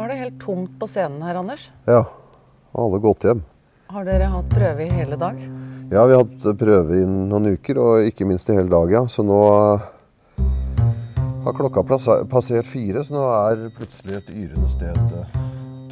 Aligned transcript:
Nå 0.00 0.06
er 0.06 0.14
det 0.14 0.20
helt 0.22 0.38
tomt 0.40 0.78
på 0.80 0.86
scenen 0.88 1.20
her, 1.20 1.36
Anders. 1.36 1.66
Ja. 1.84 2.06
Alle 2.72 2.98
gått 3.04 3.24
hjem. 3.26 3.42
Har 3.92 4.06
dere 4.08 4.30
hatt 4.32 4.46
prøve 4.48 4.86
i 4.86 4.88
hele 4.88 5.18
dag? 5.20 5.36
Ja, 5.92 6.06
vi 6.08 6.14
har 6.16 6.22
hatt 6.22 6.46
prøve 6.56 7.02
i 7.02 7.04
noen 7.04 7.50
uker, 7.52 7.76
og 7.82 8.06
ikke 8.08 8.24
minst 8.24 8.48
i 8.48 8.56
hele 8.56 8.72
dag, 8.72 8.94
ja. 8.94 9.02
Så 9.12 9.20
nå 9.28 9.36
har 11.44 11.58
klokka 11.58 11.84
passert 11.84 12.70
fire, 12.70 13.04
så 13.04 13.12
nå 13.12 13.26
er 13.28 13.66
plutselig 13.76 14.16
et 14.22 14.32
yrende 14.32 14.72
sted 14.72 14.96
eh, 15.20 15.36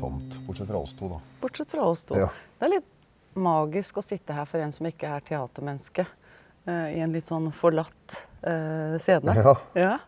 tomt. 0.00 0.32
Bortsett 0.46 0.72
fra 0.72 0.80
oss 0.80 0.96
to, 0.96 1.12
da. 1.12 1.20
Bortsett 1.44 1.76
fra 1.76 1.84
oss 1.92 2.08
to. 2.08 2.16
Ja. 2.16 2.32
Det 2.32 2.70
er 2.70 2.78
litt 2.78 2.90
magisk 3.36 4.00
å 4.00 4.08
sitte 4.08 4.32
her 4.40 4.48
for 4.48 4.64
en 4.64 4.72
som 4.72 4.88
ikke 4.88 5.18
er 5.18 5.26
teatermenneske. 5.28 6.08
eh, 6.64 6.94
I 6.96 7.04
en 7.04 7.12
litt 7.12 7.28
sånn 7.28 7.52
forlatt 7.52 8.22
uh, 8.40 8.96
scene. 8.96 9.36
Ja. 9.36 9.58
Ja. 9.76 9.98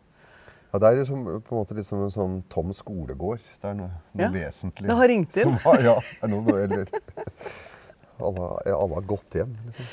Ja, 0.70 0.78
Det 0.78 0.86
er 0.86 1.00
liksom, 1.00 1.24
på 1.42 1.54
en 1.54 1.58
måte 1.58 1.74
litt 1.74 1.86
som 1.88 2.04
en 2.04 2.14
sånn 2.14 2.36
tom 2.52 2.70
skolegård. 2.76 3.42
Det 3.60 3.72
er 3.72 3.74
noe, 3.74 3.90
noe 4.14 4.28
Ja, 4.28 4.30
vesentlig. 4.34 4.86
det 4.86 4.96
har 5.00 5.08
ringt 5.10 5.36
inn. 5.36 5.56
Som, 5.58 5.82
ja, 5.82 5.96
er 6.22 6.30
noe, 6.30 6.54
eller, 6.62 6.86
alle, 8.28 8.48
alle 8.70 8.94
har 8.94 9.08
gått 9.10 9.40
hjem. 9.40 9.56
Liksom. 9.66 9.90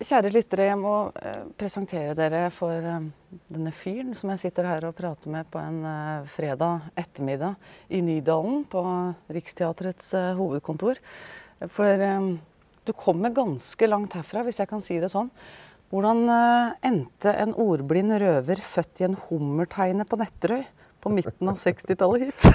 Kjære 0.00 0.30
lyttere, 0.32 0.64
jeg 0.70 0.78
må 0.80 0.94
eh, 1.20 1.42
presentere 1.60 2.14
dere 2.16 2.46
for 2.56 2.72
eh, 2.72 3.08
denne 3.52 3.72
fyren 3.76 4.14
som 4.16 4.30
jeg 4.32 4.40
sitter 4.46 4.64
her 4.64 4.86
og 4.88 4.94
prater 4.96 5.28
med 5.28 5.48
på 5.52 5.60
en 5.60 5.82
eh, 5.84 6.28
fredag 6.32 6.86
ettermiddag 6.96 7.58
i 7.92 8.00
Nydalen 8.04 8.62
på 8.72 8.80
Riksteatrets 9.36 10.14
hovedkontor. 10.38 11.02
For 11.68 12.06
du 12.88 12.94
kommer 12.96 13.34
ganske 13.36 13.90
langt 13.90 14.16
herfra, 14.16 14.46
hvis 14.46 14.62
jeg 14.62 14.70
kan 14.70 14.80
si 14.80 14.96
det 15.02 15.12
sånn. 15.12 15.28
Hvordan 15.90 16.28
eh, 16.30 16.74
endte 16.86 17.32
en 17.34 17.50
ordblind 17.58 18.14
røver 18.22 18.60
født 18.62 19.00
i 19.02 19.08
en 19.08 19.16
hummerteine 19.26 20.04
på 20.06 20.20
Netterøy 20.20 20.62
på 21.02 21.10
midten 21.10 21.50
av 21.50 21.58
60-tallet 21.58 22.28
hit? 22.28 22.46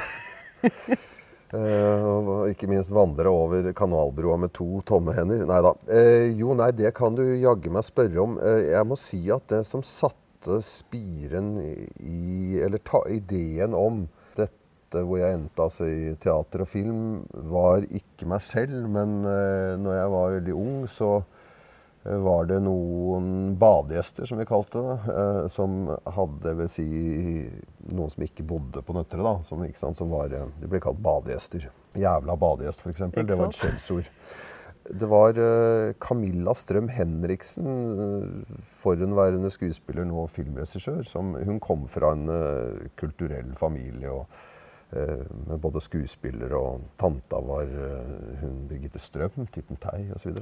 Eh, 1.56 2.04
og 2.04 2.50
ikke 2.50 2.68
minst 2.68 2.90
vandre 2.92 3.30
over 3.32 3.68
kanalbrua 3.78 4.34
med 4.42 4.52
to 4.58 4.82
tomme 4.84 5.14
hender. 5.16 5.44
Nei 5.48 5.60
da. 5.64 5.72
Eh, 5.94 6.34
jo, 6.36 6.56
nei, 6.58 6.72
det 6.76 6.90
kan 6.98 7.16
du 7.16 7.22
jaggu 7.22 7.70
meg 7.72 7.86
spørre 7.86 8.18
om. 8.24 8.34
Jeg 8.42 8.88
må 8.90 8.98
si 9.00 9.22
at 9.32 9.46
det 9.54 9.62
som 9.70 9.86
satte 9.86 10.58
spiren 10.66 11.54
i 11.62 12.58
Eller 12.66 12.82
ta, 12.84 13.06
ideen 13.08 13.78
om 13.78 14.02
dette 14.36 15.06
hvor 15.06 15.22
jeg 15.22 15.38
endte 15.38 15.70
altså 15.70 15.88
i 15.88 16.18
teater 16.20 16.66
og 16.66 16.72
film, 16.74 17.06
var 17.54 17.86
ikke 17.88 18.28
meg 18.34 18.44
selv. 18.44 18.90
Men 18.98 19.22
når 19.22 20.00
jeg 20.02 20.14
var 20.18 20.36
veldig 20.40 20.60
ung, 20.66 20.76
så 20.92 21.14
var 22.06 22.46
det 22.46 22.60
noen 22.62 23.56
badegjester, 23.58 24.28
som 24.30 24.38
vi 24.38 24.46
kalte 24.46 24.82
det, 24.86 24.98
eh, 25.14 25.48
som 25.50 25.88
hadde 26.18 26.54
vil 26.60 26.70
si, 26.70 26.86
noen 27.90 28.12
som 28.14 28.26
ikke 28.26 28.46
bodde 28.46 28.84
på 28.86 28.94
Nøtterøy. 28.94 29.24
da, 29.26 29.36
som, 29.48 29.64
sant, 29.76 29.98
som 29.98 30.14
var, 30.14 30.34
eh, 30.34 30.46
De 30.62 30.70
ble 30.70 30.82
kalt 30.84 31.02
badegjester. 31.02 31.70
Jævla 31.98 32.36
badegjest, 32.38 32.84
f.eks. 32.86 33.08
Det 33.16 33.40
var 33.40 33.48
et 33.48 33.58
skjellsord. 33.58 34.12
Det 34.86 35.08
var 35.10 35.40
eh, 35.42 35.96
Camilla 35.98 36.54
Strøm 36.54 36.92
Henriksen, 36.94 37.70
eh, 38.06 38.58
forhenværende 38.84 39.50
skuespiller, 39.50 40.06
nå 40.06 40.28
filmregissør. 40.30 41.02
som 41.10 41.34
Hun 41.34 41.60
kom 41.60 41.88
fra 41.90 42.14
en 42.14 42.30
eh, 42.30 42.92
kulturell 42.96 43.56
familie. 43.58 44.12
og 44.12 44.28
eh, 44.30 44.55
med 44.92 45.60
både 45.60 45.82
skuespiller 45.84 46.54
og 46.56 46.84
tanta 47.02 47.40
var 47.44 47.66
eh, 47.68 48.14
hun 48.42 48.62
Birgitte 48.70 49.02
Strøm, 49.02 49.48
Titten 49.52 49.80
Tei 49.82 50.06
osv. 50.16 50.38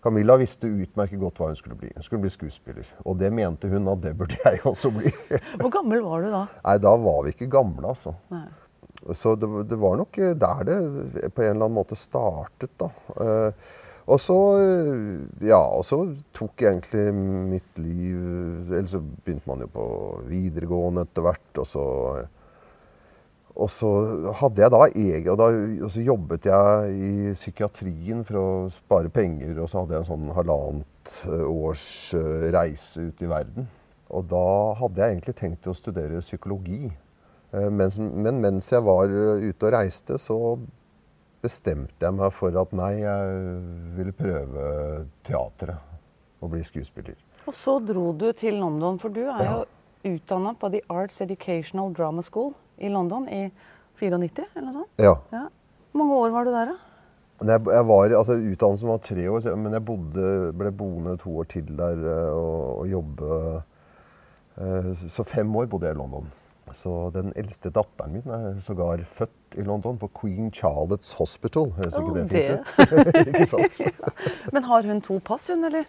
Camilla 0.00 0.36
visste 0.40 0.70
utmerket 0.70 1.20
godt 1.20 1.40
hva 1.40 1.50
hun 1.50 1.58
skulle 1.58 1.76
bli. 1.80 1.90
Hun 1.96 2.06
skulle 2.06 2.22
bli 2.24 2.32
skuespiller. 2.32 2.88
Og 3.04 3.18
det 3.20 3.32
mente 3.34 3.68
hun 3.68 3.90
at 3.92 4.02
det 4.04 4.14
burde 4.16 4.38
jeg 4.44 4.62
også 4.64 4.92
bli. 4.94 5.12
Hvor 5.60 5.74
gammel 5.74 6.04
var 6.06 6.24
du 6.24 6.30
da? 6.32 6.46
Nei, 6.64 6.78
da 6.86 6.94
var 7.02 7.22
vi 7.26 7.34
ikke 7.34 7.50
gamle, 7.52 7.92
altså. 7.92 8.14
Nei. 8.32 8.46
Så 9.16 9.34
det, 9.40 9.48
det 9.70 9.76
var 9.80 10.00
nok 10.00 10.18
eh, 10.20 10.34
der 10.36 10.64
det 10.68 10.80
på 11.34 11.44
en 11.44 11.54
eller 11.54 11.66
annen 11.66 11.78
måte 11.78 11.98
startet, 11.98 12.72
da. 12.80 12.90
Eh, 13.20 13.76
og 14.10 14.18
så, 14.18 14.36
eh, 14.58 15.46
ja, 15.46 15.60
og 15.60 15.84
så 15.86 16.02
tok 16.34 16.64
egentlig 16.66 17.12
mitt 17.14 17.78
liv 17.78 18.16
Eller 18.72 18.88
så 18.90 18.98
begynte 18.98 19.46
man 19.46 19.60
jo 19.62 19.68
på 19.70 19.84
videregående 20.26 21.04
etter 21.06 21.26
hvert, 21.26 21.50
og 21.62 21.68
så 21.68 21.84
og 23.58 23.70
så 23.72 23.88
hadde 24.38 24.62
jeg 24.62 24.72
da 24.72 24.80
egen, 24.88 25.28
og, 25.32 25.38
da, 25.40 25.48
og 25.84 25.90
så 25.90 26.04
jobbet 26.04 26.46
jeg 26.46 26.94
i 26.94 27.34
psykiatrien 27.34 28.22
for 28.26 28.38
å 28.38 28.48
spare 28.72 29.10
penger, 29.12 29.56
og 29.58 29.70
så 29.70 29.82
hadde 29.82 29.96
jeg 29.96 30.04
en 30.04 30.10
sånn 30.12 30.32
halvannet 30.36 31.14
eh, 31.26 31.46
års 31.50 31.86
eh, 32.14 32.46
reise 32.54 33.08
ut 33.10 33.24
i 33.24 33.30
verden. 33.30 33.66
Og 34.10 34.26
da 34.30 34.46
hadde 34.78 35.02
jeg 35.02 35.16
egentlig 35.16 35.36
tenkt 35.38 35.70
å 35.70 35.76
studere 35.76 36.22
psykologi. 36.24 36.88
Men, 37.50 37.90
men 38.22 38.36
mens 38.42 38.68
jeg 38.70 38.82
var 38.86 39.10
eh, 39.10 39.48
ute 39.50 39.66
og 39.66 39.74
reiste, 39.74 40.18
så 40.22 40.38
bestemte 41.42 42.06
jeg 42.06 42.14
meg 42.14 42.30
for 42.36 42.54
at 42.60 42.74
nei, 42.76 42.92
jeg 43.02 43.42
ville 43.98 44.14
prøve 44.14 44.70
teatret. 45.26 45.86
Og 46.40 46.54
bli 46.54 46.62
skuespiller. 46.64 47.18
Og 47.44 47.52
så 47.52 47.74
dro 47.84 48.14
du 48.16 48.30
til 48.32 48.54
London, 48.62 48.96
for 48.96 49.12
du 49.12 49.26
er 49.28 49.42
jo 49.44 50.14
utdanna 50.14 50.54
på 50.56 50.70
The 50.72 50.80
Arts 50.88 51.20
Educational 51.20 51.92
Drama 51.92 52.24
School 52.24 52.54
i 52.80 52.88
London 52.92 53.28
i 53.28 53.42
94, 54.00 54.46
eller 54.56 54.66
noe 54.68 54.76
sånt? 54.80 54.92
Ja. 55.02 55.14
Ja. 55.34 55.46
Hvor 55.92 56.00
mange 56.04 56.18
år 56.24 56.32
var 56.34 56.46
du 56.48 56.52
der, 56.54 56.70
da? 56.74 56.76
Jeg, 57.40 57.62
jeg 57.72 57.86
var, 57.88 58.12
altså 58.18 58.34
Utdannelsen 58.36 58.88
var 58.90 58.98
tre 59.04 59.22
år, 59.32 59.46
men 59.56 59.72
jeg 59.72 59.84
bodde, 59.88 60.24
ble 60.60 60.72
boende 60.76 61.14
to 61.22 61.32
år 61.40 61.46
til 61.48 61.70
der 61.78 62.02
eh, 62.04 62.34
og, 62.36 62.82
og 62.82 62.90
jobbe. 62.90 63.38
eh, 64.60 64.90
Så 65.08 65.24
fem 65.24 65.56
år 65.56 65.66
bodde 65.72 65.88
jeg 65.88 65.96
i 65.96 66.00
London. 66.00 66.28
Så 66.76 66.92
den 67.10 67.32
eldste 67.34 67.72
datteren 67.74 68.12
min 68.14 68.28
er 68.30 68.60
sågar 68.62 69.00
født 69.02 69.56
i 69.58 69.64
London, 69.66 69.96
på 69.98 70.06
Queen 70.20 70.52
Charlottes 70.54 71.16
Hospital. 71.18 71.72
Høres 71.80 71.96
ikke 71.98 72.12
Å, 72.12 72.14
det 72.14 72.26
det. 72.30 72.44
fint 72.76 72.92
ut? 72.92 73.16
ikke 73.32 73.46
sant? 73.50 73.80
Men 74.54 74.68
har 74.68 74.86
hun 74.86 75.00
to 75.02 75.16
pass, 75.26 75.48
hun, 75.50 75.64
eller? 75.66 75.88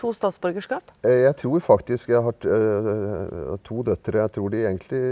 To 0.00 0.12
statsborgerskap? 0.16 0.82
Eh, 1.04 1.22
Jeg 1.26 1.36
tror 1.36 1.60
faktisk 1.60 2.08
jeg 2.08 2.22
har 2.24 2.32
eh, 2.48 3.56
to 3.62 3.82
døtre. 3.86 4.22
Jeg 4.24 4.32
tror 4.32 4.50
de 4.50 4.62
egentlig 4.64 5.02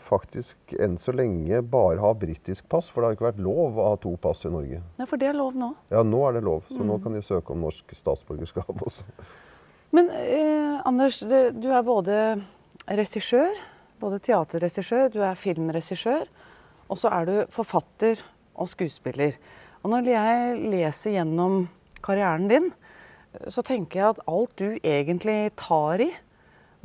faktisk 0.00 0.74
enn 0.80 0.94
så 1.00 1.12
lenge 1.16 1.58
bare 1.66 1.98
har 2.00 2.14
britisk 2.14 2.68
pass. 2.70 2.88
For 2.88 3.02
det 3.02 3.08
har 3.10 3.16
ikke 3.16 3.26
vært 3.32 3.42
lov 3.44 3.76
å 3.82 3.88
ha 3.90 3.96
to 4.00 4.14
pass 4.22 4.44
i 4.46 4.52
Norge. 4.52 4.80
Ja, 5.00 5.06
for 5.10 5.16
det 5.20 5.28
er 5.32 5.38
lov 5.38 5.56
nå. 5.58 5.72
Ja, 5.90 6.04
nå 6.06 6.22
er 6.28 6.38
det 6.38 6.44
lov. 6.46 6.62
Så 6.70 6.78
Mm. 6.80 6.86
nå 6.86 7.02
kan 7.02 7.12
de 7.12 7.22
søke 7.22 7.50
om 7.52 7.60
norsk 7.60 7.84
statsborgerskap 7.94 8.70
også. 8.86 9.04
Men 9.92 10.10
eh, 10.10 10.80
Anders, 10.86 11.18
du 11.20 11.68
er 11.72 11.82
både 11.82 12.42
regissør, 12.88 13.54
både 14.00 14.18
teaterregissør, 14.20 15.10
du 15.12 15.20
er 15.22 15.34
filmregissør, 15.34 16.26
og 16.90 16.98
så 16.98 17.10
er 17.10 17.24
du 17.26 17.46
forfatter 17.50 18.20
og 18.56 18.68
skuespiller. 18.68 19.34
Og 19.82 19.90
når 19.90 20.04
jeg 20.10 20.70
leser 20.70 21.10
gjennom 21.16 21.68
karrieren 22.02 22.48
din, 22.48 22.72
så 23.52 23.64
tenker 23.66 24.00
jeg 24.00 24.14
at 24.14 24.22
alt 24.30 24.54
du 24.60 24.78
egentlig 24.82 25.40
tar 25.60 26.02
i, 26.04 26.10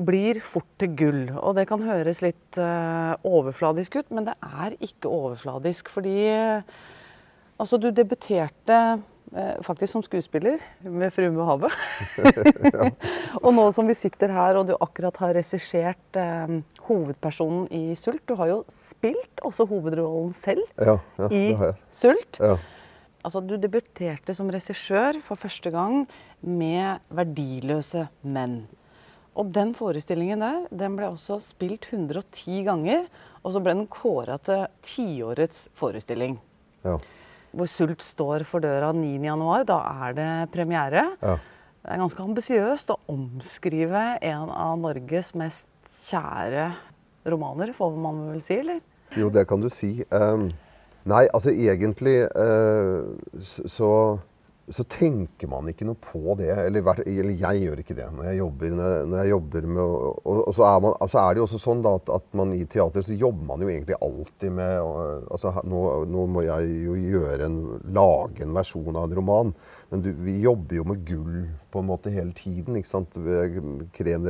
blir 0.02 0.40
fort 0.44 0.70
til 0.82 0.96
gull. 0.98 1.22
Og 1.42 1.56
det 1.58 1.68
kan 1.70 1.84
høres 1.86 2.24
litt 2.24 2.60
uh, 2.60 3.14
overfladisk 3.28 4.00
ut, 4.02 4.10
men 4.14 4.28
det 4.30 4.36
er 4.42 4.76
ikke 4.82 5.12
overfladisk. 5.12 5.92
Fordi 5.94 6.16
uh, 6.32 6.82
altså, 7.62 7.80
du 7.82 7.90
debuterte 7.94 8.80
uh, 8.98 9.56
faktisk 9.66 9.94
som 9.94 10.06
skuespiller 10.06 10.64
med 10.82 11.14
'Frue 11.14 11.32
med 11.36 11.46
havet'. 11.46 11.78
og 13.46 13.54
nå 13.56 13.70
som 13.76 13.88
vi 13.90 13.98
sitter 13.98 14.34
her 14.34 14.60
og 14.60 14.68
du 14.72 14.76
akkurat 14.80 15.18
har 15.22 15.38
regissert 15.38 16.22
hovedpersonen 16.88 17.68
i 17.72 17.96
'Sult', 17.96 18.26
du 18.28 18.36
har 18.36 18.52
jo 18.56 18.62
spilt 18.70 19.44
også 19.44 19.70
hovedrollen 19.70 20.34
selv 20.34 20.64
Ja, 20.80 20.98
ja 21.20 21.30
i. 21.30 21.74
'Sult'. 21.92 22.40
Ja. 22.40 22.58
Altså, 23.22 23.38
du 23.46 23.54
debuterte 23.62 24.34
som 24.34 24.50
regissør 24.50 25.20
for 25.22 25.38
første 25.38 25.70
gang 25.70 26.08
med 26.42 27.00
'Verdiløse 27.10 28.08
menn'. 28.24 28.66
Og 29.36 29.54
den 29.54 29.74
forestillingen 29.74 30.42
der 30.44 30.68
den 30.76 30.98
ble 30.98 31.08
også 31.14 31.40
spilt 31.40 31.88
110 31.92 32.64
ganger. 32.68 33.06
Og 33.44 33.54
så 33.54 33.62
ble 33.64 33.74
den 33.74 33.88
kåra 33.88 34.38
til 34.44 34.68
tiårets 34.84 35.70
forestilling. 35.74 36.40
Ja. 36.84 36.98
Hvor 37.52 37.68
Sult 37.68 38.04
står 38.04 38.44
for 38.48 38.60
døra 38.64 38.92
9.1. 38.94 39.66
Da 39.66 39.80
er 40.08 40.14
det 40.14 40.52
premiere. 40.52 41.06
Ja. 41.22 41.38
Det 41.82 41.90
er 41.90 41.98
ganske 41.98 42.22
ambisiøst 42.22 42.92
å 42.94 43.00
omskrive 43.10 44.02
en 44.22 44.52
av 44.54 44.76
Norges 44.78 45.32
mest 45.34 45.72
kjære 45.90 46.68
romaner, 47.26 47.72
får 47.74 47.96
man 47.98 48.20
vel 48.30 48.42
si, 48.44 48.60
eller? 48.62 48.82
Jo, 49.18 49.32
det 49.34 49.48
kan 49.50 49.64
du 49.64 49.70
si. 49.74 50.04
Um, 50.14 50.52
nei, 51.10 51.24
altså 51.34 51.50
egentlig 51.50 52.20
uh, 52.38 53.10
så, 53.42 53.90
så 54.72 54.86
tenker 54.88 55.50
man 55.52 55.68
ikke 55.72 55.86
noe 55.88 56.00
på 56.00 56.36
det. 56.40 56.50
Eller, 56.54 56.86
eller 57.04 57.34
jeg 57.36 57.64
gjør 57.66 57.82
ikke 57.84 57.98
det 57.98 58.08
når 58.16 58.30
jeg 58.30 58.40
jobber, 58.40 58.76
når 58.78 59.18
jeg, 59.20 59.32
jobber 59.34 59.68
med 59.68 59.82
og, 59.84 60.22
og 60.36 60.56
så, 60.56 60.66
er 60.70 60.86
man, 60.86 60.96
altså 61.04 61.22
er 61.22 61.34
det 61.34 61.42
jo 61.42 61.48
også 61.50 61.62
sånn 61.62 61.84
da, 61.86 61.96
at, 62.00 62.14
at 62.18 62.40
man 62.40 62.56
i 62.56 62.64
teater 62.72 63.06
så 63.06 63.18
jobber 63.18 63.50
man 63.52 63.66
jo 63.66 63.72
egentlig 63.72 64.00
alltid 64.00 64.56
med 64.58 64.74
og, 64.86 65.28
altså, 65.36 65.54
nå, 65.68 65.84
nå 66.12 66.26
må 66.32 66.46
jeg 66.48 66.72
jo 66.88 66.98
gjøre 67.00 67.48
en, 67.48 67.60
lage 67.96 68.46
en 68.46 68.58
versjon 68.58 68.96
av 68.96 69.10
en 69.10 69.18
roman, 69.20 69.54
men 69.92 70.02
du, 70.06 70.12
vi 70.24 70.38
jobber 70.40 70.78
jo 70.78 70.84
med 70.88 71.02
gull 71.04 71.42
på 71.72 71.82
en 71.82 71.88
måte 71.90 72.14
hele 72.14 72.32
tiden. 72.32 72.78
ikke 72.80 72.88
sant? 72.88 73.18
Krem, 73.92 74.30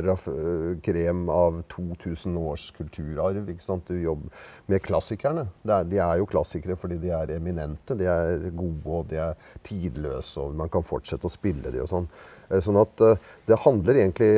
krem 0.82 1.20
av 1.30 1.60
2000 1.70 2.38
års 2.40 2.64
kulturarv. 2.74 3.46
ikke 3.46 3.62
sant? 3.62 3.86
Du 3.86 3.94
jobber 4.02 4.48
med 4.66 4.82
klassikerne. 4.82 5.46
Er, 5.62 5.86
de 5.86 6.00
er 6.02 6.18
jo 6.18 6.26
klassikere 6.26 6.74
fordi 6.74 6.98
de 7.04 7.14
er 7.14 7.30
eminente. 7.36 7.94
De 7.94 8.10
er 8.10 8.48
gode 8.50 8.98
og 8.98 9.06
de 9.12 9.20
er 9.22 9.38
tidløse, 9.62 10.34
og 10.42 10.58
man 10.58 10.72
kan 10.72 10.82
fortsette 10.82 11.30
å 11.30 11.36
spille 11.36 11.70
de 11.70 11.84
og 11.84 11.92
sånn. 11.94 12.10
Eh, 12.48 12.60
sånn 12.64 12.80
at 12.80 13.02
eh, 13.04 13.30
det 13.48 13.60
handler 13.64 14.00
egentlig 14.00 14.30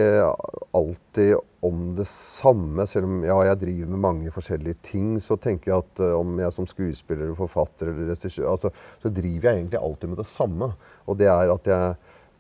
alltid 0.75 1.37
om 1.65 1.95
det 1.97 2.07
samme. 2.11 2.87
Selv 2.91 3.09
om 3.09 3.23
ja, 3.25 3.39
jeg 3.49 3.63
driver 3.63 3.93
med 3.95 4.05
mange 4.05 4.35
forskjellige 4.35 4.81
ting, 4.85 5.15
så 5.23 5.39
tenker 5.41 5.73
jeg 5.73 5.85
at 5.85 6.03
om 6.19 6.37
jeg 6.43 6.57
som 6.57 6.69
skuespiller, 6.69 7.33
forfatter 7.39 7.93
eller 7.93 8.13
regissør 8.13 8.51
altså, 8.53 8.73
Så 9.01 9.13
driver 9.15 9.49
jeg 9.51 9.63
egentlig 9.63 9.81
alltid 9.81 10.13
med 10.13 10.21
det 10.21 10.29
samme. 10.29 10.75
Og 11.09 11.19
det 11.21 11.31
er 11.33 11.53
at 11.55 11.71
jeg 11.71 11.95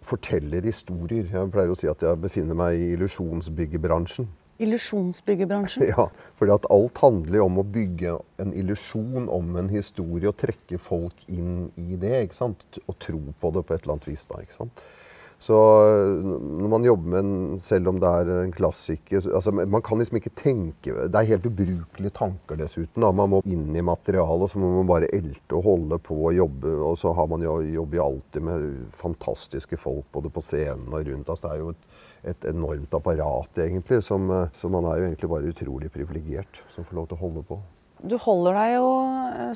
forteller 0.05 0.64
historier. 0.69 1.28
Jeg 1.32 1.52
pleier 1.52 1.72
å 1.72 1.78
si 1.78 1.88
at 1.88 2.02
jeg 2.05 2.20
befinner 2.20 2.58
meg 2.58 2.76
i 2.76 2.90
illusjonsbyggebransjen. 2.99 4.28
Illusjonsbyggebransjen? 4.62 5.87
Ja, 5.93 6.08
fordi 6.38 6.55
at 6.55 6.69
alt 6.70 7.00
handler 7.02 7.46
om 7.46 7.58
å 7.58 7.66
bygge 7.66 8.19
en 8.43 8.52
illusjon 8.55 9.28
om 9.32 9.56
en 9.58 9.70
historie 9.72 10.31
og 10.31 10.38
trekke 10.40 10.78
folk 10.78 11.25
inn 11.28 11.70
i 11.81 11.99
det. 12.00 12.14
ikke 12.26 12.38
sant? 12.38 12.66
Og 12.84 12.99
tro 13.02 13.20
på 13.40 13.55
det 13.55 13.64
på 13.64 13.75
et 13.75 13.82
eller 13.82 13.96
annet 13.96 14.12
vis. 14.12 14.26
da, 14.31 14.43
ikke 14.44 14.58
sant? 14.61 14.84
Så 15.43 15.57
når 16.41 16.71
man 16.73 16.87
jobber 16.87 17.11
med 17.11 17.19
en, 17.21 17.61
selv 17.61 17.91
om 17.91 17.99
det 18.01 18.09
er 18.09 18.31
en 18.45 18.53
klassiker 18.55 19.27
altså 19.35 19.53
Man 19.53 19.83
kan 19.85 19.99
liksom 20.01 20.17
ikke 20.17 20.33
tenke 20.39 20.95
Det 21.11 21.21
er 21.21 21.29
helt 21.35 21.49
ubrukelige 21.49 22.15
tanker 22.17 22.59
dessuten. 22.61 23.03
Da. 23.03 23.11
Man 23.13 23.33
må 23.33 23.43
inn 23.45 23.75
i 23.77 23.85
materialet, 23.85 24.53
så 24.53 24.63
må 24.63 24.71
man 24.79 24.89
bare 24.89 25.11
elte 25.13 25.59
og 25.59 25.67
holde 25.67 25.99
på 26.01 26.17
og 26.31 26.39
jobbe. 26.39 26.73
Og 26.89 26.97
så 27.01 27.13
har 27.17 27.29
man 27.31 27.45
jo 27.45 27.59
jobber 27.75 28.01
jo 28.01 28.07
alltid 28.07 28.49
med 28.49 28.67
fantastiske 28.97 29.79
folk 29.81 30.09
både 30.15 30.33
på 30.33 30.43
scenen 30.45 30.89
og 30.95 31.05
rundt. 31.11 31.29
Altså, 31.29 31.47
det 31.47 31.53
er 31.53 31.63
jo 31.63 31.75
et, 31.75 31.87
et 32.33 32.49
enormt 32.55 32.97
apparat, 32.97 33.63
egentlig. 33.67 34.01
Som, 34.07 34.31
så 34.53 34.73
man 34.73 34.89
er 34.89 35.01
jo 35.01 35.09
egentlig 35.11 35.33
bare 35.35 35.55
utrolig 35.55 35.93
privilegert 35.93 36.63
som 36.73 36.87
får 36.87 37.01
lov 37.01 37.11
til 37.11 37.19
å 37.19 37.25
holde 37.27 37.47
på. 37.51 37.61
Du 38.05 38.19
holder 38.21 38.59
deg 38.59 38.75
jo 38.75 38.89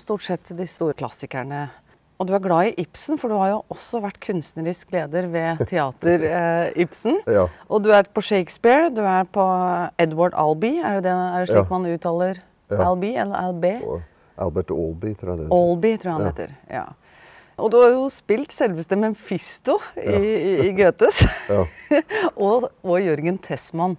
stort 0.01 0.25
sett 0.25 0.47
til 0.49 0.61
de 0.61 0.69
store 0.71 0.97
klassikerne 0.97 1.69
og 2.19 2.26
du 2.26 2.35
er 2.35 2.43
glad 2.43 2.69
i 2.73 2.82
Ibsen, 2.82 3.19
for 3.20 3.31
du 3.31 3.38
har 3.38 3.53
jo 3.53 3.59
også 3.70 4.00
vært 4.03 4.19
kunstnerisk 4.25 4.91
leder 4.94 5.29
ved 5.31 5.65
Teater 5.70 6.25
eh, 6.26 6.82
Ibsen. 6.85 7.20
Ja. 7.38 7.47
Og 7.70 7.85
du 7.85 7.93
er 7.94 8.09
på 8.11 8.23
Shakespeare, 8.25 8.88
du 8.91 9.03
er 9.06 9.26
på 9.31 9.44
Edward 10.03 10.35
Albee, 10.35 10.81
er 10.82 10.99
det, 10.99 11.05
det, 11.06 11.12
er 11.15 11.44
det 11.44 11.50
slik 11.53 11.61
ja. 11.61 11.67
man 11.70 11.87
uttaler 11.87 12.41
ja. 12.41 12.79
Albee 12.88 13.19
eller 13.23 13.37
Albee? 13.38 13.99
Albert 14.38 14.73
Albee, 14.75 15.15
tror 15.19 15.31
jeg 15.31 15.38
det 15.38 15.47
heter. 15.47 15.59
Albee, 15.59 15.99
tror 15.99 16.11
jeg 16.11 16.19
han 16.19 16.32
heter. 16.32 16.56
ja. 16.73 16.88
Og 17.59 17.73
du 17.75 17.79
har 17.82 17.91
jo 17.91 18.05
spilt 18.12 18.53
selveste 18.55 18.94
Memfisto 18.99 19.81
i, 19.99 20.15
i, 20.15 20.53
i 20.69 20.75
Goethes. 20.76 21.25
og, 22.47 22.69
og, 22.85 22.94
Jørgen 23.03 23.41
Tessmann. 23.43 23.97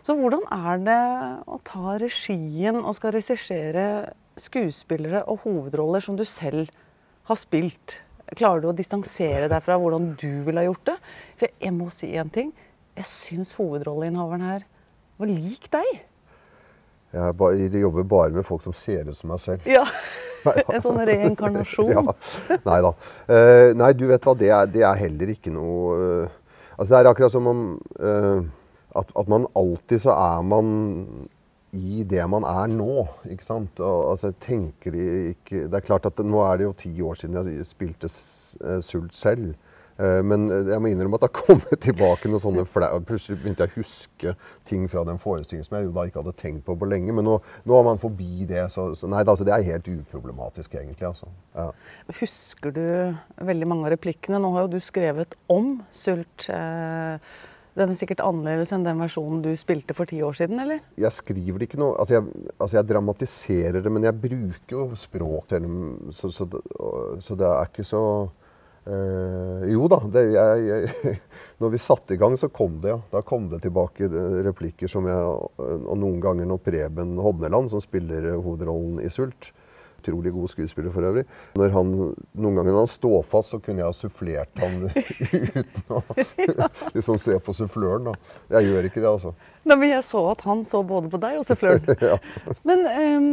Så 0.00 0.16
hvordan 0.16 0.46
er 0.56 0.80
det 0.86 1.00
å 1.44 1.60
ta 1.66 1.98
regien 2.00 2.80
og 2.80 2.96
skal 2.96 3.12
regissere 3.18 3.84
skuespillere 4.40 5.26
og 5.28 5.44
hovedroller 5.44 6.00
som 6.04 6.16
du 6.16 6.24
selv 6.24 6.70
har 7.30 7.38
spilt. 7.38 7.98
Klarer 8.36 8.62
du 8.62 8.68
å 8.70 8.76
distansere 8.76 9.48
deg 9.50 9.64
fra 9.64 9.78
hvordan 9.80 10.12
du 10.20 10.28
ville 10.46 10.62
ha 10.62 10.68
gjort 10.68 10.92
det? 10.92 10.98
For 11.40 11.50
jeg 11.62 11.74
må 11.74 11.88
si 11.94 12.12
en 12.18 12.30
ting. 12.32 12.52
Jeg 12.98 13.08
syns 13.10 13.54
hovedrolleinnehaveren 13.58 14.46
her 14.46 14.68
var 15.20 15.30
lik 15.30 15.66
deg. 15.72 15.88
Jeg, 17.10 17.34
ba, 17.34 17.48
jeg, 17.58 17.72
jobber 17.82 18.06
bare 18.06 18.34
med 18.34 18.46
folk 18.46 18.62
som 18.62 18.74
ser 18.76 19.08
ut 19.08 19.18
som 19.18 19.32
meg 19.32 19.40
selv. 19.42 19.66
Ja, 19.66 19.86
En 20.72 20.80
sånn 20.80 21.00
reinkarnasjon. 21.04 21.90
ja. 21.96 22.04
Nei 22.64 22.78
da. 22.86 22.92
Uh, 23.28 23.72
nei, 23.76 23.90
du 23.98 24.06
vet 24.08 24.24
hva, 24.24 24.36
det 24.38 24.52
er, 24.54 24.70
det 24.70 24.84
er 24.86 25.02
heller 25.02 25.34
ikke 25.34 25.52
noe 25.52 25.96
uh, 25.96 26.36
Altså, 26.80 26.94
det 26.94 27.00
er 27.00 27.08
akkurat 27.10 27.34
som 27.34 27.48
om 27.50 27.58
uh, 28.00 28.38
at, 28.96 29.10
at, 29.12 29.26
man 29.28 29.44
alltid 29.58 30.00
så 30.06 30.14
er 30.14 30.46
man 30.48 30.70
i 31.76 32.02
det 32.08 32.22
man 32.30 32.44
er 32.48 32.70
nå. 32.72 33.06
ikke 33.30 33.46
sant? 33.46 33.80
Og, 33.80 34.12
altså, 34.12 34.32
tenker 34.42 34.94
de 34.94 35.06
ikke, 35.34 35.66
Det 35.70 35.78
er 35.78 35.86
klart 35.86 36.06
at 36.08 36.18
Nå 36.24 36.42
er 36.44 36.58
det 36.58 36.68
jo 36.68 36.76
ti 36.78 36.92
år 37.02 37.18
siden 37.18 37.38
jeg 37.38 37.66
spilte 37.68 38.10
eh, 38.10 38.80
Sult 38.82 39.14
selv. 39.14 39.52
Eh, 40.00 40.20
men 40.24 40.48
jeg 40.48 40.80
må 40.80 40.90
innrømme 40.90 41.18
at 41.18 41.26
det 41.26 41.30
har 41.30 41.42
kommet 41.44 41.82
tilbake 41.84 42.30
noen 42.30 42.42
sånne 42.42 42.64
flau 42.68 43.00
Plutselig 43.06 43.40
begynte 43.42 43.66
jeg 43.66 43.74
å 43.74 43.82
huske 43.82 44.34
ting 44.68 44.86
fra 44.90 45.04
den 45.06 45.20
forestillingen 45.20 45.68
som 45.68 45.76
jeg 45.78 45.92
da 45.94 46.06
ikke 46.08 46.22
hadde 46.22 46.36
tenkt 46.40 46.64
på 46.66 46.76
på 46.80 46.88
lenge. 46.88 47.14
Men 47.16 47.28
nå, 47.28 47.36
nå 47.68 47.78
er 47.78 47.86
man 47.86 48.02
forbi 48.02 48.48
det. 48.50 48.64
Så, 48.74 48.90
så 48.98 49.10
nei, 49.10 49.22
altså, 49.22 49.46
det 49.46 49.54
er 49.54 49.68
helt 49.70 49.92
uproblematisk, 49.92 50.74
egentlig. 50.80 51.06
Altså. 51.12 51.30
Ja. 51.54 51.70
Husker 52.20 52.74
du 52.74 52.82
veldig 53.50 53.70
mange 53.70 53.88
av 53.88 53.94
replikkene? 53.94 54.40
Nå 54.42 54.54
har 54.56 54.66
jo 54.66 54.74
du 54.78 54.82
skrevet 54.84 55.38
om 55.52 55.76
Sult. 55.94 56.48
Eh, 56.50 57.38
den 57.78 57.92
er 57.92 57.98
sikkert 57.98 58.22
annerledes 58.24 58.72
enn 58.74 58.84
den 58.86 59.00
versjonen 59.00 59.42
du 59.44 59.50
spilte 59.58 59.94
for 59.96 60.10
ti 60.10 60.18
år 60.26 60.34
siden, 60.40 60.58
eller? 60.62 60.82
Jeg 60.98 61.14
skriver 61.14 61.60
det 61.60 61.70
ikke 61.70 61.80
noe 61.80 61.94
Altså, 62.00 62.16
jeg, 62.16 62.50
altså 62.56 62.78
jeg 62.78 62.88
dramatiserer 62.90 63.78
det, 63.84 63.92
men 63.92 64.06
jeg 64.08 64.18
bruker 64.18 64.76
jo 64.76 64.84
språk 64.98 65.54
så, 66.16 66.30
så, 66.34 66.46
så, 67.20 67.36
det 67.38 67.46
er 67.46 67.70
ikke 67.70 67.86
så 67.86 68.02
øh, 68.90 69.64
Jo 69.70 69.86
da. 69.92 70.00
Det, 70.16 70.24
jeg, 70.34 70.66
jeg, 70.66 71.16
når 71.62 71.74
vi 71.76 71.82
satte 71.82 72.16
i 72.16 72.20
gang, 72.20 72.36
så 72.38 72.50
kom 72.50 72.80
det, 72.82 72.94
ja. 72.94 72.98
Da 73.12 73.22
kom 73.26 73.48
det 73.52 73.62
tilbake 73.64 74.10
replikker 74.50 74.90
som 74.90 75.06
jeg 75.10 75.30
Og 75.62 75.96
noen 75.98 76.20
ganger 76.22 76.48
når 76.50 76.62
Preben 76.66 77.16
Hodneland, 77.22 77.70
som 77.70 77.82
spiller 77.82 78.32
hovedrollen 78.40 78.98
i 79.04 79.12
Sult, 79.12 79.52
utrolig 80.00 80.32
god 80.34 80.52
skuespiller 80.52 80.92
for 80.94 81.06
øvrig. 81.06 81.26
Når 81.60 81.76
han, 81.76 81.94
noen 81.94 82.58
ganger 82.58 82.72
når 82.72 82.82
han 82.82 82.92
står 82.96 83.22
fast, 83.30 83.54
så 83.54 83.62
kunne 83.62 83.84
jeg 83.84 83.90
ha 83.90 83.96
sufflert 83.96 84.62
han 84.64 84.84
uten 84.90 85.96
å 85.96 86.02
liksom 86.96 87.20
se 87.20 87.38
på 87.38 87.56
suffløren. 87.56 88.10
da. 88.10 88.36
Jeg 88.58 88.70
gjør 88.70 88.90
ikke 88.90 89.02
det, 89.02 89.10
altså. 89.14 89.34
Nei, 89.68 89.76
men 89.76 89.90
Jeg 89.92 90.06
så 90.08 90.22
at 90.30 90.46
han 90.48 90.62
så 90.64 90.82
både 90.86 91.10
på 91.12 91.20
deg 91.20 91.40
og 91.40 91.48
suffløren. 91.48 91.98
ja. 92.10 92.16
Men 92.68 92.86
um, 92.88 93.28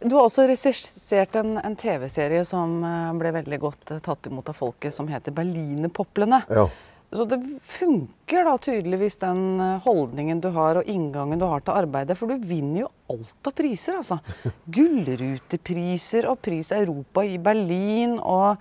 du 0.00 0.14
har 0.16 0.26
også 0.26 0.46
regissert 0.48 1.36
en, 1.36 1.56
en 1.60 1.76
TV-serie 1.76 2.44
som 2.48 2.78
eh, 2.86 3.10
ble 3.20 3.34
veldig 3.36 3.58
godt 3.60 3.90
eh, 3.92 4.04
tatt 4.04 4.30
imot 4.30 4.48
av 4.48 4.56
folket, 4.56 4.94
som 4.96 5.10
heter 5.10 5.34
'Berlinerpoplene'. 5.36 6.44
Ja. 6.48 6.68
Så 7.12 7.26
det 7.26 7.40
funker 7.66 8.46
da 8.46 8.54
tydeligvis 8.62 9.18
den 9.20 9.60
eh, 9.60 9.82
holdningen 9.84 10.40
du 10.40 10.48
har 10.54 10.80
og 10.80 10.88
inngangen 10.88 11.42
du 11.42 11.44
har 11.50 11.60
til 11.64 11.76
arbeidet. 11.82 12.16
For 12.16 12.30
du 12.30 12.48
vinner 12.48 12.86
jo 12.86 12.90
alt 13.10 13.50
av 13.50 13.56
priser, 13.56 13.98
altså. 14.00 14.20
Gullrutepriser 14.76 16.28
og 16.30 16.40
Pris 16.44 16.72
Europa 16.76 17.26
i 17.26 17.36
Berlin 17.42 18.18
og 18.20 18.60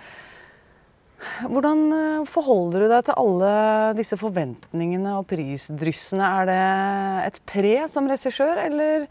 Hvordan 1.20 1.82
eh, 1.92 2.28
forholder 2.32 2.86
du 2.86 2.92
deg 2.94 3.02
til 3.10 3.18
alle 3.20 3.50
disse 3.98 4.16
forventningene 4.16 5.18
og 5.18 5.26
prisdryssene? 5.28 6.24
Er 6.24 6.48
det 6.48 6.62
et 7.26 7.42
pre 7.44 7.74
som 7.92 8.08
regissør, 8.08 8.62
eller? 8.64 9.04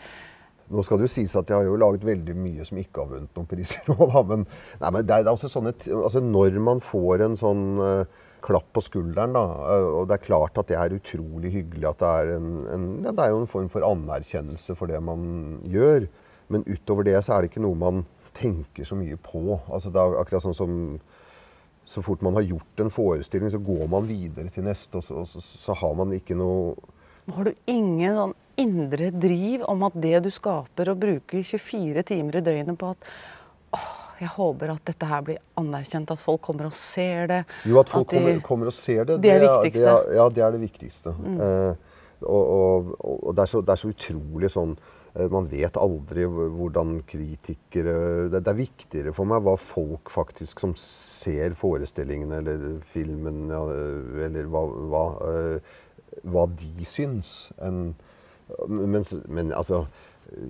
Nå 0.69 0.85
skal 0.85 1.01
det 1.01 1.09
jo 1.09 1.13
sies 1.13 1.35
at 1.37 1.49
jeg 1.49 1.57
har 1.57 1.69
jo 1.69 1.77
laget 1.81 2.05
veldig 2.05 2.37
mye 2.37 2.65
som 2.69 2.81
ikke 2.81 3.03
har 3.03 3.13
vunnet 3.13 3.37
noen 3.37 3.49
priser. 3.49 3.85
Men, 4.31 4.47
nei, 4.81 4.91
men 4.91 5.05
det 5.09 5.17
er 5.17 5.31
altså 5.31 5.49
sånne 5.53 5.73
altså 5.77 6.21
Når 6.25 6.59
man 6.61 6.83
får 6.85 7.25
en 7.25 7.37
sånn 7.41 7.63
uh, 7.81 8.25
klapp 8.45 8.69
på 8.77 8.83
skulderen. 8.85 9.35
Da. 9.37 9.45
Og 9.99 10.09
det 10.09 10.19
er 10.19 10.27
klart 10.27 10.61
at 10.61 10.71
det 10.71 10.79
er 10.79 10.97
utrolig 10.97 11.53
hyggelig 11.55 11.91
at 11.91 12.03
det 12.03 12.13
er 12.21 12.33
en, 12.37 12.49
en, 12.75 12.89
ja, 13.07 13.13
det 13.13 13.25
er 13.25 13.35
jo 13.35 13.43
en 13.43 13.51
form 13.51 13.69
for 13.73 13.87
anerkjennelse 13.87 14.77
for 14.79 14.91
det 14.91 15.01
man 15.05 15.59
gjør. 15.69 16.09
Men 16.53 16.65
utover 16.69 17.07
det 17.09 17.19
så 17.25 17.37
er 17.37 17.45
det 17.45 17.53
ikke 17.53 17.65
noe 17.65 17.79
man 17.79 18.05
tenker 18.39 18.87
så 18.89 18.97
mye 18.99 19.19
på. 19.21 19.59
Altså 19.67 19.93
det 19.93 20.03
er 20.03 20.21
akkurat 20.21 20.47
sånn 20.47 20.57
som 20.57 20.77
så 21.89 22.03
fort 22.05 22.21
man 22.21 22.37
har 22.37 22.45
gjort 22.45 22.83
en 22.83 22.91
forestilling, 22.93 23.49
så 23.49 23.61
går 23.65 23.87
man 23.89 24.05
videre 24.05 24.51
til 24.53 24.67
neste, 24.67 25.01
og 25.01 25.07
så, 25.07 25.23
og 25.23 25.29
så, 25.31 25.41
så 25.41 25.77
har 25.81 25.95
man 25.97 26.13
ikke 26.13 26.37
noe 26.37 26.75
Har 27.33 27.49
du 27.49 27.55
ingen 27.69 28.19
sånn 28.19 28.35
indre 28.61 29.09
driv 29.15 29.65
om 29.71 29.87
at 29.87 29.97
det 29.97 30.19
du 30.27 30.29
skaper 30.35 30.91
og 30.93 31.01
bruker 31.01 31.45
24 31.47 32.05
timer 32.11 32.41
i 32.41 32.45
døgnet 32.45 32.79
på 32.81 32.93
at 32.93 33.09
åh, 33.77 34.08
jeg 34.21 34.31
håper 34.35 34.73
at 34.75 34.85
dette 34.91 35.09
her 35.09 35.25
blir 35.27 35.39
anerkjent, 35.61 36.11
at 36.15 36.23
folk 36.23 36.43
kommer 36.49 36.69
og 36.69 36.77
ser 36.77 37.29
det. 37.31 37.41
Jo, 37.69 37.79
at 37.83 37.93
folk 37.93 38.09
at 38.09 38.15
de, 38.15 38.19
kommer, 38.19 38.41
kommer, 38.47 38.71
og 38.71 38.77
ser 38.77 39.05
det. 39.09 39.19
Det 39.23 39.33
er 39.35 39.45
det 39.45 39.51
viktigste. 39.55 39.85
Det 39.85 39.95
er, 39.95 40.15
ja, 40.19 40.29
det 40.35 40.45
er 40.45 40.55
det 40.55 40.63
viktigste. 40.63 41.15
Mm. 41.19 41.41
Eh, 41.47 41.99
og, 42.27 42.45
og, 42.45 42.95
og 43.07 43.35
det, 43.37 43.45
er 43.45 43.51
så, 43.53 43.61
det, 43.63 43.75
er 43.75 43.83
så, 43.83 43.91
utrolig 43.95 44.49
sånn 44.51 44.73
eh, 44.75 45.29
Man 45.31 45.47
vet 45.53 45.77
aldri 45.79 46.25
hvordan 46.27 46.97
kritikere 47.07 47.93
det, 48.33 48.41
er 48.43 48.59
viktigere 48.59 49.13
for 49.15 49.31
meg 49.31 49.45
hva 49.47 49.55
folk 49.61 50.11
faktisk 50.11 50.65
som 50.65 50.75
ser 50.83 51.55
forestillingen 51.59 52.35
eller 52.41 52.67
filmen, 52.91 53.45
ja, 53.55 53.63
eller 54.27 54.51
hva, 54.51 54.65
hva, 54.91 55.05
uh, 55.23 55.79
hva 56.27 56.49
de 56.59 56.89
syns. 56.89 57.53
enn 57.63 57.93
mens, 58.67 59.13
men 59.29 59.53
altså 59.53 59.85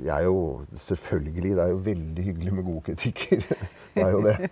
jeg 0.05 0.15
er 0.15 0.25
jo 0.27 0.61
Selvfølgelig. 0.73 1.57
Det 1.57 1.65
er 1.65 1.73
jo 1.73 1.81
veldig 1.85 2.25
hyggelig 2.25 2.55
med 2.55 2.65
gode 2.65 2.85
kritikker. 2.91 3.45
det 3.95 4.05
er 4.05 4.11
jo 4.11 4.23
det. 4.25 4.51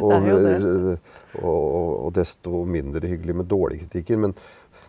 Og, 0.00 0.12
det 0.22 0.98
og, 1.42 2.04
og, 2.04 2.14
desto 2.14 2.64
mindre 2.64 3.08
hyggelig 3.08 3.36
med 3.36 3.50
dårlige 3.50 3.86
kritikker. 3.86 4.16
Men 4.16 4.34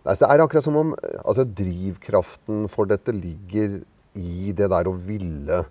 det 0.06 0.22
er 0.22 0.44
akkurat 0.44 0.64
som 0.64 0.76
om 0.78 0.94
altså, 1.26 1.44
drivkraften 1.44 2.68
for 2.70 2.90
dette 2.90 3.14
ligger 3.14 3.80
i 4.16 4.54
det 4.56 4.70
der 4.72 4.88
å 4.88 4.94
ville 4.94 5.64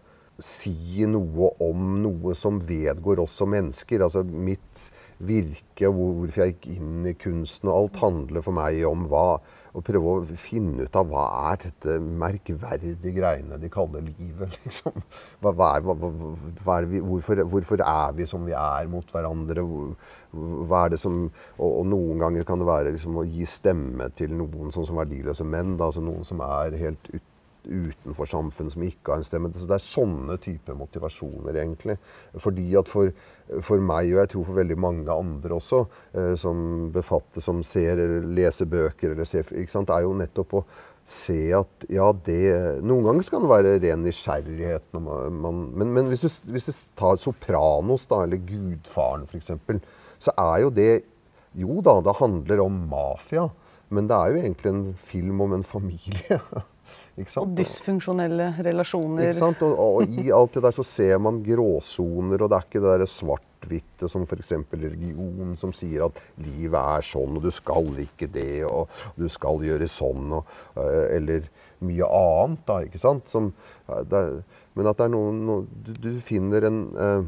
si 0.43 1.05
noe 1.07 1.53
om 1.63 2.01
noe 2.03 2.35
som 2.35 2.59
vedgår 2.59 3.23
oss 3.23 3.37
som 3.39 3.53
mennesker. 3.55 4.03
Altså 4.03 4.25
mitt 4.25 4.89
virke, 5.23 5.89
hvorfor 5.89 6.43
jeg 6.43 6.57
gikk 6.57 6.71
inn 6.75 7.07
i 7.07 7.15
kunsten 7.19 7.71
og 7.71 7.77
alt 7.77 8.01
handler 8.03 8.45
for 8.45 8.57
meg 8.57 8.83
om 8.89 9.07
hva 9.11 9.39
Å 9.75 9.83
prøve 9.83 10.13
å 10.13 10.37
finne 10.39 10.87
ut 10.87 10.97
av 10.99 11.09
hva 11.11 11.25
er 11.51 11.59
dette 11.65 11.97
merkverdige 11.99 13.11
greiene 13.17 13.59
de 13.59 13.71
kaller 13.73 14.07
livet, 14.07 14.55
liksom. 14.65 15.01
Hva, 15.43 15.51
hva 15.51 15.73
er, 15.75 15.89
hva, 15.89 16.77
er 16.77 16.89
vi, 16.91 17.03
hvorfor, 17.03 17.43
hvorfor, 17.51 17.83
er 17.83 18.15
vi 18.15 18.29
som 18.31 18.47
vi 18.47 18.55
er 18.55 18.91
mot 18.93 19.11
hverandre? 19.11 19.67
Hva 20.31 20.85
er 20.85 20.95
det 20.95 21.03
som 21.03 21.25
Og, 21.25 21.69
og 21.69 21.85
noen 21.91 22.23
ganger 22.23 22.47
kan 22.47 22.63
det 22.63 22.71
være 22.71 22.95
liksom, 22.95 23.19
å 23.19 23.27
gi 23.27 23.47
stemme 23.49 24.09
til 24.19 24.35
noen 24.39 24.71
sånn 24.75 24.87
som 24.87 24.99
verdiløse 25.03 25.47
menn. 25.47 25.77
Da, 25.79 25.91
altså 25.91 26.03
noen 26.05 26.27
som 26.27 26.43
er 26.47 26.79
helt 26.79 27.11
ute 27.11 27.34
utenfor 27.65 28.29
samfunnet 28.29 28.75
som 28.75 28.85
ikke 28.87 29.13
har 29.13 29.21
en 29.21 29.27
stemme. 29.27 29.51
Så 29.55 29.69
det 29.69 29.77
er 29.79 29.85
sånne 29.85 30.39
typer 30.43 30.79
motivasjoner, 30.79 31.59
egentlig. 31.63 31.97
Fordi 32.41 32.67
at 32.81 32.91
for, 32.91 33.13
for 33.65 33.83
meg, 33.83 34.13
og 34.13 34.23
jeg 34.23 34.33
tror 34.35 34.49
for 34.49 34.61
veldig 34.61 34.79
mange 34.81 35.15
andre 35.15 35.59
også, 35.59 35.85
eh, 36.15 36.33
som 36.41 36.91
befatter, 36.95 37.45
som 37.45 37.63
ser 37.67 37.99
eller 37.99 38.27
leser 38.37 38.69
bøker, 38.71 39.15
eller 39.15 39.29
ser, 39.29 39.49
ikke 39.53 39.75
sant, 39.75 39.93
er 39.93 40.07
jo 40.07 40.17
nettopp 40.19 40.59
å 40.61 40.65
se 41.05 41.37
at 41.53 41.85
ja, 41.93 42.07
det 42.25 42.81
Noen 42.85 43.05
ganger 43.05 43.27
kan 43.29 43.45
det 43.45 43.51
være 43.51 43.75
ren 43.83 44.05
nysgjerrighet. 44.07 44.87
Man, 44.97 45.67
men, 45.77 45.93
men 45.93 46.09
hvis, 46.13 46.25
du, 46.25 46.53
hvis, 46.55 46.69
du, 46.71 46.79
tar 46.99 47.19
Sopranos, 47.21 48.07
da, 48.11 48.23
eller 48.25 48.41
Gudfaren 48.49 49.27
f.eks., 49.29 49.53
så 50.25 50.33
er 50.41 50.63
jo 50.65 50.73
det 50.73 50.93
Jo 51.55 51.79
da, 51.87 52.01
det 52.03 52.17
handler 52.19 52.65
om 52.65 52.79
mafia. 52.91 53.49
Men 53.95 54.09
det 54.11 54.17
er 54.17 54.33
jo 54.33 54.41
egentlig 54.41 54.71
en 54.73 54.87
film 54.99 55.43
om 55.45 55.53
en 55.55 55.67
familie. 55.67 56.41
Og 57.15 57.51
dysfunksjonelle 57.55 58.49
relasjoner. 58.67 59.29
Ikke 59.29 59.39
sant? 59.39 59.61
Og, 59.63 59.75
og, 59.79 60.15
i 60.19 60.33
alt 60.35 60.57
det 60.57 60.65
der 60.65 60.75
så 60.75 60.85
ser 60.87 61.21
man 61.23 61.43
gråsoner, 61.47 62.43
og 62.43 62.51
det 62.51 62.59
er 62.59 62.67
ikke 62.67 62.83
det 62.83 62.89
derre 62.89 63.07
svart-hvitte 63.11 64.11
som 64.11 64.25
f.eks. 64.27 64.51
religion, 64.73 65.55
som 65.61 65.71
sier 65.77 66.09
at 66.09 66.19
livet 66.43 66.75
er 66.81 67.07
sånn, 67.07 67.39
og 67.39 67.47
du 67.47 67.53
skal 67.55 67.93
ikke 68.03 68.29
det, 68.35 68.65
og 68.67 68.91
du 69.21 69.29
skal 69.31 69.63
gjøre 69.63 69.89
sånn, 69.91 70.35
og, 70.41 70.59
eh, 70.75 71.07
eller 71.21 71.47
mye 71.87 72.11
annet, 72.19 72.67
da, 72.67 72.81
ikke 72.89 73.03
sant? 73.03 73.31
Som, 73.31 73.53
eh, 73.89 74.03
er, 74.03 74.43
men 74.75 74.91
at 74.91 74.99
det 74.99 75.07
er 75.07 75.15
noe, 75.15 75.33
noe 75.39 75.67
du, 75.87 75.95
du, 75.95 76.13
finner 76.25 76.67
en 76.67 76.85
uh, 76.99 77.27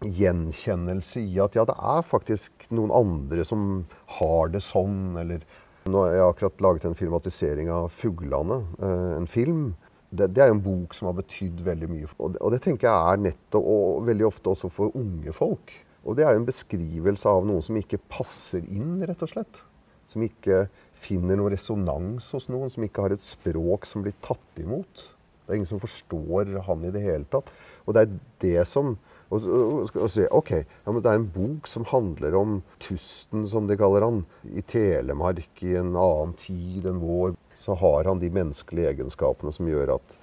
gjenkjennelse 0.00 1.20
i 1.20 1.40
at 1.44 1.58
ja, 1.58 1.66
det 1.68 1.76
er 1.76 2.06
faktisk 2.08 2.70
noen 2.72 2.94
andre 2.94 3.44
som 3.44 3.82
har 4.16 4.54
det 4.54 4.64
sånn, 4.64 5.18
eller 5.20 5.44
nå 5.88 6.02
har 6.04 6.12
jeg 6.12 6.26
akkurat 6.26 6.64
laget 6.64 6.84
en 6.84 6.96
filmatisering 6.98 7.70
av 7.72 7.88
'Fuglane', 7.88 8.64
eh, 8.82 9.16
en 9.16 9.26
film. 9.26 9.74
Det, 10.10 10.26
det, 10.34 10.42
er 10.42 10.50
en 10.50 10.62
bok 10.62 10.94
som 10.94 11.06
har 11.06 11.14
betydd 11.14 11.62
veldig 11.64 11.88
mye. 11.88 12.08
Og 12.18 12.32
det, 12.32 12.40
og 12.42 12.52
det, 12.52 12.62
tenker 12.62 12.88
jeg 12.88 13.12
er 13.12 13.22
nettopp, 13.28 13.64
og 13.64 14.06
veldig 14.06 14.26
ofte 14.26 14.50
også 14.50 14.68
for 14.68 14.96
unge 14.98 15.32
folk. 15.32 15.72
Og 16.04 16.16
det 16.16 16.24
er 16.26 16.34
en 16.34 16.46
beskrivelse 16.48 17.28
av 17.28 17.46
noen 17.46 17.62
som 17.62 17.76
ikke 17.78 18.00
passer 18.10 18.64
inn, 18.66 18.98
rett 19.06 19.22
og 19.22 19.30
slett. 19.30 19.62
Som 20.10 20.24
ikke 20.26 20.64
finner 20.98 21.38
noen 21.38 21.54
resonans 21.54 22.32
hos 22.34 22.48
noen, 22.50 22.72
som 22.72 22.84
ikke 22.84 23.06
har 23.06 23.14
et 23.14 23.22
språk 23.22 23.86
som 23.86 24.02
blir 24.02 24.16
tatt 24.24 24.60
imot. 24.60 25.06
Det 25.46 25.54
er 25.54 25.60
ingen 25.60 25.70
som 25.70 25.82
forstår 25.82 26.58
han 26.66 26.84
i 26.84 26.92
det 26.94 27.04
hele 27.04 27.28
tatt. 27.30 27.48
Og 27.86 27.94
det 27.94 28.02
er 28.02 28.18
det 28.42 28.66
som 28.68 28.96
og, 29.30 29.44
og, 29.46 29.90
og 29.94 30.10
si 30.10 30.24
ok, 30.26 30.50
ja, 30.58 30.94
det 30.96 31.10
er 31.10 31.18
en 31.20 31.28
bok 31.30 31.68
som 31.70 31.86
handler 31.86 32.34
om 32.38 32.56
Tusten, 32.82 33.44
som 33.46 33.68
de 33.70 33.76
kaller 33.78 34.06
han, 34.06 34.24
i 34.50 34.64
Telemark 34.66 35.62
i 35.62 35.76
en 35.78 35.94
annen 35.94 36.34
tid 36.40 36.88
enn 36.90 36.98
vår. 37.02 37.36
Så 37.60 37.76
har 37.78 38.08
han 38.08 38.22
de 38.22 38.32
menneskelige 38.32 38.94
egenskapene 38.94 39.52
som 39.54 39.68
gjør 39.70 39.94
at 39.98 40.16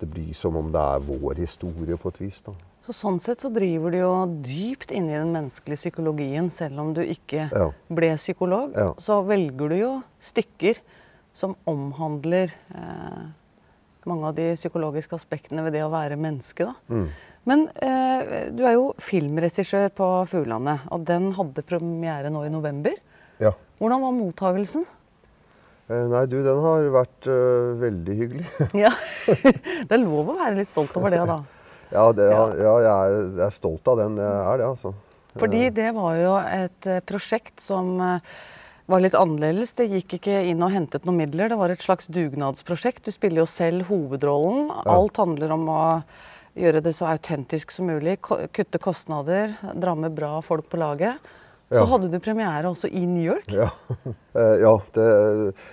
det 0.00 0.08
blir 0.12 0.32
som 0.36 0.56
om 0.56 0.72
det 0.72 0.80
er 0.80 1.04
vår 1.04 1.40
historie 1.40 1.98
på 2.00 2.12
et 2.12 2.20
vis. 2.24 2.40
da. 2.46 2.54
Så 2.86 2.94
Sånn 2.94 3.16
sett 3.18 3.42
så 3.42 3.50
driver 3.50 3.90
du 3.90 3.98
jo 3.98 4.10
dypt 4.46 4.92
inn 4.94 5.08
i 5.10 5.16
den 5.16 5.32
menneskelige 5.34 5.80
psykologien. 5.80 6.52
Selv 6.54 6.78
om 6.84 6.92
du 6.94 7.02
ikke 7.02 7.48
ja. 7.50 7.70
ble 7.90 8.12
psykolog, 8.14 8.76
ja. 8.76 8.92
så 9.02 9.18
velger 9.26 9.72
du 9.72 9.76
jo 9.80 9.90
stykker 10.22 10.78
som 11.36 11.56
omhandler 11.68 12.54
eh, 12.72 13.24
mange 14.06 14.30
av 14.30 14.36
de 14.38 14.52
psykologiske 14.54 15.18
aspektene 15.18 15.64
ved 15.66 15.74
det 15.76 15.82
å 15.84 15.90
være 15.92 16.20
menneske. 16.20 16.68
da. 16.68 16.76
Mm. 16.86 17.08
Men 17.46 17.68
eh, 17.78 18.50
du 18.50 18.64
er 18.66 18.74
jo 18.74 18.90
filmregissør 19.02 19.88
på 19.94 20.08
Fuglandet, 20.30 20.82
og 20.90 21.06
den 21.06 21.30
hadde 21.36 21.62
premiere 21.66 22.32
nå 22.34 22.42
i 22.42 22.50
november. 22.50 22.96
Ja. 23.42 23.52
Hvordan 23.78 24.02
var 24.02 24.16
mottagelsen? 24.16 24.86
Eh, 25.86 26.06
nei, 26.10 26.24
du, 26.26 26.40
den 26.42 26.58
har 26.64 26.88
vært 26.96 27.28
eh, 27.30 27.68
veldig 27.84 28.16
hyggelig. 28.18 28.48
ja. 28.84 28.90
Det 29.86 29.94
er 29.94 30.02
lov 30.02 30.32
å 30.34 30.38
være 30.40 30.56
litt 30.58 30.72
stolt 30.72 30.96
over 30.98 31.14
det, 31.14 31.22
da. 31.28 31.38
ja, 31.96 32.10
det, 32.18 32.28
ja. 32.32 32.42
ja 32.58 32.76
jeg, 32.82 32.90
er, 32.90 33.16
jeg, 33.22 33.46
er, 33.46 33.56
stolt 33.60 33.94
av 33.94 34.02
den. 34.02 34.18
Jeg 34.18 34.42
er 34.42 34.62
det, 34.62 34.68
altså. 34.74 34.94
Fordi 35.38 35.64
eh. 35.68 35.72
det 35.78 35.88
var 35.94 36.18
jo 36.18 36.36
et 36.42 36.92
prosjekt 37.06 37.62
som 37.62 37.94
var 38.86 39.02
litt 39.02 39.14
annerledes. 39.18 39.76
Det 39.78 39.86
gikk 39.92 40.18
ikke 40.18 40.40
inn 40.50 40.66
og 40.66 40.74
hentet 40.74 41.06
noen 41.06 41.22
midler. 41.22 41.52
Det 41.52 41.60
var 41.62 41.70
et 41.70 41.84
slags 41.84 42.10
dugnadsprosjekt. 42.10 43.04
Du 43.06 43.14
spiller 43.14 43.44
jo 43.44 43.50
selv 43.50 43.86
hovedrollen. 43.92 44.72
Alt 44.90 45.22
handler 45.22 45.54
om 45.54 45.70
å 45.70 45.82
gjøre 46.56 46.82
det 46.84 46.92
så 46.96 47.08
autentisk 47.10 47.74
som 47.74 47.90
mulig. 47.90 48.18
Kutte 48.24 48.80
kostnader, 48.82 49.56
dra 49.76 49.94
med 49.98 50.16
bra 50.16 50.38
folk 50.44 50.68
på 50.72 50.80
laget. 50.80 51.20
Så 51.66 51.80
ja. 51.80 51.86
hadde 51.90 52.08
du 52.12 52.20
premiere 52.22 52.68
også 52.70 52.86
i 52.94 53.02
New 53.08 53.24
York. 53.24 53.50
Ja. 53.52 53.70
Eh, 54.36 54.58
ja 54.60 54.70
det, 54.92 55.04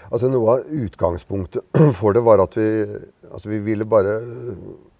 altså 0.07 0.29
noe 0.31 0.53
av 0.53 0.69
utgangspunktet 0.71 1.65
for 1.99 2.15
det 2.15 2.21
var 2.23 2.39
at 2.39 2.53
vi, 2.55 2.85
altså 3.27 3.49
vi 3.51 3.57
ville 3.65 3.83
bare 3.83 4.13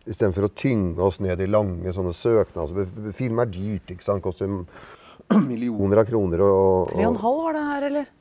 Istedenfor 0.03 0.49
å 0.49 0.51
tynge 0.51 0.99
oss 0.99 1.21
ned 1.23 1.39
i 1.39 1.47
lange 1.47 1.93
sånne 1.95 2.11
søknader 2.11 2.65
altså, 2.65 3.13
Film 3.15 3.39
er 3.39 3.47
dyrt. 3.47 3.93
ikke 3.93 4.03
sant? 4.03 4.19
Koster 4.25 4.51
millioner 5.47 6.01
av 6.01 6.09
kroner. 6.09 6.43
Tre 6.43 6.99
og 6.99 7.07
en 7.07 7.21
halv 7.21 7.39
var 7.45 7.55
det 7.55 7.63
her, 7.69 7.87
eller? 7.87 8.11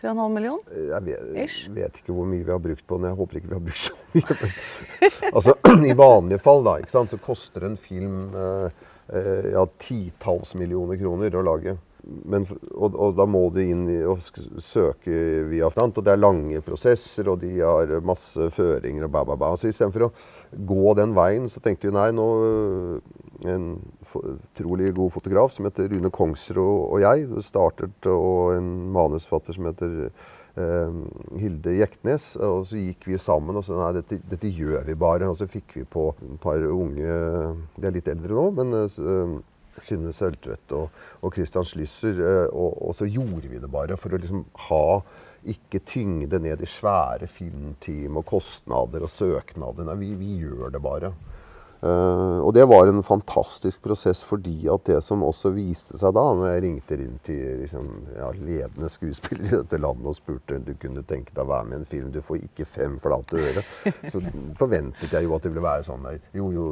3,5 0.00 0.28
millioner? 0.32 0.78
Jeg 0.92 1.04
vet, 1.06 1.52
vet, 1.76 2.00
ikke 2.00 2.14
hvor 2.16 2.28
mye 2.28 2.44
vi 2.44 2.54
har 2.54 2.62
brukt 2.62 2.86
på 2.86 2.98
den. 2.98 3.10
Jeg 3.10 3.18
håper 3.18 3.38
ikke 3.38 3.50
vi 3.50 3.58
har 3.58 3.64
brukt 3.66 3.82
så 3.82 3.94
mye. 4.14 4.50
altså, 5.36 5.56
I 5.90 5.96
vanlige 5.98 6.42
fall 6.42 6.64
da, 6.66 6.78
ikke 6.80 6.94
sant, 6.94 7.12
så 7.12 7.20
koster 7.22 7.66
en 7.68 7.78
film 7.80 8.36
eh, 8.38 8.84
eh, 9.12 9.48
ja, 9.54 9.66
titalls 9.82 10.54
millioner 10.58 11.00
kroner 11.00 11.38
å 11.38 11.44
lage. 11.46 11.76
Men, 12.02 12.46
og, 12.74 12.96
og, 12.96 13.12
da 13.14 13.26
må 13.30 13.44
du 13.54 13.60
inn 13.62 13.84
og 14.10 14.22
søke 14.62 15.44
via 15.50 15.68
front, 15.70 16.00
og 16.00 16.06
det 16.06 16.14
er 16.16 16.22
lange 16.22 16.62
prosesser, 16.66 17.28
og 17.30 17.38
de 17.44 17.52
har 17.60 17.92
masse 18.02 18.48
føringer 18.54 19.06
og 19.06 19.12
ba, 19.14 19.22
ba, 19.28 19.36
ba. 19.38 19.52
Så 19.58 19.70
istedenfor 19.70 20.08
å 20.08 20.12
gå 20.66 20.96
den 20.98 21.14
veien, 21.14 21.46
så 21.50 21.62
tenkte 21.62 21.90
vi 21.90 21.96
nei, 21.96 22.10
nå 22.16 22.28
En 23.42 23.64
utrolig 24.14 24.92
god 24.94 25.10
fotograf 25.10 25.50
som 25.50 25.66
heter 25.66 25.88
Rune 25.90 26.10
Kongsrud 26.14 26.60
og 26.62 27.00
jeg 27.02 27.42
startet, 27.42 28.06
og 28.06 28.52
en 28.54 28.68
manusfatter 28.94 29.56
som 29.56 29.66
heter 29.66 29.94
eh, 30.06 30.98
Hilde 31.40 31.74
Jektnes. 31.78 32.32
Og 32.36 32.68
så 32.70 32.78
gikk 32.78 33.08
vi 33.10 33.18
sammen 33.18 33.58
og 33.58 33.64
sa 33.66 33.78
nei, 33.78 33.92
dette, 33.98 34.20
dette, 34.30 34.52
gjør 34.52 34.84
vi 34.86 34.98
bare. 34.98 35.30
Og 35.30 35.38
så 35.40 35.48
fikk 35.50 35.78
vi 35.80 35.86
på 35.88 36.10
et 36.14 36.36
par 36.42 36.62
unge 36.68 37.16
De 37.78 37.88
er 37.88 37.96
litt 37.96 38.10
eldre 38.12 38.36
nå, 38.36 38.46
men 38.60 38.78
eh, 38.84 39.40
Synne 39.80 40.12
Søltvedt 40.12 40.74
og, 40.76 41.02
og 41.22 41.34
Christian 41.36 41.66
Schlysser. 41.68 42.18
Eh, 42.20 42.46
og, 42.50 42.78
og, 42.88 42.96
så 42.98 43.08
gjorde 43.08 43.48
vi 43.48 43.60
det 43.62 43.70
bare 43.72 43.98
for 44.00 44.12
å 44.12 44.20
liksom 44.20 44.44
ha 44.68 44.86
ikke 45.52 45.80
tyngde 45.88 46.38
ned 46.42 46.60
i 46.62 46.68
svære 46.70 47.26
filmteam 47.30 48.20
og 48.20 48.28
kostnader 48.30 49.02
og 49.02 49.10
søknader. 49.10 49.88
Nei, 49.88 49.98
vi, 50.04 50.12
vi 50.20 50.34
gjør 50.44 50.70
det 50.74 50.82
bare. 50.84 51.12
Uh, 51.82 52.38
og 52.46 52.52
det 52.54 52.62
var 52.70 52.86
en 52.86 53.02
fantastisk 53.02 53.80
prosess 53.82 54.20
fordi 54.22 54.68
at 54.70 54.84
det 54.86 55.00
som 55.02 55.24
også 55.26 55.50
viste 55.56 55.98
seg 55.98 56.12
da, 56.14 56.22
når 56.38 56.52
jeg 56.52 56.62
ringte 56.62 56.98
inn 57.02 57.16
til 57.26 57.40
liksom, 57.64 57.88
ja, 58.14 58.28
ledende 58.38 58.90
skuespillere 58.92 59.48
i 59.48 59.56
dette 59.56 59.80
landet 59.82 60.12
og 60.12 60.14
spurte 60.14 60.60
du 60.62 60.70
kunne 60.78 61.02
tenke 61.02 61.34
deg 61.34 61.42
å 61.42 61.50
være 61.50 61.66
med 61.72 61.80
i 61.80 61.80
en 61.80 61.90
film, 61.90 62.12
du 62.14 62.20
får 62.22 62.38
ikke 62.46 62.68
fem 62.70 62.94
flate 63.02 63.42
øre, 63.48 63.66
så 64.14 64.22
forventet 64.60 65.10
jeg 65.10 65.26
jo 65.26 65.34
at 65.34 65.42
det 65.42 65.54
ville 65.56 65.66
være 65.66 65.88
sånn 65.88 66.06
Jo, 66.38 66.52
jo, 66.54 66.68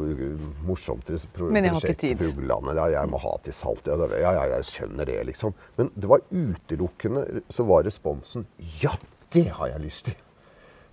morsomt 0.68 1.10
pro 1.34 1.50
Men 1.50 1.66
jeg 1.66 1.74
har 1.74 1.90
ikke 1.90 2.00
tid. 2.06 2.18
Fuglelandet. 2.22 2.78
Ja, 2.78 2.88
jeg 3.00 3.10
må 3.10 3.18
ha 3.22 3.36
til 3.42 3.56
salt. 3.56 3.90
Ja, 3.90 3.98
ja, 4.14 4.32
ja, 4.38 4.48
jeg 4.54 4.70
skjønner 4.70 5.10
det, 5.10 5.20
liksom. 5.32 5.58
Men 5.80 5.90
det 5.98 6.10
var 6.10 6.22
utelukkende 6.30 7.42
så 7.50 7.66
var 7.66 7.86
responsen 7.86 8.46
Ja, 8.78 8.94
det 9.34 9.48
har 9.58 9.74
jeg 9.74 9.88
lyst 9.90 10.10
til! 10.10 10.29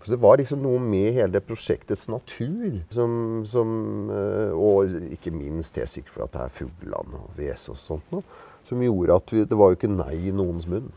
Så 0.07 0.13
det 0.13 0.21
var 0.23 0.37
liksom 0.39 0.61
noe 0.63 0.79
med 0.79 1.17
hele 1.17 1.33
det 1.35 1.41
prosjektets 1.43 2.05
natur 2.07 2.77
som, 2.95 3.43
som, 3.43 3.71
eh, 4.07 4.53
Og 4.55 4.93
ikke 5.11 5.33
minst 5.35 5.75
det 5.75 5.89
sikkert 5.91 6.13
for 6.13 6.23
at 6.23 6.31
det 6.31 6.45
er 6.45 6.53
fuglene 6.61 7.19
og 7.19 7.33
Vesaas 7.35 7.73
og 7.73 7.81
sånt 7.81 8.13
noe, 8.15 8.23
som 8.63 8.79
gjorde 8.79 9.17
at 9.19 9.33
vi, 9.35 9.43
det 9.43 9.57
var 9.59 9.73
jo 9.73 9.79
ikke 9.81 9.91
nei 9.91 10.15
i 10.29 10.31
noens 10.31 10.63
munn. 10.71 10.87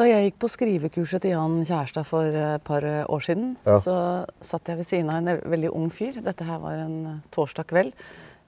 Da 0.00 0.06
jeg 0.08 0.30
gikk 0.30 0.40
på 0.40 0.50
skrivekurset 0.54 1.26
til 1.26 1.34
Jan 1.34 1.60
Kjærstad 1.68 2.08
for 2.08 2.24
et 2.24 2.64
par 2.64 2.84
år 3.04 3.28
siden, 3.28 3.52
ja. 3.68 3.76
så 3.84 3.98
satt 4.40 4.72
jeg 4.72 4.80
ved 4.80 4.88
siden 4.88 5.12
av 5.12 5.20
en 5.20 5.44
veldig 5.52 5.74
ung 5.76 5.92
fyr. 5.92 6.16
Dette 6.24 6.44
her 6.44 6.60
var 6.64 6.80
en 6.86 7.22
torsdag 7.36 7.68
kveld. 7.68 7.92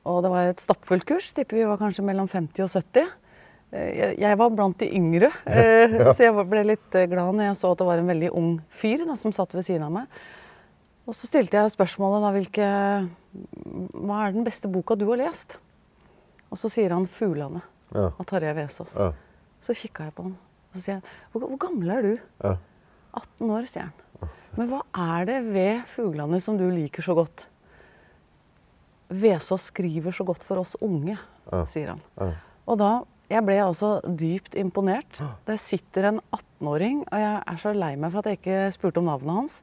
Og 0.08 0.22
det 0.24 0.32
var 0.32 0.48
et 0.48 0.64
stappfullt 0.64 1.04
kurs. 1.08 1.28
Tipper 1.36 1.60
vi 1.60 1.68
var 1.68 1.80
kanskje 1.80 2.04
mellom 2.08 2.28
50 2.28 2.64
og 2.64 2.72
70. 2.72 3.08
Eh, 3.68 4.14
jeg 4.16 4.38
var 4.40 4.50
blant 4.56 4.78
de 4.80 4.88
yngre, 4.96 5.28
eh, 5.44 5.92
så 6.16 6.24
jeg 6.24 6.46
ble 6.48 6.64
litt 6.70 6.94
eh, 6.96 7.08
glad 7.10 7.36
når 7.36 7.50
jeg 7.50 7.58
så 7.60 7.72
at 7.74 7.80
det 7.82 7.88
var 7.90 8.00
en 8.00 8.08
veldig 8.08 8.30
ung 8.38 8.52
fyr 8.72 9.04
da, 9.04 9.16
som 9.20 9.34
satt 9.36 9.52
ved 9.56 9.66
siden 9.66 9.84
av 9.84 9.92
meg. 9.92 10.20
Og 11.08 11.16
så 11.16 11.28
stilte 11.28 11.56
jeg 11.56 11.72
spørsmålet 11.72 12.24
da 12.24 12.30
hvilke 12.34 12.66
Hva 13.96 14.18
er 14.26 14.34
den 14.34 14.44
beste 14.44 14.68
boka 14.68 14.96
du 14.96 15.06
har 15.08 15.20
lest? 15.20 15.56
Og 16.52 16.60
så 16.60 16.68
sier 16.72 16.92
han 16.92 17.06
'Fuglane' 17.06 17.62
Ja. 17.94 18.10
av 18.12 18.24
Tarjei 18.28 18.52
Vesaas. 18.56 18.92
Ja. 18.96 19.12
Så 19.60 19.72
kikka 19.76 20.04
jeg 20.04 20.14
på 20.14 20.22
han 20.26 20.36
og 20.68 20.76
så 20.76 20.82
sier 20.84 20.94
jeg, 20.98 21.02
hvor, 21.32 21.48
'Hvor 21.48 21.58
gammel 21.58 21.90
er 21.90 22.02
du?' 22.02 22.18
Ja. 22.44 22.56
18 23.14 23.50
år, 23.50 23.66
sier 23.66 23.88
han. 23.88 24.28
Men 24.56 24.68
hva 24.68 24.82
er 24.94 25.24
det 25.24 25.38
ved 25.52 25.84
fuglene 25.86 26.40
som 26.40 26.56
du 26.58 26.68
liker 26.70 27.02
så 27.02 27.14
godt? 27.14 27.46
Vesaas 29.08 29.68
skriver 29.72 30.12
så 30.12 30.24
godt 30.24 30.44
for 30.44 30.60
oss 30.60 30.76
unge, 30.80 31.16
sier 31.72 31.88
han. 31.94 32.00
Ja. 32.20 32.32
Og 32.66 32.78
da 32.78 32.90
jeg 33.28 33.44
ble 33.44 33.58
altså 33.60 33.98
dypt 34.04 34.56
imponert. 34.56 35.20
Der 35.48 35.60
sitter 35.60 36.08
en 36.08 36.20
18-åring, 36.32 37.02
og 37.10 37.20
jeg 37.20 37.34
er 37.52 37.60
så 37.60 37.74
lei 37.76 37.92
meg 38.00 38.12
for 38.14 38.22
at 38.22 38.30
jeg 38.30 38.40
ikke 38.40 38.60
spurte 38.72 39.02
om 39.02 39.10
navnet 39.10 39.34
hans, 39.42 39.58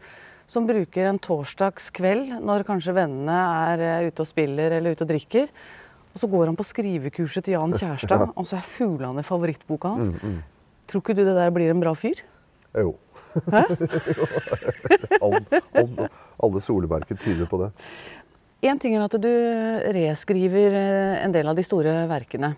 som 0.46 0.68
bruker 0.70 1.10
en 1.10 1.18
torsdagskveld 1.22 2.36
når 2.46 2.66
kanskje 2.68 2.94
vennene 2.94 3.38
er 3.74 3.82
eh, 3.82 4.10
ute 4.12 4.22
og 4.22 4.30
spiller 4.30 4.76
eller 4.78 4.94
ute 4.94 5.02
og 5.08 5.10
drikker. 5.10 5.50
Og 6.14 6.22
så 6.22 6.30
går 6.30 6.52
han 6.52 6.60
på 6.60 6.68
skrivekurset 6.70 7.48
til 7.48 7.58
Jan 7.58 7.74
Kjærstad, 7.74 8.28
og 8.38 8.46
så 8.46 8.60
er 8.60 8.70
fuglene 8.70 9.26
favorittboka 9.26 9.96
hans. 9.96 10.12
Tror 10.86 11.02
ikke 11.02 11.18
du 11.18 11.24
det 11.26 11.34
der 11.34 11.50
blir 11.54 11.74
en 11.74 11.82
bra 11.82 11.96
fyr? 11.98 12.22
Jo. 12.76 12.94
Hæ? 13.50 13.64
All, 15.26 15.40
all, 15.74 16.08
alle 16.44 16.62
solemerker 16.62 17.18
tyder 17.18 17.48
på 17.50 17.58
det. 17.64 17.72
Én 18.66 18.80
ting 18.82 18.96
er 18.96 19.06
at 19.06 19.16
du 19.22 19.32
reskriver 19.96 20.76
eh, 20.78 21.24
en 21.24 21.34
del 21.34 21.50
av 21.50 21.58
de 21.58 21.66
store 21.66 21.94
verkene. 22.12 22.54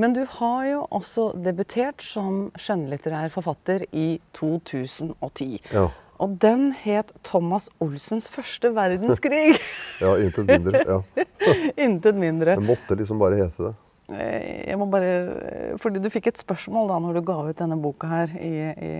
Men 0.00 0.14
du 0.16 0.22
har 0.38 0.64
jo 0.66 0.86
også 0.90 1.32
debutert 1.44 2.02
som 2.02 2.46
skjønnlitterær 2.56 3.28
forfatter 3.34 3.84
i 3.92 4.20
2010. 4.38 5.60
Ja. 5.72 5.88
Og 6.22 6.36
den 6.40 6.72
het 6.72 7.12
'Thomas 7.24 7.68
Olsens 7.80 8.28
første 8.30 8.70
verdenskrig'. 8.72 9.58
ja 10.04 10.14
intet 10.16 10.46
mindre. 10.46 10.84
Ja. 10.86 11.24
Intet 11.84 12.14
mindre. 12.14 12.54
Det 12.56 12.62
måtte 12.62 12.94
liksom 12.96 13.18
bare 13.18 13.36
hete 13.36 13.62
det. 13.68 13.74
Eh, 14.12 14.68
Jeg 14.68 14.78
må 14.78 14.86
bare, 14.86 15.76
fordi 15.78 15.98
Du 16.02 16.08
fikk 16.10 16.26
et 16.26 16.38
spørsmål 16.38 16.88
da 16.88 16.98
når 16.98 17.12
du 17.14 17.20
ga 17.26 17.36
ut 17.48 17.58
denne 17.58 17.76
boka 17.82 18.06
her 18.06 18.26
i, 18.38 18.52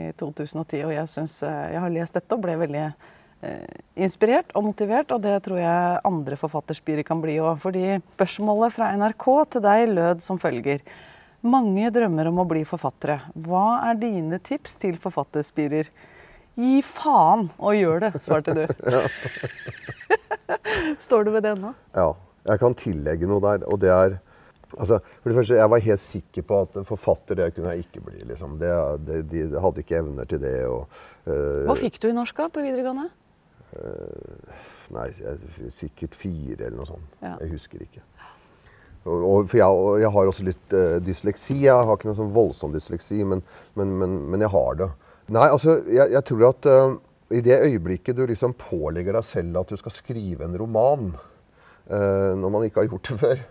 i 0.09 0.13
2010. 0.19 0.85
Og 0.85 0.93
jeg 0.95 1.09
synes, 1.09 1.43
jeg 1.43 1.81
har 1.81 1.89
lest 1.89 2.15
dette 2.15 2.33
og 2.33 2.43
ble 2.43 2.57
veldig 2.59 2.85
eh, 2.87 2.93
inspirert 3.99 4.53
og 4.57 4.67
motivert. 4.69 5.13
Og 5.15 5.23
det 5.25 5.37
tror 5.47 5.61
jeg 5.61 6.03
andre 6.09 6.39
forfatterspirer 6.41 7.07
kan 7.07 7.23
bli 7.23 7.39
òg. 7.43 7.59
Fordi 7.63 7.99
spørsmålet 8.15 8.77
fra 8.77 8.93
NRK 8.99 9.29
til 9.55 9.67
deg 9.67 9.87
lød 9.93 10.25
som 10.25 10.41
følger. 10.43 10.85
Mange 11.43 11.91
drømmer 11.91 12.31
om 12.31 12.39
å 12.39 12.49
bli 12.49 12.63
forfattere. 12.69 13.19
Hva 13.35 13.83
er 13.89 13.99
dine 13.99 14.39
tips 14.43 14.79
til 14.83 14.99
forfatterspirer? 15.03 15.91
Gi 16.59 16.83
faen 16.85 17.49
og 17.57 17.79
gjør 17.79 18.05
det, 18.05 18.13
svarte 18.27 18.55
du. 18.55 18.67
Står 21.07 21.25
du 21.25 21.33
ved 21.35 21.47
det 21.47 21.57
nå? 21.61 21.73
Ja. 21.97 22.13
Jeg 22.43 22.59
kan 22.59 22.75
tillegge 22.75 23.29
noe 23.31 23.43
der, 23.43 23.65
og 23.71 23.79
det 23.83 23.91
er 23.95 24.17
altså, 24.75 24.99
For 25.21 25.31
det 25.31 25.37
første, 25.37 25.59
jeg 25.61 25.71
var 25.71 25.85
helt 25.85 26.03
sikker 26.03 26.47
på 26.49 26.61
at 26.65 26.79
forfatter 26.89 27.39
det 27.39 27.53
kunne 27.55 27.75
jeg 27.75 27.87
ikke 27.87 28.03
bli. 28.09 28.23
Liksom. 28.33 28.57
Det, 28.59 28.73
det, 29.07 29.19
de 29.31 29.45
hadde 29.63 29.85
ikke 29.85 30.01
evner 30.01 30.29
til 30.29 30.43
det. 30.43 30.57
Og, 30.67 31.03
uh, 31.29 31.69
Hva 31.69 31.79
fikk 31.79 32.01
du 32.03 32.09
i 32.11 32.17
norsk 32.17 32.43
da, 32.43 32.49
på 32.51 32.65
videregående? 32.65 33.11
Nei, 34.93 35.07
sikkert 35.73 36.17
fire 36.19 36.67
eller 36.67 36.77
noe 36.77 36.89
sånt. 36.89 37.15
Ja. 37.23 37.37
Jeg 37.41 37.55
husker 37.55 37.85
ikke. 37.85 38.03
Og, 39.03 39.23
og, 39.27 39.47
for 39.51 39.59
jeg, 39.59 39.79
og 39.85 40.03
jeg 40.03 40.11
har 40.15 40.29
også 40.31 40.45
litt 40.47 40.75
uh, 40.77 40.99
dysleksi. 41.03 41.57
Jeg 41.65 41.87
har 41.89 41.97
ikke 41.97 42.11
noe 42.11 42.19
sånn 42.19 42.35
voldsom 42.35 42.75
dysleksi, 42.75 43.23
men, 43.27 43.43
men, 43.79 43.97
men, 43.99 44.19
men 44.31 44.45
jeg 44.45 44.53
har 44.53 44.77
det. 44.79 44.91
Nei, 45.33 45.49
altså, 45.49 45.81
jeg, 45.91 46.13
jeg 46.15 46.25
tror 46.29 46.47
at 46.51 46.69
uh, 46.71 46.95
i 47.33 47.41
det 47.45 47.59
øyeblikket 47.65 48.19
du 48.19 48.25
liksom 48.29 48.55
pålegger 48.61 49.17
deg 49.17 49.27
selv 49.27 49.63
at 49.63 49.73
du 49.73 49.81
skal 49.81 49.95
skrive 49.95 50.47
en 50.47 50.57
roman, 50.61 51.11
uh, 51.91 52.33
når 52.39 52.55
man 52.55 52.69
ikke 52.69 52.85
har 52.85 52.91
gjort 52.93 53.11
det 53.11 53.19
før, 53.23 53.43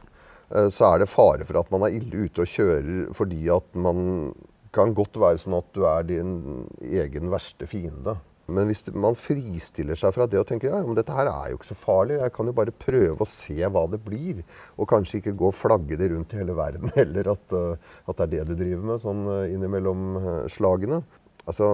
eh, 0.52 0.70
så 0.74 0.88
er 0.92 1.02
det 1.02 1.12
fare 1.12 1.48
for 1.48 1.62
at 1.62 1.72
man 1.74 1.88
er 1.88 1.98
ille 2.00 2.28
ute 2.28 2.44
og 2.46 2.52
kjører 2.52 3.14
fordi 3.18 3.42
at 3.54 3.80
man 3.88 4.32
kan 4.76 4.94
godt 4.96 5.20
være 5.20 5.42
sånn 5.42 5.58
at 5.58 5.72
du 5.76 5.84
er 5.90 6.06
din 6.08 6.36
egen 6.80 7.32
verste 7.34 7.68
fiende. 7.68 8.16
Men 8.54 8.68
hvis 8.70 8.84
man 8.94 9.16
fristiller 9.18 9.98
seg 10.00 10.14
fra 10.16 10.28
det 10.30 10.40
og 10.42 10.48
tenker 10.50 10.70
ja, 10.74 10.82
men 10.86 10.98
dette 10.98 11.16
her 11.16 11.30
er 11.32 11.52
jo 11.54 11.60
ikke 11.60 11.70
så 11.72 11.78
farlig, 11.80 12.20
jeg 12.22 12.34
kan 12.36 12.52
jo 12.52 12.56
bare 12.58 12.74
prøve 12.86 13.24
å 13.26 13.30
se 13.30 13.58
hva 13.64 13.86
det 13.92 14.02
blir, 14.06 14.44
og 14.78 14.90
kanskje 14.92 15.22
ikke 15.22 15.36
gå 15.40 15.50
og 15.52 15.58
flagge 15.58 15.98
det 16.00 16.12
rundt 16.14 16.36
i 16.36 16.42
hele 16.42 16.58
verden 16.58 16.92
heller, 17.00 17.32
at, 17.36 17.58
eh, 17.58 17.90
at 18.12 18.22
det 18.22 18.28
er 18.28 18.34
det 18.36 18.46
du 18.52 18.62
driver 18.66 18.86
med 18.92 19.04
sånn 19.06 19.24
eh, 19.38 19.48
innimellom 19.56 20.06
eh, 20.22 20.30
slagene. 20.52 21.02
Altså, 21.48 21.72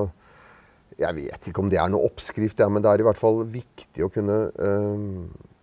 jeg 0.97 1.13
vet 1.19 1.49
ikke 1.51 1.61
om 1.65 1.69
det 1.69 1.77
er 1.81 1.91
noe 1.93 2.07
oppskrift, 2.07 2.63
ja, 2.63 2.69
men 2.71 2.81
det 2.85 2.93
er 2.93 3.03
i 3.03 3.05
hvert 3.09 3.19
fall 3.21 3.43
viktig 3.51 4.05
å 4.07 4.11
kunne 4.13 4.39
eh, 4.55 5.53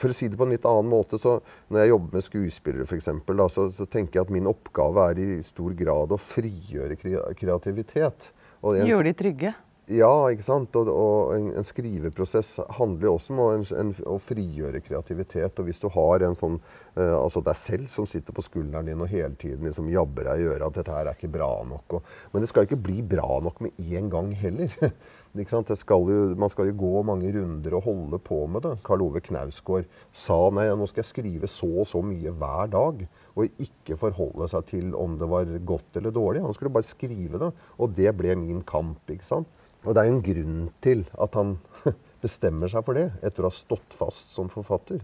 for 0.00 0.10
å 0.10 0.16
si 0.16 0.26
det 0.32 0.38
på 0.40 0.46
en 0.46 0.52
litt 0.54 0.64
annen 0.66 0.88
måte, 0.90 1.18
så 1.20 1.36
når 1.68 1.82
jeg 1.82 1.90
jobber 1.92 2.16
med 2.16 2.24
skuespillere 2.24 2.96
eksempel, 2.96 3.42
så, 3.52 3.66
så 3.74 3.84
tenker 3.90 4.18
jeg 4.18 4.26
at 4.26 4.32
min 4.32 4.48
oppgave 4.50 5.04
er 5.12 5.20
i 5.20 5.28
stor 5.44 5.74
grad 5.76 6.14
å 6.14 6.18
frigjøre 6.20 6.96
kreativitet. 7.36 8.30
En- 8.64 8.88
Gjør 8.88 9.04
de 9.04 9.12
trygge? 9.18 9.52
Ja, 9.92 10.12
ikke 10.32 10.44
sant. 10.46 10.76
Og, 10.80 10.88
og 10.88 11.34
en, 11.36 11.50
en 11.58 11.66
skriveprosess 11.66 12.54
handler 12.78 13.08
jo 13.08 13.14
også 13.18 13.34
om 13.34 13.40
å, 13.42 13.48
en, 13.82 13.90
å 14.08 14.14
frigjøre 14.24 14.80
kreativitet. 14.84 15.58
Og 15.60 15.68
hvis 15.68 15.82
du 15.82 15.90
har 15.92 16.24
en 16.24 16.36
sånn 16.38 16.56
uh, 16.96 17.16
Altså 17.18 17.42
deg 17.44 17.58
selv 17.58 17.90
som 17.92 18.06
sitter 18.08 18.32
på 18.32 18.44
skulderen 18.46 18.88
din 18.88 19.02
og 19.04 19.10
hele 19.12 19.34
tiden 19.40 19.66
liksom 19.68 19.90
jabber 19.92 20.30
deg 20.30 20.40
i 20.40 20.46
øret 20.54 20.64
at 20.70 20.78
dette 20.78 20.94
her 20.94 21.10
er 21.10 21.18
ikke 21.18 21.34
bra 21.34 21.50
nok. 21.68 21.98
Og, 21.98 22.14
men 22.32 22.44
det 22.44 22.48
skal 22.48 22.64
ikke 22.64 22.80
bli 22.80 23.02
bra 23.04 23.42
nok 23.44 23.60
med 23.66 23.76
en 23.84 24.08
gang 24.12 24.32
heller. 24.38 24.72
skal 25.82 26.08
jo, 26.08 26.20
man 26.38 26.52
skal 26.52 26.70
jo 26.70 26.76
gå 26.78 27.02
mange 27.04 27.32
runder 27.34 27.76
og 27.76 27.84
holde 27.88 28.20
på 28.24 28.38
med 28.46 28.64
det. 28.64 28.76
Karl 28.86 29.04
Ove 29.04 29.20
Knausgård 29.20 29.90
sa 30.14 30.38
nei, 30.54 30.68
nå 30.72 30.88
skal 30.88 31.02
jeg 31.02 31.10
skrive 31.10 31.50
så 31.50 31.68
og 31.82 31.90
så 31.90 32.00
mye 32.00 32.32
hver 32.32 32.72
dag. 32.72 33.04
Og 33.34 33.60
ikke 33.60 33.98
forholde 34.00 34.48
seg 34.48 34.64
til 34.70 34.96
om 34.96 35.18
det 35.20 35.28
var 35.28 35.52
godt 35.66 36.00
eller 36.00 36.14
dårlig. 36.14 36.44
Han 36.46 36.56
skulle 36.56 36.72
bare 36.72 36.88
skrive 36.88 37.42
det. 37.42 37.52
Og 37.76 37.92
det 37.98 38.16
ble 38.16 38.38
min 38.38 38.64
kamp. 38.64 39.02
ikke 39.10 39.28
sant? 39.28 39.50
Og 39.84 39.94
det 39.94 40.00
er 40.02 40.08
jo 40.08 40.14
en 40.16 40.24
grunn 40.24 40.58
til 40.84 41.04
at 41.20 41.34
han 41.38 41.54
bestemmer 42.24 42.70
seg 42.72 42.84
for 42.86 42.96
det, 42.96 43.08
etter 43.22 43.44
å 43.44 43.50
ha 43.50 43.56
stått 43.56 43.96
fast 43.98 44.32
som 44.34 44.48
forfatter. 44.52 45.02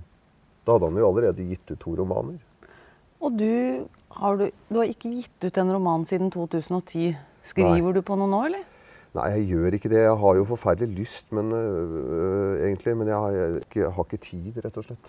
Da 0.65 0.77
hadde 0.77 0.89
han 0.91 1.01
jo 1.01 1.09
allerede 1.09 1.45
gitt 1.51 1.71
ut 1.73 1.81
to 1.83 1.95
romaner. 1.99 2.39
Og 3.21 3.37
du 3.37 3.87
har, 4.17 4.37
du, 4.41 4.47
du 4.73 4.79
har 4.81 4.89
ikke 4.89 5.11
gitt 5.13 5.45
ut 5.45 5.59
en 5.61 5.73
roman 5.77 6.05
siden 6.09 6.31
2010. 6.33 7.15
Skriver 7.45 7.97
du 7.97 8.01
på 8.05 8.17
noe 8.21 8.29
nå, 8.33 8.41
eller? 8.49 8.65
Nei, 9.17 9.27
jeg 9.35 9.49
gjør 9.51 9.75
ikke 9.77 9.91
det. 9.91 10.05
Jeg 10.07 10.19
har 10.23 10.37
jo 10.39 10.45
forferdelig 10.47 11.01
lyst, 11.03 11.27
men, 11.35 11.49
øh, 11.53 12.61
egentlig, 12.63 12.95
men 13.01 13.09
jeg 13.11 13.17
har, 13.19 13.33
jeg, 13.35 13.63
ikke- 13.67 13.91
har 13.97 14.07
ikke 14.07 14.21
tid, 14.23 14.61
rett 14.65 14.77
og 14.79 14.87
slett. 14.87 15.09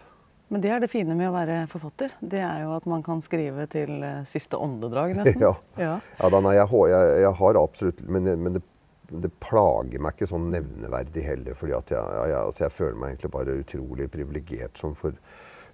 Men 0.51 0.59
det 0.63 0.71
er 0.73 0.81
det 0.83 0.89
fine 0.91 1.15
med 1.15 1.29
å 1.29 1.35
være 1.35 1.59
forfatter. 1.71 2.11
Det 2.19 2.41
er 2.43 2.63
jo 2.65 2.73
at 2.75 2.85
man 2.89 3.03
kan 3.05 3.21
skrive 3.23 3.67
til 3.71 4.01
eh, 4.03 4.23
siste 4.27 4.57
åndedrag, 4.59 5.13
nesten. 5.21 5.39
Ja. 5.45 5.53
Ja. 5.79 5.93
Ja, 6.19 6.29
da, 6.33 6.41
nei, 6.43 6.55
jeg, 6.57 6.67
jeg, 6.91 7.13
jeg 7.23 7.33
har 7.39 7.59
absolutt 7.61 8.01
Men, 8.09 8.27
men 8.41 8.57
det, 8.57 8.63
det 9.11 9.31
plager 9.43 10.01
meg 10.01 10.15
ikke 10.15 10.29
sånn 10.31 10.51
nevneverdig 10.53 11.23
heller. 11.25 11.57
fordi 11.57 11.75
jeg, 11.75 11.95
jeg, 11.95 12.37
altså 12.39 12.63
jeg 12.65 12.75
føler 12.75 12.99
meg 12.99 13.13
egentlig 13.13 13.33
bare 13.33 13.57
utrolig 13.63 14.11
privilegert 14.11 14.79
som 14.79 14.95
får 14.97 15.17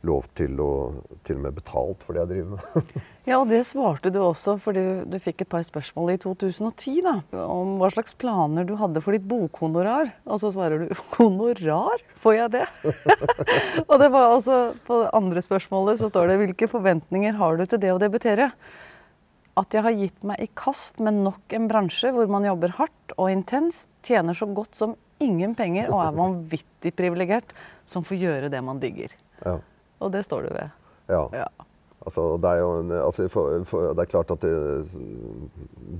lov 0.05 0.27
til 0.37 0.59
å 0.61 0.71
til 1.25 1.39
og 1.39 1.43
med 1.47 1.55
betalt 1.57 2.03
for 2.05 2.15
det 2.15 2.23
jeg 2.23 2.31
driver 2.35 2.57
med. 2.57 2.97
Ja, 3.27 3.41
og 3.41 3.49
det 3.51 3.57
svarte 3.67 4.07
du 4.13 4.21
også, 4.23 4.53
fordi 4.63 4.81
du 5.11 5.17
fikk 5.19 5.41
et 5.43 5.49
par 5.51 5.63
spørsmål 5.67 6.13
i 6.13 6.19
2010 6.23 7.01
da, 7.03 7.15
om 7.43 7.73
hva 7.81 7.89
slags 7.91 8.15
planer 8.15 8.63
du 8.63 8.77
hadde 8.79 9.01
for 9.03 9.11
ditt 9.11 9.25
bokhonorar. 9.27 10.13
Og 10.31 10.39
så 10.39 10.53
svarer 10.55 10.85
du 10.85 10.93
'honorar? 11.17 11.99
Får 12.23 12.37
jeg 12.37 12.53
det?' 12.55 12.69
og 13.89 13.95
det 13.99 14.07
var 14.15 14.31
altså, 14.31 14.61
på 14.87 15.01
det 15.01 15.11
andre 15.19 15.43
spørsmålet 15.43 15.99
så 15.99 16.07
står 16.07 16.31
det 16.31 16.39
'hvilke 16.39 16.71
forventninger 16.71 17.35
har 17.35 17.59
du 17.59 17.65
til 17.65 17.83
det 17.83 17.91
å 17.91 17.99
debutere'? 17.99 18.53
At 19.57 19.73
jeg 19.73 19.85
har 19.85 19.95
gitt 19.97 20.25
meg 20.27 20.41
i 20.43 20.49
kast 20.57 20.99
med 21.03 21.17
nok 21.25 21.53
en 21.57 21.67
bransje 21.69 22.11
hvor 22.13 22.29
man 22.29 22.45
jobber 22.45 22.75
hardt 22.77 23.15
og 23.17 23.31
intenst, 23.33 23.89
tjener 24.05 24.37
så 24.37 24.45
godt 24.45 24.77
som 24.77 24.93
ingen 25.23 25.55
penger 25.57 25.89
og 25.89 26.03
er 26.03 26.17
vanvittig 26.17 26.91
privilegert 26.93 27.55
som 27.89 28.05
får 28.05 28.21
gjøre 28.21 28.51
det 28.53 28.61
man 28.61 28.81
digger. 28.83 29.15
Ja. 29.41 29.57
Og 29.97 30.13
det 30.13 30.27
står 30.27 30.45
du 30.45 30.53
ved. 30.53 30.77
ja. 31.09 31.23
Ja. 31.33 31.49
Altså, 32.07 32.37
det 32.39 32.49
er 32.49 32.59
jo 32.61 32.67
en, 32.79 32.91
altså, 32.91 33.25
for, 33.27 33.63
for, 33.67 33.89
det 33.91 34.03
er 34.05 34.07
klart 34.07 34.29
at 34.31 34.43
det, 34.45 34.51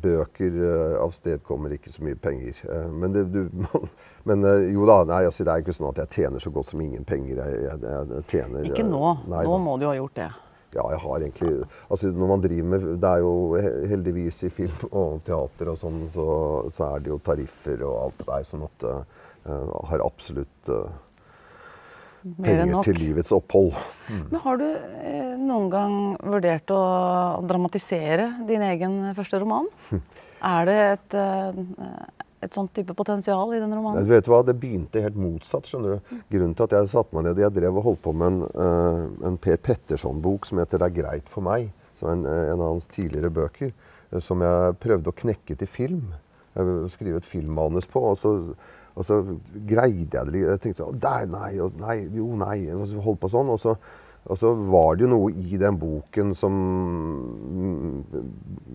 bøker 0.02 0.54
eh, 0.56 0.94
avstedkommer 1.02 1.74
ikke 1.76 1.92
så 1.92 2.06
mye 2.06 2.16
penger. 2.16 2.62
Eh, 2.64 2.86
Men, 2.94 3.12
det, 3.16 3.26
du, 3.34 3.50
men 4.30 4.46
eh, 4.46 4.70
jo 4.72 4.86
da, 4.88 5.02
nei, 5.10 5.26
altså, 5.28 5.44
det 5.44 5.52
er 5.52 5.66
ikke 5.66 5.76
sånn 5.76 5.90
at 5.90 6.00
jeg 6.06 6.14
tjener 6.22 6.44
så 6.44 6.54
godt 6.54 6.70
som 6.72 6.84
ingen 6.86 7.04
penger. 7.04 7.42
Jeg, 7.42 7.64
jeg, 7.66 7.82
jeg 8.14 8.24
tjener, 8.32 8.70
Ikke 8.70 8.86
nå. 8.88 9.02
Nei, 9.28 9.44
nå 9.44 9.58
da. 9.58 9.64
må 9.66 9.76
du 9.82 9.88
ha 9.90 9.98
gjort 9.98 10.16
det. 10.22 10.30
Ja, 10.76 10.84
jeg 10.92 11.00
har 11.00 11.24
egentlig 11.24 11.52
Altså 11.88 12.10
når 12.12 12.28
man 12.34 12.42
driver 12.44 12.72
med 12.74 12.88
Det 13.00 13.10
er 13.10 13.22
jo 13.24 13.34
heldigvis 13.88 14.42
i 14.44 14.50
film 14.52 14.90
og 14.92 15.22
teater 15.26 15.72
og 15.72 15.78
sånn, 15.80 16.02
så, 16.12 16.28
så 16.74 16.90
er 16.92 17.06
det 17.06 17.14
jo 17.14 17.22
tariffer 17.24 17.84
og 17.88 17.96
alt 18.02 18.20
det 18.20 18.28
der. 18.28 18.48
Sånn 18.50 18.66
at 18.68 18.88
jeg 19.48 19.84
har 19.88 20.04
absolutt 20.04 20.72
eh, 20.76 20.96
penger 22.44 22.82
til 22.84 23.00
livets 23.00 23.32
opphold. 23.36 23.74
Men 24.10 24.42
har 24.44 24.60
du 24.60 24.66
eh, 24.68 25.36
noen 25.40 25.70
gang 25.72 25.98
vurdert 26.20 26.72
å 26.74 26.82
dramatisere 27.48 28.30
din 28.50 28.66
egen 28.74 29.00
første 29.18 29.44
roman? 29.44 29.70
Er 30.38 30.68
det 30.70 30.78
et, 30.86 31.16
eh, 31.18 31.56
et 32.44 32.54
sånt 32.54 32.70
type 32.76 32.94
potensial 32.94 33.54
i 33.56 33.60
den 33.60 33.72
Nei, 33.74 34.04
vet 34.06 34.26
du 34.28 34.32
hva, 34.32 34.44
Det 34.46 34.54
begynte 34.60 35.02
helt 35.02 35.18
motsatt. 35.18 35.66
skjønner 35.66 35.98
du. 35.98 36.16
Grunnen 36.30 36.54
til 36.56 36.68
at 36.68 36.76
jeg 36.78 36.92
satte 36.92 37.16
meg 37.18 37.26
ned 37.26 37.42
Jeg 37.42 37.56
drev 37.56 37.80
og 37.80 37.88
holdt 37.90 38.04
på 38.06 38.14
med 38.14 38.28
en, 38.28 38.40
uh, 38.54 39.28
en 39.28 39.38
Per 39.42 39.58
Petterson-bok 39.58 40.46
som 40.46 40.60
heter 40.62 40.78
'Det 40.78 40.88
er 40.88 41.02
greit 41.02 41.30
for 41.30 41.42
meg'. 41.42 41.72
Som 41.98 42.10
en, 42.10 42.26
eh, 42.26 42.52
en 42.52 42.62
av 42.62 42.74
hans 42.74 42.88
tidligere 42.88 43.34
bøker. 43.34 43.74
eh, 44.14 44.20
som 44.20 44.40
jeg 44.40 44.80
prøvde 44.80 45.10
å 45.10 45.16
knekke 45.16 45.58
til 45.58 45.68
film. 45.68 46.14
Jeg 46.56 46.92
skrive 46.92 47.18
et 47.18 47.26
filmmanus 47.26 47.88
på. 47.88 48.02
og 48.02 48.18
så, 48.18 48.56
og 48.96 49.04
så 49.04 49.40
greide 49.68 50.14
jeg 50.14 50.26
det 50.26 50.34
litt. 50.34 50.48
Jeg 50.48 50.60
tenkte 50.60 50.86
sånn 50.86 51.00
Der, 51.00 51.26
nei, 51.26 51.54
nei, 51.80 52.10
jo, 52.16 52.36
nei. 52.36 52.70
Og 52.72 52.88
holdt 53.04 53.20
på 53.20 53.30
sånn. 53.30 53.50
Og 53.50 53.60
så, 53.60 53.76
og 54.28 54.38
så 54.38 54.54
var 54.56 54.96
det 54.96 55.06
jo 55.06 55.12
noe 55.12 55.32
i 55.32 55.58
den 55.58 55.78
boken 55.78 56.34
som 56.36 56.54
mm, 57.58 58.04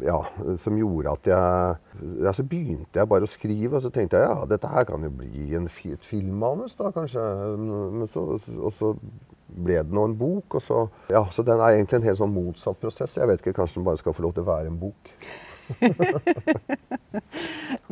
Ja, 0.02 0.22
som 0.56 0.76
gjorde 0.76 1.12
at 1.12 1.26
jeg 1.26 1.76
ja, 2.22 2.32
Så 2.34 2.44
begynte 2.48 3.00
jeg 3.00 3.10
bare 3.10 3.26
å 3.26 3.30
skrive, 3.30 3.76
og 3.76 3.84
så 3.84 3.90
tenkte 3.94 4.20
jeg 4.20 4.30
ja, 4.30 4.46
dette 4.48 4.70
her 4.70 4.86
kan 4.88 5.04
jo 5.04 5.12
bli 5.22 5.52
en, 5.58 5.68
et 5.68 6.06
filmmanus, 6.06 6.76
da 6.78 6.92
kanskje. 6.94 7.22
Men 7.58 8.10
så, 8.10 8.24
og 8.36 8.74
så 8.76 8.94
ble 9.52 9.80
det 9.82 9.94
nå 9.94 10.06
en 10.08 10.18
bok. 10.18 10.58
Og 10.58 10.64
så, 10.64 10.82
ja, 11.12 11.24
så 11.32 11.44
den 11.46 11.60
er 11.60 11.76
egentlig 11.76 12.00
en 12.00 12.10
helt 12.10 12.20
sånn 12.20 12.34
motsatt 12.34 12.80
prosess. 12.82 13.18
Jeg 13.18 13.30
vet 13.30 13.42
ikke, 13.42 13.56
kanskje 13.60 13.80
den 13.80 13.88
bare 13.88 14.00
skal 14.00 14.16
få 14.16 14.26
lov 14.26 14.36
til 14.36 14.46
å 14.46 14.52
være 14.52 14.72
en 14.72 14.80
bok. 14.80 15.12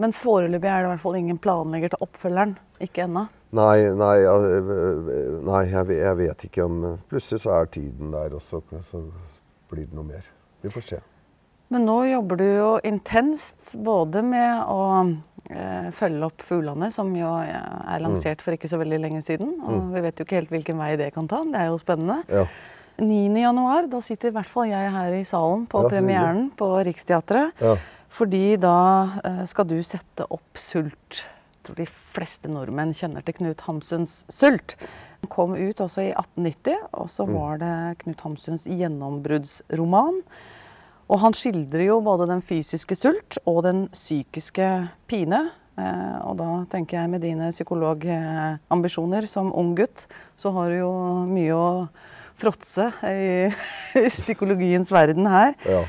Men 0.00 0.14
foreløpig 0.16 0.68
er 0.68 0.82
det 0.82 0.88
i 0.88 0.92
hvert 0.94 1.02
fall 1.02 1.18
ingen 1.20 1.38
planlegger 1.40 1.92
til 1.92 2.06
oppfølgeren. 2.06 2.56
Ikke 2.82 3.04
ennå. 3.06 3.26
Nei, 3.56 3.78
nei, 3.98 4.16
nei 5.46 5.62
jeg, 5.66 5.96
jeg 5.98 6.18
vet 6.20 6.44
ikke 6.46 6.66
om 6.68 6.84
Plutselig 7.10 7.42
så 7.42 7.56
er 7.56 7.72
tiden 7.74 8.12
der, 8.14 8.36
og 8.38 8.44
så, 8.46 8.60
så 8.90 9.02
blir 9.72 9.90
det 9.90 9.98
noe 9.98 10.06
mer. 10.06 10.28
Vi 10.62 10.72
får 10.72 10.86
se. 10.86 11.00
Men 11.70 11.86
nå 11.86 12.00
jobber 12.08 12.40
du 12.40 12.46
jo 12.46 12.70
intenst 12.86 13.76
både 13.78 14.24
med 14.26 14.64
å 14.66 14.80
eh, 15.50 15.90
følge 15.94 16.26
opp 16.26 16.42
Fuglene, 16.42 16.88
som 16.90 17.12
jo 17.14 17.30
eh, 17.44 17.54
er 17.94 18.02
lansert 18.02 18.42
for 18.42 18.56
ikke 18.56 18.70
så 18.70 18.80
veldig 18.80 18.98
lenge 19.04 19.22
siden. 19.22 19.54
Og 19.62 19.92
vi 19.94 20.02
vet 20.02 20.18
jo 20.18 20.26
ikke 20.26 20.40
helt 20.40 20.50
hvilken 20.50 20.82
vei 20.82 20.96
det 20.98 21.12
kan 21.14 21.30
ta. 21.30 21.44
Det 21.46 21.62
er 21.62 21.70
jo 21.70 21.78
spennende. 21.78 22.20
Ja. 22.26 22.44
9. 23.00 23.38
januar, 23.38 23.86
da 23.88 24.02
sitter 24.04 24.28
i 24.28 24.34
hvert 24.34 24.50
fall 24.50 24.68
jeg 24.68 24.92
her 24.92 25.14
i 25.16 25.22
salen 25.24 25.64
på 25.70 25.86
Ja, 25.86 25.92
premieren 25.94 26.50
på 26.58 26.68
Riksteatret. 26.90 27.62
Ja. 27.62 27.78
Fordi 28.10 28.56
da 28.60 28.76
eh, 29.24 29.44
skal 29.46 29.70
du 29.70 29.78
sette 29.86 30.26
opp 30.26 30.58
Sult. 30.58 31.22
Jeg 31.22 31.68
tror 31.68 31.78
de 31.78 31.86
fleste 31.86 32.50
nordmenn 32.50 32.92
kjenner 32.96 33.22
til 33.22 33.36
Knut 33.38 33.62
Hamsuns 33.68 34.24
Sult. 34.32 34.74
Den 35.22 35.30
kom 35.30 35.54
ut 35.54 35.80
også 35.84 36.08
i 36.08 36.12
1890, 36.16 36.88
og 36.98 37.10
så 37.12 37.26
var 37.30 37.60
det 37.62 37.74
Knut 38.02 38.24
Hamsuns 38.26 38.66
gjennombruddsroman. 38.66 40.24
Og 41.10 41.18
han 41.24 41.34
skildrer 41.34 41.88
jo 41.88 41.98
både 42.06 42.28
den 42.30 42.42
fysiske 42.44 42.94
sult 42.98 43.40
og 43.50 43.64
den 43.66 43.88
psykiske 43.94 44.68
pine. 45.10 45.40
Eh, 45.80 46.18
og 46.22 46.36
da 46.38 46.50
tenker 46.70 47.00
jeg 47.00 47.10
med 47.10 47.24
dine 47.24 47.50
psykologambisjoner 47.50 49.26
som 49.30 49.50
ung 49.50 49.74
gutt, 49.78 50.06
så 50.38 50.52
har 50.54 50.70
du 50.70 50.78
jo 50.78 50.92
mye 51.30 51.56
å 51.56 51.70
fråtse 52.40 52.88
i 53.10 53.50
psykologiens 54.20 54.92
verden 54.94 55.26
her. 55.30 55.56
Ja. 55.66 55.82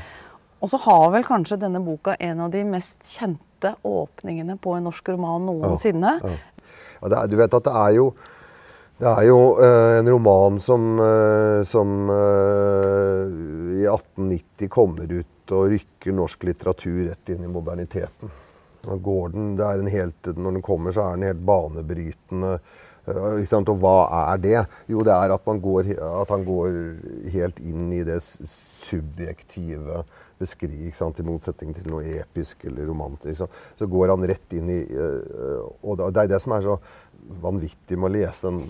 Og 0.62 0.70
så 0.70 0.78
har 0.84 1.08
vel 1.14 1.24
kanskje 1.26 1.58
denne 1.62 1.82
boka 1.82 2.14
en 2.22 2.42
av 2.44 2.52
de 2.52 2.62
mest 2.66 3.06
kjente 3.14 3.74
åpningene 3.86 4.58
på 4.62 4.74
en 4.76 4.86
norsk 4.90 5.14
roman 5.14 5.46
noensinne. 5.46 6.18
Ja. 6.22 6.38
Ja, 7.02 7.24
du 7.26 7.34
vet 7.34 7.54
at 7.54 7.66
det 7.66 7.72
er 7.74 7.94
jo 7.96 8.12
det 9.02 9.10
er 9.10 9.24
jo 9.26 9.38
eh, 9.58 9.98
en 9.98 10.08
roman 10.14 10.60
som, 10.62 10.84
eh, 11.02 11.62
som 11.66 12.10
eh, 12.14 13.32
i 13.82 13.86
1890 13.90 14.68
kommer 14.70 15.10
ut 15.10 15.54
og 15.56 15.72
rykker 15.72 16.14
norsk 16.14 16.46
litteratur 16.46 17.00
rett 17.08 17.32
inn 17.34 17.42
i 17.42 17.50
moderniteten. 17.50 18.30
Og 18.86 19.02
Gordon, 19.02 19.56
det 19.58 19.66
er 19.66 19.82
en 19.82 19.90
helt, 19.90 20.30
når 20.36 20.56
den 20.56 20.62
kommer, 20.62 20.94
så 20.94 21.08
er 21.08 21.18
den 21.18 21.26
helt 21.32 21.42
banebrytende. 21.48 22.52
eh? 23.10 23.66
Og 23.74 23.82
hva 23.82 23.96
er 24.20 24.42
det? 24.44 24.56
Jo, 24.86 25.02
det 25.06 25.16
er 25.16 25.34
at, 25.34 25.50
går, 25.66 25.92
at 26.22 26.30
han 26.30 26.46
går 26.46 26.78
helt 27.34 27.58
inn 27.58 27.90
i 27.90 28.04
det 28.06 28.20
subjektive 28.22 30.04
beskriv, 30.40 30.88
ikke 30.88 30.98
sant? 30.98 31.20
I 31.20 31.26
motsetning 31.26 31.74
til 31.76 31.88
noe 31.92 32.02
episk 32.22 32.66
eller 32.68 32.88
romantisk. 32.88 33.42
Så, 33.42 33.48
så 33.78 33.88
går 33.90 34.14
han 34.14 34.26
rett 34.30 34.58
inn 34.58 34.72
i 34.72 34.80
eh, 34.82 35.62
Og 35.82 36.00
det 36.00 36.24
er 36.24 36.34
det 36.34 36.42
som 36.42 36.56
er 36.56 36.66
så 36.66 36.78
vanvittig 37.42 37.98
med 37.98 38.10
å 38.10 38.14
lese 38.16 38.50
en 38.50 38.60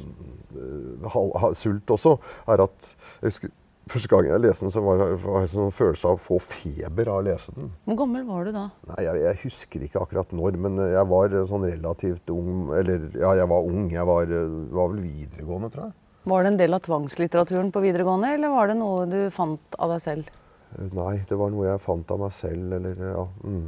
eh, 0.52 1.50
Sult 1.58 1.90
også, 1.96 2.16
er 2.52 2.64
at 2.68 2.94
jeg 3.22 3.32
husker 3.32 3.58
Første 3.90 4.08
gang 4.08 4.28
jeg 4.28 4.40
leste 4.44 4.62
den, 4.62 4.70
så 4.70 4.80
var 4.84 5.00
det 5.00 5.06
en 5.18 5.48
sånn 5.50 5.72
følelse 5.74 6.06
av 6.06 6.14
å 6.14 6.22
få 6.22 6.36
feber 6.38 7.08
av 7.10 7.18
å 7.18 7.24
lese 7.26 7.50
den. 7.56 7.72
Hvor 7.88 7.96
gammel 7.98 8.22
var 8.28 8.46
du 8.46 8.52
da? 8.54 8.62
Nei, 8.92 9.00
jeg, 9.02 9.22
jeg 9.24 9.40
husker 9.42 9.86
ikke 9.88 10.04
akkurat 10.04 10.30
når, 10.38 10.58
men 10.64 10.78
jeg 10.84 11.02
var 11.10 11.34
sånn 11.50 11.66
relativt 11.66 12.30
ung 12.32 12.70
Eller 12.78 13.08
ja, 13.18 13.34
jeg 13.40 13.50
var 13.50 13.66
ung. 13.66 13.88
Jeg 13.90 14.06
var, 14.06 14.30
var 14.78 14.92
vel 14.94 15.02
videregående, 15.02 15.72
tror 15.74 15.88
jeg. 15.88 15.96
Var 16.30 16.44
det 16.44 16.52
en 16.52 16.60
del 16.60 16.78
av 16.78 16.84
tvangslitteraturen 16.86 17.72
på 17.74 17.82
videregående, 17.82 18.30
eller 18.36 18.54
var 18.54 18.70
det 18.70 18.78
noe 18.78 19.06
du 19.10 19.18
fant 19.34 19.78
av 19.82 19.96
deg 19.96 20.04
selv? 20.04 20.30
Nei, 20.78 21.16
det 21.28 21.36
var 21.38 21.52
noe 21.52 21.66
jeg 21.68 21.82
fant 21.82 22.14
av 22.14 22.20
meg 22.22 22.32
selv, 22.34 22.72
eller 22.78 23.02
ja. 23.12 23.26
Mm. 23.44 23.66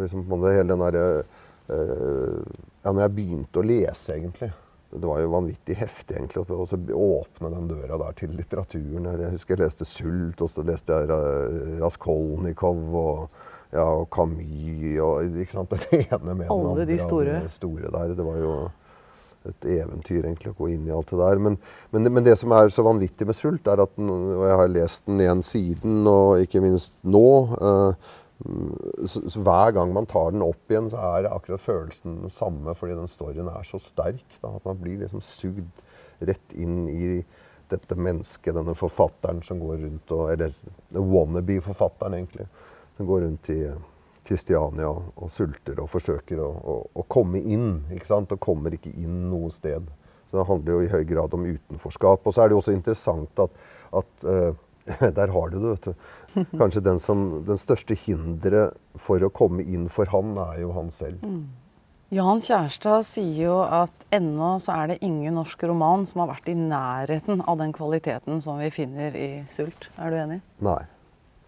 Liksom 0.00 0.24
hele 0.46 0.66
den 0.68 0.80
derre 0.80 1.06
eh, 1.20 2.42
Ja, 2.82 2.90
når 2.90 3.04
jeg 3.04 3.14
begynte 3.16 3.60
å 3.60 3.66
lese, 3.66 4.16
egentlig. 4.16 4.50
Det 4.92 5.08
var 5.08 5.22
jo 5.22 5.30
vanvittig 5.32 5.76
heftig, 5.80 6.18
egentlig, 6.18 6.42
å 6.52 6.66
så 6.68 6.76
åpne 6.76 7.50
den 7.54 7.68
døra 7.70 7.96
der 8.02 8.16
til 8.18 8.34
litteraturen. 8.36 9.08
Jeg 9.22 9.32
husker 9.32 9.54
jeg 9.54 9.62
leste 9.62 9.86
Sult, 9.88 10.42
og 10.44 10.50
så 10.52 10.64
leste 10.68 10.98
jeg 10.98 11.78
Raskolnikov 11.80 12.82
og, 13.00 13.22
ja, 13.72 13.86
og 13.86 14.10
Camus 14.12 14.98
og 15.00 15.38
ikke 15.44 15.54
sant? 15.54 15.72
det 15.88 16.02
ene 16.02 16.34
med 16.34 16.44
den 16.44 16.52
Alle 16.52 16.74
andre. 16.74 16.88
de 16.90 16.98
store. 17.00 17.38
store 17.54 17.94
der. 17.94 18.16
Det 18.18 18.26
var 18.26 18.42
jo 18.42 18.56
et 19.50 19.68
eventyr 19.78 20.22
egentlig 20.22 20.52
å 20.52 20.56
gå 20.58 20.70
inn 20.72 20.88
i 20.88 20.94
alt 20.94 21.10
det 21.12 21.20
der. 21.20 21.42
Men, 21.42 21.58
men, 21.94 22.08
men 22.12 22.26
det 22.26 22.36
som 22.40 22.54
er 22.56 22.72
så 22.72 22.84
vanvittig 22.86 23.28
med 23.28 23.38
Sult, 23.38 23.68
er 23.68 23.82
at 23.82 24.00
og 24.02 24.42
jeg 24.46 24.58
har 24.62 24.72
lest 24.72 25.06
den 25.08 25.22
igjen 25.22 25.44
siden, 25.46 26.02
og 26.10 26.42
ikke 26.44 26.62
minst 26.64 26.98
nå 27.02 27.28
eh, 27.58 28.10
så, 29.06 29.22
så 29.30 29.42
Hver 29.44 29.74
gang 29.76 29.92
man 29.94 30.08
tar 30.10 30.32
den 30.34 30.42
opp 30.42 30.72
igjen, 30.72 30.90
så 30.90 30.98
er 31.12 31.30
akkurat 31.30 31.62
følelsen 31.62 32.22
den 32.24 32.32
samme, 32.32 32.74
fordi 32.78 32.96
den 32.98 33.10
storyen 33.10 33.50
er 33.52 33.66
så 33.68 33.78
sterk. 33.82 34.24
Da, 34.40 34.56
at 34.56 34.66
man 34.66 34.80
blir 34.80 34.98
liksom 35.04 35.22
sugd 35.24 35.82
rett 36.22 36.56
inn 36.58 36.88
i 36.90 37.20
dette 37.72 37.96
mennesket, 37.96 38.54
denne 38.56 38.74
forfatteren 38.76 39.40
som 39.46 39.60
går 39.62 39.78
rundt 39.84 40.12
og 40.14 40.32
Eller 40.34 40.52
wannabe-forfatteren, 40.90 42.18
egentlig. 42.18 42.48
Som 42.96 43.08
går 43.08 43.24
rundt 43.26 43.50
i 43.54 43.62
Kristiania 44.26 44.90
og, 44.92 45.28
sulter 45.32 45.80
og 45.82 45.90
forsøker 45.90 46.40
å, 46.42 46.48
å, 46.48 46.76
å 47.02 47.06
komme 47.10 47.42
inn. 47.42 47.82
ikke 47.94 48.10
sant? 48.10 48.34
Og 48.34 48.42
kommer 48.42 48.74
ikke 48.74 48.92
inn 48.94 49.28
noe 49.30 49.50
sted. 49.54 49.88
Så 50.30 50.38
det 50.38 50.48
handler 50.48 50.76
jo 50.76 50.82
i 50.84 50.92
høy 50.92 51.02
grad 51.08 51.34
om 51.36 51.48
utenforskap. 51.48 52.26
Og 52.26 52.34
så 52.34 52.42
er 52.42 52.50
det 52.50 52.56
jo 52.56 52.60
også 52.62 52.76
interessant 52.76 53.42
at, 53.42 53.64
at 54.02 54.28
uh, 54.28 54.52
Der 55.18 55.30
har 55.30 55.50
du 55.50 55.58
det, 55.58 55.68
vet 55.68 55.84
du. 55.84 55.94
Kanskje 56.60 56.80
den, 56.82 56.98
som, 56.98 57.44
den 57.46 57.58
største 57.60 57.94
hinderet 57.94 58.78
for 58.98 59.22
å 59.22 59.30
komme 59.30 59.62
inn 59.62 59.88
for 59.92 60.10
han, 60.10 60.34
er 60.42 60.62
jo 60.64 60.72
han 60.74 60.90
selv. 60.90 61.22
Jan 62.12 62.42
Kjærstad 62.44 63.06
sier 63.08 63.44
jo 63.46 63.58
at 63.62 63.92
ennå 64.12 64.56
så 64.60 64.74
er 64.82 64.90
det 64.90 64.98
ingen 65.06 65.38
norsk 65.38 65.62
roman 65.70 66.02
som 66.08 66.24
har 66.24 66.32
vært 66.34 66.50
i 66.52 66.56
nærheten 66.58 67.40
av 67.48 67.60
den 67.62 67.72
kvaliteten 67.72 68.42
som 68.44 68.58
vi 68.60 68.68
finner 68.74 69.16
i 69.16 69.28
Sult. 69.54 69.88
Er 69.96 70.12
du 70.12 70.18
enig? 70.20 70.40
Nei. 70.60 70.82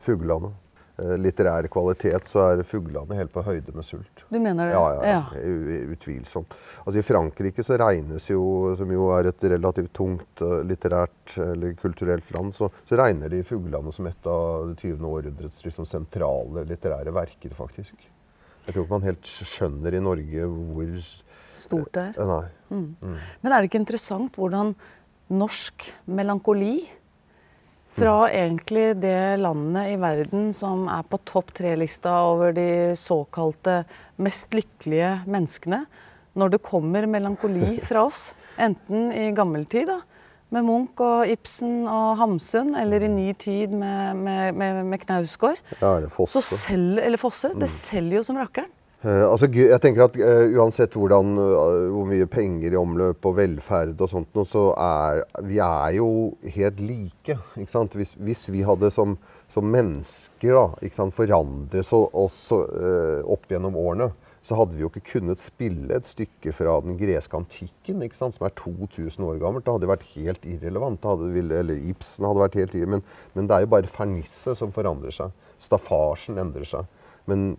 Fuglene. 0.04 0.54
Eh, 0.94 1.16
litterær 1.18 1.66
kvalitet, 1.74 2.22
så 2.30 2.52
er 2.52 2.61
fuglene 2.62 3.16
helt 3.18 3.33
på 3.35 3.42
høyde 3.42 3.72
med 3.74 3.83
sult. 3.83 4.20
Du 4.30 4.37
mener 4.38 4.68
det? 4.70 4.76
Ja, 4.76 4.83
ja, 4.94 5.16
ja. 5.16 5.40
Utvilsomt. 5.90 6.54
Altså 6.85 7.00
I 7.00 7.02
Frankrike 7.02 7.64
så 7.66 7.74
regnes 7.80 8.28
jo, 8.30 8.44
som 8.78 8.92
jo 8.94 9.09
er 9.16 9.26
et 9.33 9.42
relativt 9.57 9.90
tungt 9.98 10.44
eh, 10.46 10.61
litterært 10.62 11.35
eller 11.42 11.74
kulturelt 11.80 12.30
land, 12.37 12.54
så, 12.54 12.68
så 12.87 13.00
regner 13.00 13.33
de 13.33 13.42
fuglene 13.42 13.90
som 13.96 14.07
et 14.07 14.30
av 14.30 14.70
det 14.70 14.78
20. 14.85 15.02
århundrets 15.11 15.59
liksom, 15.66 15.88
sentrale 15.90 16.62
litterære 16.70 17.11
verker, 17.18 17.57
faktisk. 17.59 18.07
Jeg 18.64 18.72
tror 18.76 18.85
ikke 18.87 18.94
man 18.94 19.09
helt 19.11 19.26
skjønner 19.50 19.98
i 19.98 20.04
Norge 20.04 20.46
hvor 20.46 20.94
Stort 21.59 21.90
det 21.98 22.04
er. 22.12 22.20
eh, 22.22 22.30
Nei. 22.30 23.18
Men 23.42 23.50
er 23.50 23.59
det 23.59 23.66
ikke 23.72 23.83
interessant 23.83 24.38
hvordan 24.38 24.76
norsk 25.35 25.90
melankoli 26.07 26.85
fra 27.94 28.14
egentlig 28.30 28.88
det 29.02 29.38
landet 29.42 29.92
i 29.92 29.98
verden 30.02 30.48
som 30.57 30.88
er 30.90 31.04
på 31.07 31.20
topp 31.28 31.52
tre-lista 31.54 32.11
over 32.33 32.54
de 32.57 32.66
såkalte 32.98 33.85
mest 34.22 34.54
lykkelige 34.57 35.12
menneskene, 35.30 35.85
når 36.35 36.57
det 36.57 36.62
kommer 36.66 37.07
melankoli 37.07 37.76
fra 37.88 38.07
oss, 38.09 38.33
enten 38.59 39.12
i 39.14 39.28
gammeltid 39.37 39.87
da, 39.92 40.00
med 40.54 40.66
Munch 40.66 41.00
og 41.02 41.26
Ibsen 41.30 41.85
og 41.90 42.16
Hamsun, 42.20 42.74
eller 42.78 43.02
i 43.07 43.11
ny 43.11 43.28
tid 43.38 43.72
med, 43.74 44.18
med, 44.22 44.54
med, 44.59 44.83
med 44.90 45.02
Knausgård, 45.02 45.59
Ja, 45.80 45.96
Fosse? 46.12 46.42
selger, 46.46 47.02
eller 47.09 47.18
Fosse, 47.18 47.50
det 47.59 47.70
selger 47.72 48.20
jo 48.20 48.26
som 48.26 48.38
rakkeren. 48.42 48.70
Eh, 49.04 49.22
altså, 49.28 49.50
jeg 49.52 49.76
tenker 49.84 50.06
at 50.06 50.14
uh, 50.16 50.46
Uansett 50.56 50.94
hvordan, 50.96 51.34
uh, 51.36 51.90
hvor 51.92 52.06
mye 52.08 52.24
penger 52.30 52.72
i 52.72 52.78
omløp 52.80 53.26
og 53.28 53.36
velferd 53.36 53.98
og 54.00 54.08
sånt, 54.08 54.30
noe, 54.32 54.48
så 54.48 54.70
er 54.80 55.20
vi 55.44 55.58
er 55.60 55.98
jo 55.98 56.08
helt 56.54 56.80
like. 56.80 57.36
Ikke? 57.60 57.84
Hvis, 57.98 58.14
hvis 58.16 58.46
vi 58.54 58.62
hadde 58.64 58.88
som, 58.94 59.18
som 59.52 59.68
mennesker 59.68 60.56
da, 60.56 60.64
ikke 60.80 60.96
sant, 60.96 61.16
forandret 61.16 61.92
oss 61.92 62.38
eh, 62.56 63.20
opp 63.28 63.44
gjennom 63.50 63.76
årene, 63.80 64.08
så 64.44 64.56
hadde 64.58 64.76
vi 64.76 64.84
jo 64.84 64.90
ikke 64.90 65.04
kunnet 65.14 65.40
spille 65.40 65.92
et 65.96 66.08
stykke 66.08 66.52
fra 66.52 66.78
den 66.84 66.98
greske 67.00 67.36
antikken, 67.36 68.02
ikke 68.04 68.18
sant, 68.18 68.36
som 68.36 68.44
er 68.48 68.56
2000 68.60 69.24
år 69.24 69.38
gammelt. 69.40 69.64
Da 69.64 69.76
hadde 69.76 69.86
det 69.86 69.92
vært 69.92 70.08
helt 70.14 70.48
irrelevant. 70.48 71.04
Hadde, 71.04 71.30
eller 71.44 71.86
Ibsen 71.92 72.28
hadde 72.28 72.44
vært 72.44 72.58
helt 72.60 72.76
irrelevant. 72.76 73.04
Men, 73.04 73.36
men 73.36 73.48
det 73.48 73.56
er 73.56 73.64
jo 73.64 73.72
bare 73.76 73.92
fernisset 74.00 74.60
som 74.60 74.72
forandrer 74.72 75.16
seg. 75.16 75.32
Staffasjen 75.64 76.40
endrer 76.40 76.68
seg. 76.68 76.88
Men, 77.30 77.54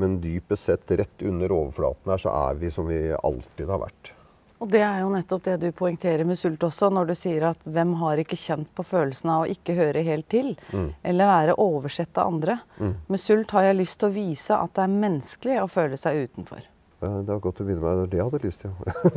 men 0.00 0.20
dypest 0.22 0.70
sett, 0.70 0.96
rett 0.98 1.26
under 1.28 1.52
overflaten 1.52 2.12
her, 2.14 2.22
så 2.22 2.32
er 2.32 2.58
vi 2.60 2.72
som 2.74 2.88
vi 2.88 3.02
alltid 3.16 3.68
har 3.70 3.84
vært. 3.84 4.14
Og 4.60 4.68
det 4.68 4.82
er 4.84 4.98
jo 5.00 5.08
nettopp 5.08 5.44
det 5.46 5.54
du 5.62 5.70
poengterer 5.72 6.26
med 6.28 6.36
sult 6.36 6.60
også, 6.66 6.90
når 6.92 7.08
du 7.08 7.14
sier 7.16 7.46
at 7.48 7.62
hvem 7.64 7.94
har 8.02 8.20
ikke 8.20 8.36
kjent 8.36 8.68
på 8.76 8.84
følelsen 8.84 9.32
av 9.32 9.46
å 9.46 9.48
ikke 9.48 9.76
høre 9.78 10.02
helt 10.04 10.28
til, 10.32 10.50
mm. 10.68 10.90
eller 11.12 11.30
være 11.30 11.54
oversett 11.64 12.20
av 12.20 12.34
andre. 12.34 12.58
Mm. 12.76 12.92
Med 13.08 13.22
sult 13.22 13.54
har 13.56 13.70
jeg 13.70 13.78
lyst 13.78 13.96
til 14.02 14.10
å 14.10 14.14
vise 14.18 14.58
at 14.58 14.74
det 14.76 14.84
er 14.84 15.00
menneskelig 15.06 15.56
å 15.62 15.70
føle 15.72 16.00
seg 16.00 16.26
utenfor. 16.26 16.68
Det 17.00 17.32
var 17.32 17.40
godt 17.40 17.62
å 17.62 17.64
begynne 17.64 17.94
med 17.96 18.10
det 18.12 18.18
jeg 18.20 18.26
hadde 18.28 18.42
lyst 18.44 18.66
til. 18.66 18.74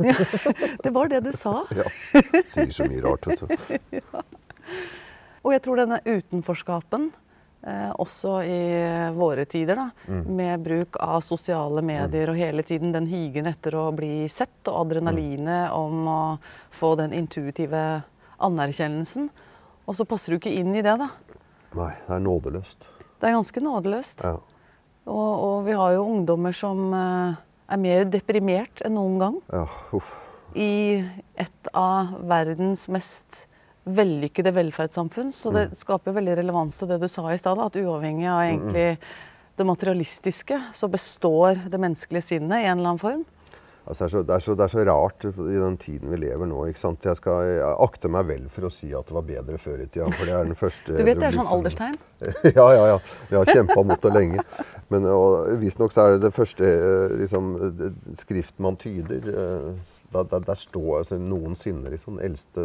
ja, 0.08 0.16
det 0.86 0.92
var 0.96 1.12
det 1.12 1.20
du 1.26 1.32
sa. 1.36 1.58
ja. 1.80 1.84
Sier 2.40 2.72
så 2.72 2.88
mye 2.88 3.04
rart, 3.04 3.28
vet 3.28 3.44
du. 3.44 3.76
ja. 4.00 4.24
Og 5.44 5.52
jeg 5.52 5.60
tror 5.66 5.82
denne 5.82 6.00
utenforskapen 6.08 7.10
Eh, 7.66 7.92
også 7.96 8.42
i 8.44 8.56
våre 9.16 9.46
tider, 9.48 9.78
da, 9.78 9.86
mm. 10.04 10.24
med 10.36 10.60
bruk 10.60 10.98
av 11.00 11.22
sosiale 11.24 11.80
medier 11.80 12.28
og 12.28 12.36
hele 12.36 12.60
tiden 12.66 12.92
den 12.92 13.06
higen 13.08 13.48
etter 13.48 13.78
å 13.80 13.86
bli 13.96 14.26
sett, 14.28 14.58
og 14.68 14.82
adrenalinet 14.82 15.70
mm. 15.70 15.76
om 15.78 16.10
å 16.12 16.20
få 16.76 16.92
den 17.00 17.14
intuitive 17.16 18.02
anerkjennelsen. 18.44 19.30
Og 19.88 19.96
så 19.96 20.04
passer 20.08 20.34
du 20.34 20.42
ikke 20.42 20.52
inn 20.52 20.76
i 20.76 20.82
det, 20.84 20.98
da. 21.00 21.08
Nei, 21.78 21.94
det 22.04 22.18
er 22.18 22.20
nådeløst. 22.26 22.84
Det 23.16 23.30
er 23.30 23.38
ganske 23.38 23.64
nådeløst. 23.64 24.26
Ja. 24.28 24.36
Og, 25.08 25.32
og, 25.32 25.56
vi 25.64 25.80
har 25.80 25.96
jo 25.96 26.04
ungdommer 26.04 26.52
som 26.56 26.92
eh, 26.92 27.40
er 27.72 27.80
mer 27.80 28.04
deprimert 28.12 28.84
enn 28.84 28.98
noen 28.98 29.16
gang. 29.22 29.40
Ja, 29.48 29.64
uff. 29.96 30.12
I 30.52 31.00
et 31.40 31.72
av 31.72 32.12
verdens 32.28 32.84
mest 32.92 33.46
vellykkede 33.84 34.54
velferdssamfunn. 34.56 35.32
Så 35.32 35.52
det 35.54 35.68
mm. 35.70 35.76
skaper 35.78 36.16
veldig 36.16 36.38
relevans 36.40 36.80
til 36.80 36.90
det 36.90 37.00
du 37.02 37.08
sa 37.10 37.28
i 37.32 37.38
stad, 37.40 37.60
at 37.60 37.78
uavhengig 37.80 38.28
av 38.30 38.42
egentlig 38.46 38.88
det 39.54 39.66
materialistiske, 39.68 40.58
så 40.74 40.90
består 40.90 41.60
det 41.70 41.78
menneskelige 41.78 42.26
sinnet 42.32 42.64
i 42.64 42.66
en 42.66 42.78
eller 42.78 42.94
annen 42.94 43.02
form. 43.02 43.24
Altså, 43.84 44.06
det, 44.06 44.08
er 44.08 44.10
så, 44.10 44.20
det, 44.24 44.34
er 44.34 44.40
så, 44.40 44.54
det, 44.56 44.64
er 44.64 44.70
så, 44.72 44.84
rart 44.88 45.24
i 45.28 45.58
den 45.60 45.74
tiden 45.76 46.12
vi 46.14 46.16
lever 46.22 46.48
nå. 46.48 46.62
ikke 46.70 46.80
sant? 46.80 47.04
Jeg 47.04 47.18
skal 47.18 47.42
jeg 47.44 47.72
akte 47.84 48.08
meg 48.08 48.24
vel 48.30 48.46
for 48.52 48.64
å 48.64 48.70
si 48.72 48.88
at 48.96 49.10
det 49.10 49.16
var 49.16 49.26
bedre 49.28 49.58
før 49.60 49.82
i 49.84 49.86
tida. 49.86 50.08
for 50.08 50.24
det 50.24 50.32
er 50.32 50.48
den 50.48 50.56
første... 50.56 50.94
Du 50.96 51.04
vet 51.04 51.20
det 51.20 51.28
er 51.28 51.36
sånn 51.36 51.50
alderstegn? 51.52 51.98
ja, 52.58 52.64
ja, 52.72 52.86
ja. 52.94 52.96
Jeg 53.28 53.36
har 53.42 53.52
kjempa 53.52 53.84
mot 53.84 54.06
det 54.06 54.14
lenge. 54.14 54.46
Men 54.92 55.10
visstnok 55.60 55.92
er 56.00 56.16
det 56.16 56.22
det 56.24 56.32
første 56.32 56.70
eh, 56.70 57.16
liksom, 57.20 57.52
skrift 58.22 58.56
man 58.64 58.80
tyder. 58.80 59.28
Der, 60.14 60.26
der, 60.30 60.44
der, 60.46 60.58
står 60.58 60.98
altså, 61.00 61.18
noensinne 61.18 61.90
liksom, 61.90 62.18
Den 62.18 62.30
eldste 62.30 62.64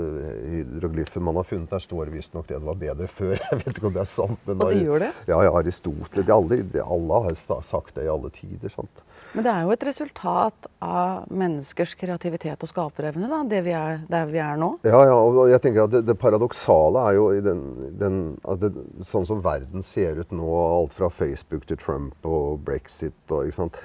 hydroglyfen 0.53 1.23
man 1.25 1.39
har 1.39 1.47
funnet, 1.47 1.69
der 1.71 1.81
står 1.81 2.11
visstnok 2.13 2.47
det 2.49 2.59
det 2.59 2.67
var 2.67 2.79
bedre 2.79 3.07
før. 3.19 3.35
Jeg 3.39 3.61
vet 3.63 3.71
ikke 3.75 3.89
om 3.89 3.95
det 3.95 4.03
er 4.03 4.11
sant. 4.11 4.41
Men 4.45 4.61
og 4.61 4.73
det 4.73 4.83
gjør 4.85 5.05
det? 5.05 5.11
Ja, 5.27 5.43
ja 5.47 5.53
Aristoteles. 5.57 6.29
Alle, 6.29 6.59
alle, 6.83 7.21
har 7.25 7.63
sagt 7.65 7.95
det 7.95 8.05
i 8.05 8.11
alle 8.11 8.31
tider. 8.35 8.69
sant? 8.73 9.03
Men 9.33 9.45
det 9.45 9.51
er 9.53 9.65
jo 9.65 9.73
et 9.75 9.85
resultat 9.85 10.67
av 10.81 11.29
menneskers 11.29 11.93
kreativitet 11.99 12.63
og 12.65 12.71
skaperevne, 12.71 13.29
da, 13.29 13.41
det 13.49 13.61
vi 13.65 13.73
er, 13.77 14.01
der 14.09 14.29
vi 14.31 14.41
er 14.41 14.57
nå? 14.57 14.71
Ja, 14.87 15.03
ja 15.05 15.17
og 15.17 15.43
jeg 15.51 15.61
tenker 15.61 15.85
at 15.85 15.93
det, 15.93 16.03
det 16.07 16.17
paradoksale 16.21 17.03
er 17.11 17.17
jo 17.17 17.27
den, 17.45 17.63
den 17.99 18.19
det, 18.61 18.71
Sånn 19.05 19.27
som 19.29 19.43
verden 19.45 19.85
ser 19.85 20.19
ut 20.19 20.33
nå, 20.35 20.49
alt 20.49 20.95
fra 20.97 21.11
Facebook 21.13 21.67
til 21.69 21.77
Trump 21.81 22.25
og 22.27 22.63
brexit 22.65 23.33
og 23.33 23.49
ikke 23.49 23.59
sant, 23.59 23.79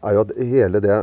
er 0.00 0.16
jo 0.16 0.24
at 0.24 0.32
hele 0.38 0.80
det 0.82 0.98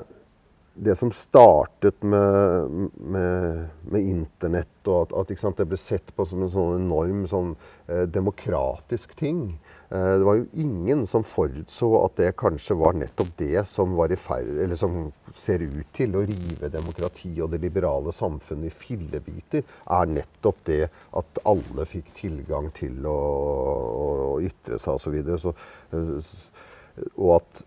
det 0.80 0.96
som 0.96 1.12
startet 1.12 2.04
med, 2.04 2.70
med, 2.96 3.68
med 3.82 4.02
Internett, 4.02 4.74
og 4.86 5.08
at, 5.08 5.32
at 5.32 5.40
sant, 5.42 5.58
det 5.58 5.68
ble 5.70 5.80
sett 5.80 6.12
på 6.16 6.26
som 6.28 6.44
en 6.44 6.52
sånn 6.52 6.76
enorm 6.78 7.26
sånn, 7.30 7.56
eh, 7.90 8.06
demokratisk 8.08 9.16
ting 9.20 9.42
eh, 9.90 10.13
Det 10.20 10.28
var 10.28 10.38
jo 10.40 10.46
ingen 10.63 11.04
som 11.10 11.26
forutså 11.28 11.90
at 12.04 12.16
det 12.22 12.30
kanskje 12.40 12.78
var 12.80 12.96
nettopp 13.00 13.34
det 13.42 13.66
som, 13.68 13.98
ferd, 14.22 14.78
som 14.80 15.00
ser 15.36 15.66
ut 15.66 15.90
til 15.98 16.16
å 16.16 16.24
rive 16.30 16.72
demokrati 16.74 17.34
og 17.42 17.52
det 17.52 17.63
liberale 17.66 18.13
samfunnet 18.16 18.70
i 18.70 18.78
fillebiter, 18.86 19.66
er 19.66 20.13
nettopp 20.13 20.63
det 20.70 20.86
at 21.20 21.44
alle 21.44 21.90
fikk 21.90 22.13
tilgang 22.22 22.72
til 22.78 23.02
å, 23.10 23.18
å, 23.18 24.08
å 24.30 24.40
ytre 24.46 24.80
seg 24.80 25.02
osv. 25.02 25.20
Så, 25.36 25.52
så, 25.52 25.58
eh, 25.98 26.66
og 27.15 27.38
at 27.38 27.63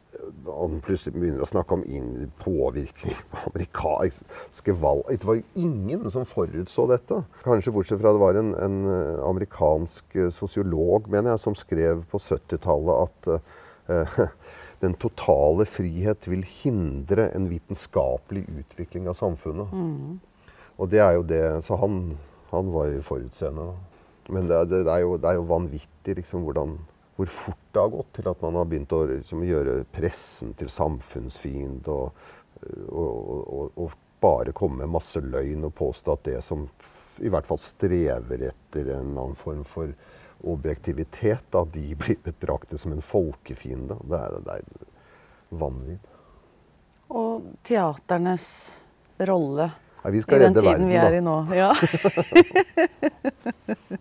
han 0.46 0.80
plutselig 0.84 1.14
begynner 1.14 1.44
å 1.44 1.48
snakke 1.48 1.76
om 1.76 1.84
påvirkning 2.40 3.18
på 3.30 3.42
amerikanske 3.50 4.74
valg. 4.80 5.04
Det 5.10 5.28
var 5.28 5.38
jo 5.38 5.62
ingen 5.62 6.06
som 6.12 6.26
forutså 6.28 6.86
dette. 6.90 7.20
Kanskje 7.44 7.74
bortsett 7.74 8.00
fra 8.02 8.12
det 8.14 8.22
var 8.22 8.38
en, 8.40 8.52
en 8.58 8.78
eh, 8.90 9.20
amerikansk 9.26 10.16
eh, 10.16 10.32
sosiolog 10.34 11.08
mener 11.12 11.34
jeg, 11.34 11.44
som 11.44 11.58
skrev 11.58 12.02
på 12.10 12.20
70-tallet 12.20 13.04
at 13.06 13.30
uh, 13.90 14.18
den 14.84 14.96
totale 15.00 15.66
frihet 15.68 16.28
vil 16.30 16.42
hindre 16.46 17.30
en 17.34 17.48
vitenskapelig 17.50 18.46
utvikling 18.62 19.08
av 19.10 19.18
samfunnet. 19.18 19.72
Mm. 19.72 20.18
Og 20.80 20.90
det 20.90 21.02
er 21.04 21.18
jo 21.18 21.24
det 21.28 21.44
Så 21.66 21.76
han, 21.76 22.16
han 22.50 22.70
var 22.72 22.88
jo 22.88 23.02
forutseende. 23.04 23.72
Men 24.30 24.48
det, 24.48 24.62
det, 24.70 24.84
det, 24.86 24.92
er 24.94 25.04
jo, 25.04 25.16
det, 25.18 25.28
er 25.28 25.38
jo, 25.40 25.48
vanvittig 25.50 26.16
liksom, 26.20 26.44
hvordan 26.46 26.78
hvor 27.20 27.26
fort 27.26 27.64
det 27.72 27.80
har 27.80 27.88
gått 27.92 28.14
til 28.16 28.28
at 28.30 28.40
man 28.40 28.54
har 28.56 28.68
begynt 28.68 28.92
å 28.96 29.02
liksom, 29.04 29.42
gjøre 29.44 29.82
pressen 29.92 30.54
til 30.56 30.70
samfunnsfiende. 30.72 31.92
Og, 31.92 32.30
og, 32.88 33.10
og, 33.44 33.74
og, 33.76 33.98
bare 34.20 34.52
komme 34.52 34.82
med 34.82 34.92
masse 34.92 35.16
løgn 35.24 35.62
og 35.64 35.72
påstå 35.78 36.12
at 36.12 36.26
det 36.26 36.40
som 36.44 36.66
i 37.24 37.30
hvert 37.32 37.46
fall 37.48 37.56
strever 37.56 38.42
etter 38.50 38.90
en 38.98 39.14
annen 39.14 39.36
form 39.36 39.62
for 39.64 39.94
objektivitet, 40.44 41.46
da, 41.48 41.62
de 41.64 41.94
blir 41.96 42.18
betraktet 42.24 42.82
som 42.82 42.92
en 42.92 43.00
folkefiende. 43.00 43.96
Det 44.04 44.20
er, 44.20 44.36
det 44.44 44.58
er 44.58 44.68
vanvidd. 45.62 46.04
Og 47.16 47.48
teaternes 47.64 48.46
rolle 49.24 49.70
Nei, 50.04 50.12
i 50.12 50.20
den 50.20 50.52
tiden 50.52 50.68
verden, 50.68 50.92
vi 50.92 51.00
er 51.00 51.16
i 51.16 51.24
nå. 51.24 51.40
Ja. 51.56 51.72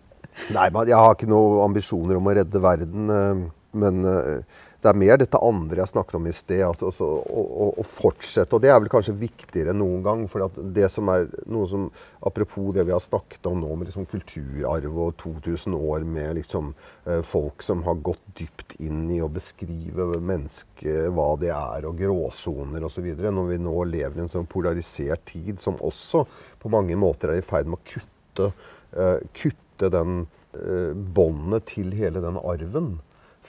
Nei, 0.54 0.66
jeg 0.88 0.98
har 0.98 1.14
ikke 1.14 1.30
noen 1.30 1.64
ambisjoner 1.68 2.18
om 2.18 2.30
å 2.30 2.36
redde 2.40 2.62
verden. 2.62 3.14
Eh, 3.14 3.46
men 3.80 4.04
eh, 4.08 4.58
det 4.80 4.88
er 4.88 4.96
mer 4.96 5.18
dette 5.20 5.38
andre 5.44 5.82
jeg 5.82 5.90
snakket 5.92 6.16
om 6.16 6.26
i 6.26 6.32
sted. 6.34 6.62
Altså, 6.64 6.88
altså, 6.88 7.06
å, 7.20 7.42
å, 7.44 7.66
å, 7.82 7.84
fortsette. 7.84 8.56
Og 8.56 8.62
det 8.64 8.70
er 8.72 8.78
vel 8.80 8.90
kanskje 8.92 9.14
viktigere 9.20 9.74
enn 9.74 9.80
noen 9.82 10.00
gang. 10.06 10.22
For 10.30 10.46
det 10.74 10.88
som 10.92 11.10
er 11.12 11.28
noe 11.50 11.68
som 11.70 11.90
Apropos 12.26 12.74
det 12.76 12.82
vi 12.84 12.92
har 12.92 13.00
snakket 13.00 13.46
om 13.48 13.62
nå 13.62 13.76
med 13.80 13.88
liksom 13.88 14.04
kulturarv 14.10 14.98
og 15.00 15.14
2000 15.22 15.72
år 15.72 16.02
med 16.04 16.34
liksom, 16.36 16.74
eh, 17.08 17.22
folk 17.24 17.64
som 17.64 17.80
har 17.86 17.96
gått 18.04 18.20
dypt 18.36 18.74
inn 18.84 19.06
i 19.08 19.22
å 19.24 19.30
beskrive 19.32 20.18
mennesket, 20.20 21.08
hva 21.16 21.30
det 21.40 21.48
er, 21.54 21.86
og 21.88 21.96
gråsoner 21.96 22.84
osv. 22.84 23.08
Når 23.24 23.48
vi 23.54 23.58
nå 23.64 23.72
lever 23.88 24.20
i 24.20 24.24
en 24.26 24.28
sånn 24.28 24.50
polarisert 24.52 25.24
tid 25.32 25.64
som 25.64 25.80
også 25.80 26.26
på 26.60 26.72
mange 26.72 26.98
måter 27.00 27.32
er 27.32 27.40
i 27.40 27.46
ferd 27.46 27.72
med 27.72 27.80
å 27.80 27.88
kutte, 27.94 28.50
uh, 28.92 29.16
kutte 29.32 29.69
den 29.88 30.26
eh, 30.52 30.92
båndet 30.92 31.70
til 31.72 31.94
hele 31.96 32.20
den 32.20 32.36
arven. 32.36 32.98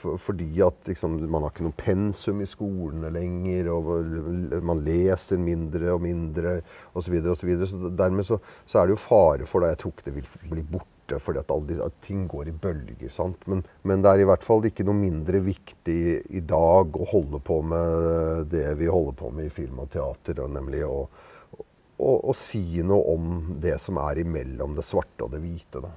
For, 0.02 0.16
fordi 0.18 0.48
at 0.64 0.88
liksom, 0.88 1.18
man 1.30 1.44
har 1.44 1.52
ikke 1.52 1.66
noe 1.66 1.78
pensum 1.78 2.40
i 2.42 2.48
skolene 2.48 3.10
lenger, 3.12 3.68
og 3.74 4.62
man 4.64 4.80
leser 4.86 5.40
mindre 5.40 5.92
og 5.92 6.00
mindre 6.02 6.56
osv. 6.94 7.04
Så, 7.04 7.12
videre, 7.12 7.34
og 7.34 7.38
så, 7.38 7.48
videre. 7.48 7.68
så 7.68 7.92
dermed 8.00 8.26
så, 8.26 8.40
så, 8.64 8.80
er 8.80 8.88
det 8.88 8.96
jo 8.96 9.04
fare 9.04 9.48
for 9.48 9.62
da 9.62 9.72
jeg 9.72 9.82
tror 9.82 9.94
ikke 9.94 10.08
det 10.08 10.16
vil 10.16 10.30
bli 10.54 10.64
borte, 10.72 11.20
fordi 11.20 11.42
at, 11.42 11.52
alle, 11.52 11.76
at 11.84 11.98
ting 12.06 12.24
går 12.30 12.48
i 12.48 12.56
bølger. 12.64 13.12
sant? 13.12 13.44
Men, 13.50 13.62
men, 13.84 14.02
det 14.02 14.10
er 14.10 14.24
i 14.24 14.28
hvert 14.32 14.46
fall 14.46 14.64
ikke 14.66 14.86
noe 14.88 14.96
mindre 14.96 15.42
viktig 15.44 16.00
i 16.32 16.42
dag 16.50 16.96
å 16.96 17.10
holde 17.12 17.42
på 17.44 17.60
med 17.74 18.48
det 18.52 18.70
vi 18.80 18.88
holder 18.90 19.18
på 19.20 19.30
med 19.34 19.50
i 19.50 19.54
film 19.54 19.84
og 19.84 19.92
teater, 19.92 20.40
og 20.42 20.56
nemlig 20.56 20.86
å, 20.88 21.02
å, 22.00 22.14
å 22.32 22.34
si 22.36 22.80
noe 22.80 23.12
om 23.12 23.58
det 23.62 23.76
som 23.82 24.00
er 24.02 24.24
imellom 24.24 24.74
det 24.78 24.88
svarte 24.88 25.28
og 25.28 25.36
det 25.36 25.44
hvite. 25.44 25.84
da. 25.84 25.92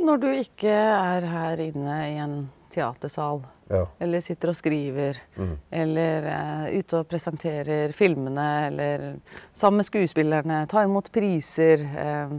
Når 0.00 0.20
du 0.22 0.28
ikke 0.32 0.72
er 0.72 1.26
her 1.28 1.60
inne 1.60 1.96
i 2.08 2.16
en 2.22 2.36
teatersal, 2.72 3.42
ja. 3.70 3.84
eller 4.00 4.22
sitter 4.24 4.52
og 4.52 4.56
skriver, 4.56 5.18
mm. 5.36 5.54
eller 5.82 6.28
uh, 6.28 6.66
ute 6.72 7.00
og 7.02 7.08
presenterer 7.10 7.92
filmene, 7.96 8.48
eller 8.70 9.06
sammen 9.52 9.82
med 9.82 9.88
skuespillerne, 9.88 10.62
tar 10.70 10.88
imot 10.88 11.12
priser. 11.12 11.84
Uh, 11.92 12.38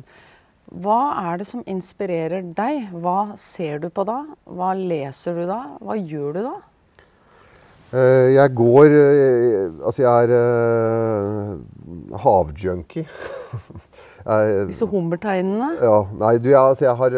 hva 0.84 1.00
er 1.30 1.42
det 1.42 1.48
som 1.50 1.64
inspirerer 1.70 2.46
deg? 2.58 2.90
Hva 3.04 3.36
ser 3.38 3.84
du 3.84 3.90
på 3.94 4.06
da? 4.10 4.24
Hva 4.50 4.74
leser 4.80 5.38
du 5.38 5.46
da? 5.50 5.62
Hva 5.84 5.98
gjør 6.00 6.40
du 6.40 6.42
da? 6.48 6.56
Uh, 7.94 8.30
jeg 8.34 8.56
går 8.58 8.96
Altså, 9.86 10.02
jeg 10.02 10.34
er 10.34 11.58
havjunkie. 12.26 13.06
Disse 14.70 14.88
hummerteinene? 14.88 15.74
Ja. 15.82 15.98
Nei, 16.20 16.38
du, 16.40 16.52
jeg, 16.52 16.60
altså, 16.60 16.86
jeg 16.88 16.96
har 17.00 17.18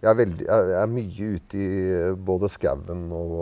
jeg, 0.00 0.08
er 0.08 0.16
veldig, 0.16 0.46
jeg 0.48 0.76
er 0.80 0.88
mye 0.88 1.26
ute 1.36 1.60
i 1.60 1.68
eh, 1.92 2.14
både 2.16 2.48
skauen 2.48 3.10
og, 3.12 3.34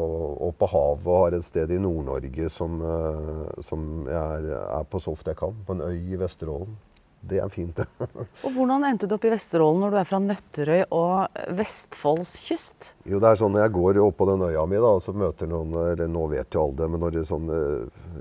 og, 0.42 0.52
på 0.58 0.68
havet 0.72 1.06
og 1.06 1.20
har 1.22 1.36
et 1.36 1.46
sted 1.46 1.70
i 1.70 1.78
Nord-Norge 1.82 2.50
som, 2.50 2.80
eh, 2.82 3.44
som 3.62 3.84
jeg 4.10 4.18
er, 4.18 4.48
er, 4.58 4.88
på 4.90 4.98
så 5.02 5.14
ofte 5.14 5.30
jeg 5.30 5.38
kan. 5.38 5.54
På 5.66 5.76
en 5.76 5.84
øy 5.86 5.94
i 5.94 6.18
Vesterålen. 6.18 6.74
Det 7.20 7.40
er 7.42 7.48
fint, 7.50 7.76
det. 7.76 7.86
og 8.44 8.52
Hvordan 8.54 8.84
endte 8.86 9.08
du 9.08 9.16
opp 9.16 9.24
i 9.26 9.32
Vesterålen 9.32 9.82
når 9.82 9.94
du 9.94 9.96
er 10.00 10.06
fra 10.08 10.20
Nøtterøy 10.22 10.82
og 10.94 11.40
Vestfolds 11.58 12.36
kyst? 12.46 12.92
Jo, 13.08 13.18
det 13.18 13.32
er 13.32 13.40
sånn 13.40 13.52
Når 13.56 13.64
jeg 13.64 13.74
går 13.74 13.98
opp 14.04 14.18
på 14.20 14.28
den 14.30 14.44
øya 14.46 14.62
mi, 14.70 14.78
da, 14.82 14.92
så 15.02 15.14
møter 15.16 15.50
noen 15.50 15.74
Eller 15.82 16.12
nå 16.12 16.28
vet 16.30 16.54
jo 16.54 16.68
alle 16.68 16.78
det, 16.78 16.90
men 16.92 17.02
når 17.02 17.16
det 17.16 17.24
er 17.24 17.28
sånn 17.32 17.50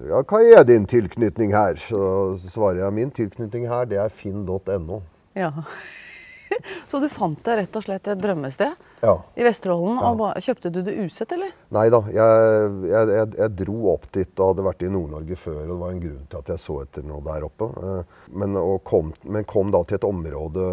Ja, 0.09 0.23
hva 0.23 0.41
er 0.41 0.65
din 0.67 0.89
tilknytning 0.89 1.53
her? 1.55 1.77
Så 1.77 2.01
svarer 2.41 2.81
jeg 2.83 2.97
min 2.97 3.13
tilknytning 3.13 3.69
her, 3.69 3.85
det 3.89 4.01
er 4.01 4.11
finn.no. 4.13 5.01
Ja. 5.37 5.51
Så 6.89 6.99
du 7.03 7.07
fant 7.11 7.39
deg 7.45 7.61
rett 7.61 7.77
og 7.79 7.83
slett 7.85 8.07
et 8.07 8.19
drømmested 8.21 9.03
ja. 9.03 9.13
i 9.35 9.45
Vesterålen. 9.45 9.99
Ja. 10.01 10.11
Og 10.13 10.43
kjøpte 10.43 10.71
du 10.73 10.81
det 10.85 10.95
usett, 11.05 11.31
eller? 11.35 11.53
Nei 11.75 11.87
da. 11.93 12.01
Jeg, 12.13 12.71
jeg, 12.87 13.11
jeg, 13.13 13.29
jeg, 13.39 13.53
dro 13.61 13.77
opp 13.93 14.09
dit 14.15 14.41
og 14.41 14.53
hadde 14.53 14.67
vært 14.67 14.85
i 14.87 14.91
Nord-Norge 14.93 15.39
før. 15.39 15.61
og 15.61 15.71
Det 15.71 15.79
var 15.83 15.93
en 15.93 16.03
grunn 16.05 16.25
til 16.31 16.41
at 16.41 16.51
jeg 16.53 16.63
så 16.63 16.79
etter 16.83 17.07
noe 17.07 17.23
der 17.27 17.47
oppe. 17.47 17.69
Eh, 17.83 18.19
men 18.41 18.59
kom, 18.87 19.13
men 19.27 19.47
kom 19.49 19.73
da 19.75 19.83
til 19.87 19.99
et 19.99 20.07
område 20.07 20.67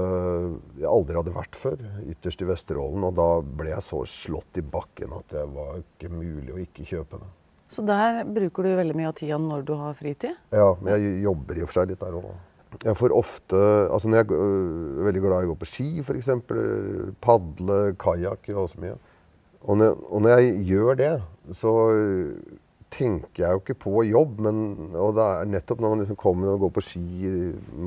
jeg 0.80 0.90
aldri 0.90 1.20
hadde 1.20 1.36
vært 1.36 1.58
før, 1.58 1.86
ytterst 2.08 2.44
i 2.44 2.50
Vesterålen. 2.50 3.08
Og 3.10 3.16
da 3.18 3.30
ble 3.44 3.72
jeg 3.74 3.86
så 3.86 4.04
slått 4.08 4.60
i 4.60 4.66
bakken 4.66 5.16
at 5.16 5.32
det 5.34 5.46
var 5.54 5.80
ikke 5.80 6.12
mulig 6.12 6.52
å 6.54 6.60
ikke 6.62 6.86
kjøpe 6.88 7.22
det. 7.22 7.32
Så 7.74 7.82
der 7.82 8.22
bruker 8.28 8.62
du 8.62 8.74
veldig 8.78 8.94
mye 8.94 9.10
av 9.10 9.16
tida 9.18 9.38
når 9.40 9.64
du 9.66 9.72
har 9.78 9.96
fritid? 9.98 10.36
Ja, 10.54 10.74
men 10.78 10.94
jeg 10.94 11.22
jobber 11.24 11.58
i 11.58 11.64
og 11.64 11.70
for 11.70 11.80
seg 11.80 11.90
litt 11.90 12.02
der 12.04 12.18
òg. 12.20 12.28
Jeg 12.84 12.96
får 12.98 13.14
ofte 13.14 13.60
altså 13.92 14.10
når 14.10 14.22
Jeg 14.22 14.26
er 14.26 14.44
øh, 14.46 15.04
veldig 15.06 15.22
glad 15.24 15.44
i 15.44 15.48
å 15.48 15.52
gå 15.52 15.60
på 15.62 15.70
ski, 15.70 15.88
f.eks. 16.02 16.30
Padle, 17.24 17.80
kajakk 18.00 18.50
og 18.54 18.68
så 18.72 18.82
mye. 18.82 18.98
Og 19.64 19.80
når, 19.80 19.96
og 20.10 20.22
når, 20.24 20.42
jeg 20.42 20.66
gjør 20.68 20.98
det, 21.00 21.14
så 21.56 21.72
tenker 22.94 23.42
jeg 23.42 23.56
jo 23.56 23.62
ikke 23.62 23.76
på 23.84 24.04
jobb. 24.06 24.38
Men, 24.44 24.60
og 24.92 25.14
det 25.16 25.24
er 25.24 25.50
nettopp 25.54 25.82
når 25.82 25.94
man 25.94 26.02
liksom 26.04 26.18
kommer 26.20 26.52
og 26.52 26.66
går 26.66 26.74
på 26.76 26.84
ski 26.84 27.04
i 27.30 27.32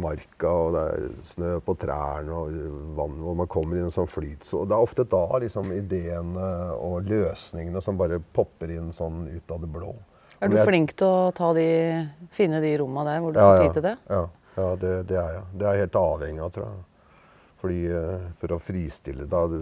marka, 0.04 0.52
og 0.52 0.76
det 0.76 0.84
er 0.88 1.08
snø 1.32 1.54
på 1.65 1.78
trærne 1.80 2.41
og 2.41 2.60
vann, 2.97 3.17
og 3.21 3.39
man 3.43 3.52
kommer 3.52 3.80
i 3.80 3.86
en 3.86 3.93
sånn 3.93 4.10
flyt 4.10 4.47
så 4.47 4.63
Det 4.67 4.76
er 4.76 4.89
ofte 4.89 5.08
da 5.08 5.26
liksom 5.43 5.71
ideene 5.76 6.52
og 6.76 7.08
løsningene 7.10 7.84
som 7.84 8.00
bare 8.00 8.19
popper 8.34 8.73
inn 8.78 8.93
sånn 8.95 9.26
ut 9.30 9.54
av 9.54 9.63
det 9.63 9.71
blå. 9.71 9.95
Er 10.38 10.52
du 10.54 10.58
flink 10.62 10.91
til 11.00 11.08
å 11.10 11.54
de, 11.58 11.69
finne 12.38 12.60
de 12.62 12.76
romma 12.78 13.06
der 13.08 13.23
hvor 13.23 13.34
du 13.34 13.39
ja, 13.41 13.47
får 13.47 13.63
tid 13.63 13.80
til 13.80 13.86
det? 13.88 13.95
Ja. 14.12 14.26
Ja, 14.58 14.72
det, 14.82 14.93
det, 15.10 15.17
er 15.22 15.36
jeg. 15.36 15.43
Det 15.54 15.67
er 15.67 15.76
jeg 15.76 15.86
helt 15.86 16.00
avhengig 16.02 16.41
av, 16.41 16.54
tror 16.56 16.72
jeg. 16.72 16.86
Fordi 17.62 17.84
uh, 17.89 18.26
For 18.41 18.54
å 18.56 18.62
fristille 18.62 19.28
da 19.30 19.43
du, 19.52 19.60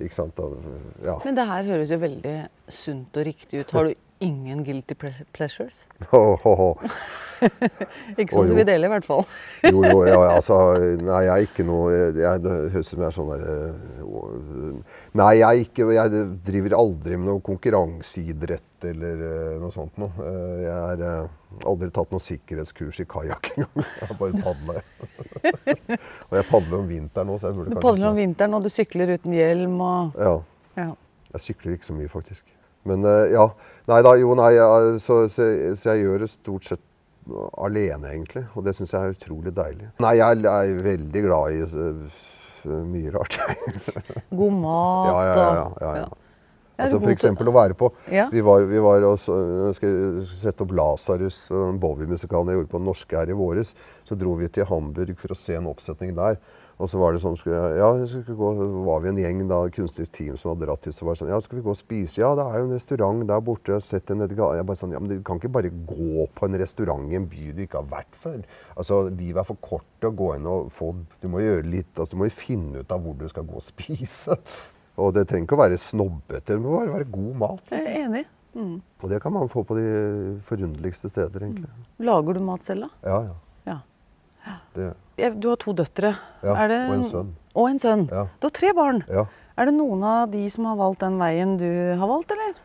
Ikke 0.00 0.16
sant. 0.16 0.38
Da, 0.38 0.76
ja. 1.06 1.16
Men 1.24 1.38
det 1.38 1.48
her 1.50 1.66
høres 1.72 1.90
jo 1.94 1.98
veldig 2.02 2.36
sunt 2.70 3.18
og 3.18 3.26
riktig 3.26 3.64
ut. 3.64 3.74
Har 3.74 3.90
du 3.90 3.98
ingen 4.20 4.62
guilty 4.64 4.94
pleasures? 5.32 5.82
Oh, 6.12 6.38
oh, 6.46 6.60
oh. 6.60 6.94
ikke 8.20 8.34
som 8.34 8.42
oh, 8.42 8.46
du 8.50 8.54
vil 8.58 8.66
dele, 8.68 8.86
i 8.86 8.92
hvert 8.92 9.06
fall. 9.08 9.24
jo, 9.72 9.80
jo, 9.80 10.04
ja, 10.06 10.20
altså 10.36 10.58
Nei, 11.10 11.22
jeg 11.26 11.32
er 11.34 11.46
ikke 11.48 11.66
noe 11.66 11.90
jeg, 11.96 12.42
Det 12.44 12.56
høres 12.74 12.90
ut 12.90 12.92
som 12.92 13.00
jeg 13.02 13.08
er 13.08 13.16
sånn 13.16 13.30
der 13.32 13.44
eh, 13.48 14.96
Nei, 15.16 15.30
jeg, 15.40 15.46
er 15.48 15.64
ikke, 15.64 15.88
jeg 15.96 16.24
driver 16.46 16.78
aldri 16.78 17.16
med 17.16 17.30
noe 17.32 17.44
konkurranseidrett 17.44 18.88
eller 18.92 19.24
uh, 19.24 19.54
noe 19.60 19.72
sånt 19.74 19.98
noe. 20.00 20.30
Jeg 20.62 21.00
uh, 21.04 21.39
aldri 21.66 21.90
tatt 21.94 22.12
noe 22.14 22.22
sikkerhetskurs 22.22 23.00
i 23.02 23.06
kajakk 23.10 23.50
engang. 23.56 23.88
Jeg 24.02 24.18
bare 24.20 24.44
padla. 24.44 24.76
og 26.28 26.36
jeg 26.38 26.46
padler 26.50 26.78
om 26.78 26.88
vinteren 26.88 27.30
nå, 27.30 27.36
så 27.40 27.50
jeg 27.50 27.56
burde 27.56 27.70
kanskje 27.70 27.80
Du 27.80 27.86
padler 27.86 28.08
om 28.10 28.18
vinteren, 28.18 28.56
og 28.56 28.64
du 28.64 28.70
sykler 28.72 29.14
uten 29.16 29.34
hjelm 29.34 29.76
og 29.84 30.18
ja. 30.20 30.34
ja. 30.78 30.88
Jeg 31.34 31.44
sykler 31.46 31.76
ikke 31.76 31.88
så 31.88 31.96
mye, 31.96 32.10
faktisk. 32.12 32.44
Men 32.88 33.04
ja. 33.30 33.48
Nei 33.90 33.98
da, 34.06 34.14
jo, 34.18 34.34
nei. 34.38 34.52
Så, 35.02 35.22
så, 35.32 35.48
så 35.76 35.92
jeg 35.92 36.06
gjør 36.06 36.24
det 36.24 36.30
stort 36.32 36.68
sett 36.68 36.84
alene, 37.58 38.10
egentlig. 38.14 38.44
Og 38.54 38.64
det 38.66 38.74
syns 38.76 38.94
jeg 38.94 39.02
er 39.02 39.14
utrolig 39.14 39.52
deilig. 39.56 39.90
Nei, 40.02 40.16
jeg 40.20 40.44
er 40.50 40.82
veldig 40.84 41.22
glad 41.26 41.56
i 41.56 41.62
uh, 41.66 42.82
mye 42.86 43.12
rart. 43.14 43.38
God 44.40 44.58
mat 44.62 45.10
ja, 45.10 45.20
ja, 45.28 45.34
ja, 45.36 45.68
ja, 45.84 45.92
ja. 46.02 46.08
Altså 46.86 47.00
F.eks. 47.00 47.28
å 47.30 47.54
være 47.54 47.76
på 47.78 47.90
ja. 48.12 48.28
Vi 48.32 48.42
var, 48.44 48.64
vi 48.70 48.80
var 48.82 49.04
og 49.08 49.18
skulle 49.20 50.24
sette 50.28 50.64
opp 50.64 50.74
Lasarus, 50.76 51.46
Bowie-musikalen 51.82 52.52
jeg 52.52 52.60
gjorde 52.60 52.72
på 52.72 52.80
Den 52.80 52.90
norske 52.90 53.20
her 53.20 53.30
i 53.30 53.36
våres. 53.36 53.74
Så 54.08 54.18
dro 54.18 54.34
vi 54.40 54.48
til 54.50 54.66
Hamburg 54.68 55.14
for 55.20 55.34
å 55.34 55.38
se 55.38 55.58
en 55.58 55.70
oppsetning 55.70 56.16
der. 56.18 56.40
Og 56.80 56.88
så 56.88 56.96
var 56.96 57.12
det 57.12 57.20
sånn, 57.20 57.36
skulle, 57.36 57.58
ja, 57.76 57.88
skulle 58.08 58.36
gå, 58.38 58.50
var 58.86 59.02
vi 59.04 59.10
en 59.10 59.18
gjeng 59.20 59.42
da, 59.50 59.58
kunstnerisk 59.74 60.14
team 60.16 60.38
som 60.40 60.54
hadde 60.54 60.64
dratt 60.64 60.80
til. 60.86 60.94
Så 60.96 61.04
var 61.04 61.12
det 61.12 61.20
sånn, 61.20 61.32
ja, 61.32 61.40
skal 61.44 61.58
vi 61.58 61.64
gå 61.66 61.74
og 61.74 61.76
spise? 61.78 62.22
Ja, 62.22 62.30
det 62.38 62.46
er 62.46 62.62
jo 62.62 62.68
en 62.70 62.72
restaurant 62.72 63.26
der 63.28 63.44
borte. 63.44 63.76
Sett 63.84 64.12
en 64.12 64.24
Jeg 64.24 64.38
bare 64.38 64.78
sånn, 64.78 64.94
ja, 64.96 65.02
men 65.02 65.12
Du 65.12 65.20
kan 65.26 65.36
ikke 65.36 65.52
bare 65.52 65.68
gå 65.68 66.24
på 66.32 66.48
en 66.48 66.56
restaurant 66.60 67.12
i 67.12 67.18
en 67.20 67.28
by 67.28 67.52
du 67.52 67.62
ikke 67.66 67.82
har 67.82 67.90
vært 67.90 68.16
før. 68.16 68.40
Altså, 68.76 69.02
Livet 69.10 69.42
er 69.42 69.48
for 69.50 69.60
kort 69.60 69.88
til 70.00 70.08
å 70.08 70.16
gå 70.16 70.32
inn 70.38 70.48
og 70.48 70.72
få 70.72 70.94
Du 71.20 71.28
må 71.28 71.44
gjøre 71.44 71.68
litt, 71.68 71.92
altså, 71.98 72.16
du 72.16 72.22
må 72.22 72.30
jo 72.30 72.38
finne 72.38 72.80
ut 72.80 72.96
av 72.96 73.04
hvor 73.04 73.18
du 73.20 73.28
skal 73.28 73.44
gå 73.44 73.60
og 73.60 73.66
spise. 73.66 74.40
Og 75.00 75.14
det 75.16 75.26
trenger 75.30 75.48
ikke 75.48 75.56
å 75.56 75.62
være 75.64 75.80
snobbete, 75.80 76.46
det 76.52 76.60
må 76.60 76.76
bare 76.76 76.94
være 76.98 77.10
god 77.10 77.34
mat. 77.40 77.62
Liksom. 77.66 77.78
Jeg 77.78 77.90
er 77.90 78.06
enig. 78.06 78.24
Mm. 78.50 78.74
Og 79.00 79.12
det 79.12 79.20
kan 79.22 79.32
man 79.32 79.48
få 79.48 79.62
på 79.64 79.76
de 79.78 79.86
forunderligste 80.44 81.08
steder, 81.12 81.46
egentlig. 81.46 81.70
Mm. 81.70 81.86
Lager 82.08 82.36
du 82.36 82.42
mat 82.44 82.66
selv, 82.66 82.88
da? 82.88 83.10
Ja, 83.12 83.20
ja. 83.30 83.38
Det. 84.74 84.94
Du 85.36 85.50
har 85.50 85.58
to 85.60 85.74
døtre. 85.76 86.14
Ja, 86.42 86.54
det, 86.70 86.78
og 86.88 86.94
en 86.94 87.04
sønn. 87.10 87.30
Og 87.52 87.68
en 87.68 87.78
sønn. 87.82 88.06
Ja. 88.08 88.24
Du 88.40 88.48
har 88.48 88.54
tre 88.56 88.72
barn. 88.76 89.02
Ja. 89.10 89.26
Er 89.60 89.68
det 89.68 89.74
noen 89.76 90.02
av 90.06 90.30
de 90.32 90.46
som 90.52 90.68
har 90.70 90.78
valgt 90.80 91.02
den 91.04 91.18
veien 91.20 91.56
du 91.60 91.68
har 92.00 92.08
valgt, 92.08 92.32
eller? 92.32 92.56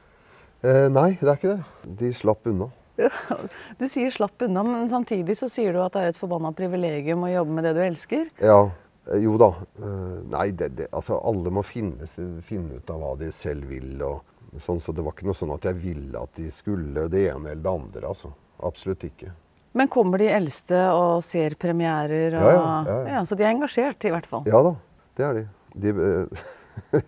Eh, 0.66 0.86
nei, 0.94 1.10
det 1.20 1.28
er 1.28 1.40
ikke 1.40 1.56
det. 1.58 1.92
De 2.00 2.12
slapp 2.16 2.48
unna. 2.50 2.70
Du 2.96 3.90
sier 3.92 4.08
'slapp 4.08 4.40
unna', 4.48 4.64
men 4.64 4.88
samtidig 4.88 5.36
så 5.36 5.50
sier 5.52 5.74
du 5.76 5.82
at 5.84 5.92
det 5.92 6.02
er 6.02 6.14
et 6.14 6.18
forbanna 6.18 6.54
privilegium 6.56 7.26
å 7.28 7.32
jobbe 7.34 7.52
med 7.58 7.66
det 7.68 7.74
du 7.76 7.82
elsker? 7.84 8.30
Ja. 8.40 8.70
Eh, 9.12 9.22
jo 9.24 9.38
da. 9.38 9.52
Eh, 9.80 10.18
nei, 10.32 10.50
det, 10.52 10.72
det, 10.78 10.90
altså 10.92 11.20
alle 11.20 11.54
må 11.54 11.64
finne, 11.66 12.08
finne, 12.46 12.80
ut 12.80 12.90
av 12.94 13.02
hva 13.02 13.14
de 13.20 13.32
selv 13.36 13.70
vil. 13.70 13.96
og 14.04 14.60
sånn, 14.62 14.82
Så 14.82 14.96
det 14.96 15.06
var 15.06 15.16
ikke 15.16 15.30
noe 15.30 15.38
sånn 15.38 15.56
at 15.56 15.66
jeg 15.70 15.80
ville 15.82 16.22
at 16.22 16.36
de 16.40 16.50
skulle 16.54 17.08
det 17.12 17.28
ene 17.32 17.54
eller 17.54 17.66
det 17.66 17.74
andre. 17.74 18.06
altså. 18.14 18.34
Absolutt 18.66 19.04
ikke. 19.04 19.34
Men 19.76 19.90
kommer 19.92 20.22
de 20.22 20.30
eldste 20.32 20.86
og 20.96 21.20
ser 21.26 21.58
premierer? 21.60 22.38
Og, 22.40 22.46
ja, 22.48 22.54
ja, 22.56 22.84
ja, 22.88 23.00
ja, 23.18 23.24
Så 23.28 23.36
de 23.36 23.44
er 23.44 23.52
engasjert, 23.52 24.08
i 24.08 24.14
hvert 24.14 24.30
fall? 24.30 24.46
Ja 24.48 24.62
da, 24.64 24.72
det 25.20 25.26
er 25.28 25.42
de. 25.42 25.44
de 25.84 25.92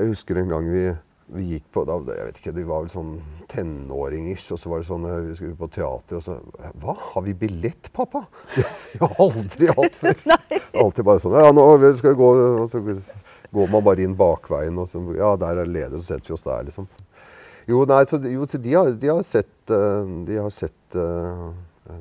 jeg 0.00 0.08
husker 0.10 0.40
en 0.40 0.50
gang 0.50 0.66
vi, 0.70 0.88
vi 1.34 1.44
gikk 1.54 1.66
på 1.74 1.84
da, 1.86 1.96
jeg 2.10 2.26
vet 2.26 2.38
ikke, 2.40 2.52
De 2.56 2.64
var 2.66 2.84
vel 2.84 2.90
sånn 2.92 3.10
tenåringer, 3.50 4.38
og 4.54 4.60
så 4.60 4.70
var 4.70 4.82
det 4.82 4.88
sånn 4.88 5.06
eh, 5.08 5.18
vi 5.28 5.36
skulle 5.38 5.58
på 5.58 5.68
teater, 5.74 6.18
og 6.18 6.24
så 6.24 6.72
Hva, 6.82 6.96
har 7.12 7.24
vi 7.26 7.34
billett, 7.38 7.90
pappa? 7.96 8.24
Det 8.56 8.64
har 8.66 9.12
vi 9.14 9.26
aldri 9.26 9.70
hatt 9.70 9.98
før. 10.00 10.24
Alltid 10.84 11.06
bare 11.06 11.22
sånn 11.22 11.38
Ja, 11.38 11.52
nå 11.54 11.66
skal 11.98 12.14
vi 12.14 12.18
gå 12.18 12.30
Og 12.62 12.66
så 12.72 12.82
går 12.82 13.72
man 13.72 13.86
bare 13.86 14.06
inn 14.06 14.18
bakveien, 14.18 14.78
og 14.82 14.90
så 14.90 15.02
Ja, 15.18 15.34
der 15.40 15.62
er 15.62 15.70
leder, 15.70 15.98
så 15.98 16.14
setter 16.14 16.32
vi 16.32 16.36
oss 16.38 16.46
der, 16.46 16.66
liksom. 16.68 16.90
Jo, 17.70 17.84
nei, 17.86 18.02
så, 18.08 18.18
jo, 18.26 18.46
så 18.50 18.58
de, 18.58 18.72
har, 18.74 18.94
de 18.98 19.10
har 19.12 19.20
sett, 19.26 19.56
eh, 19.70 20.14
de 20.26 20.38
har 20.40 20.54
sett 20.54 20.98
uh, 20.98 21.50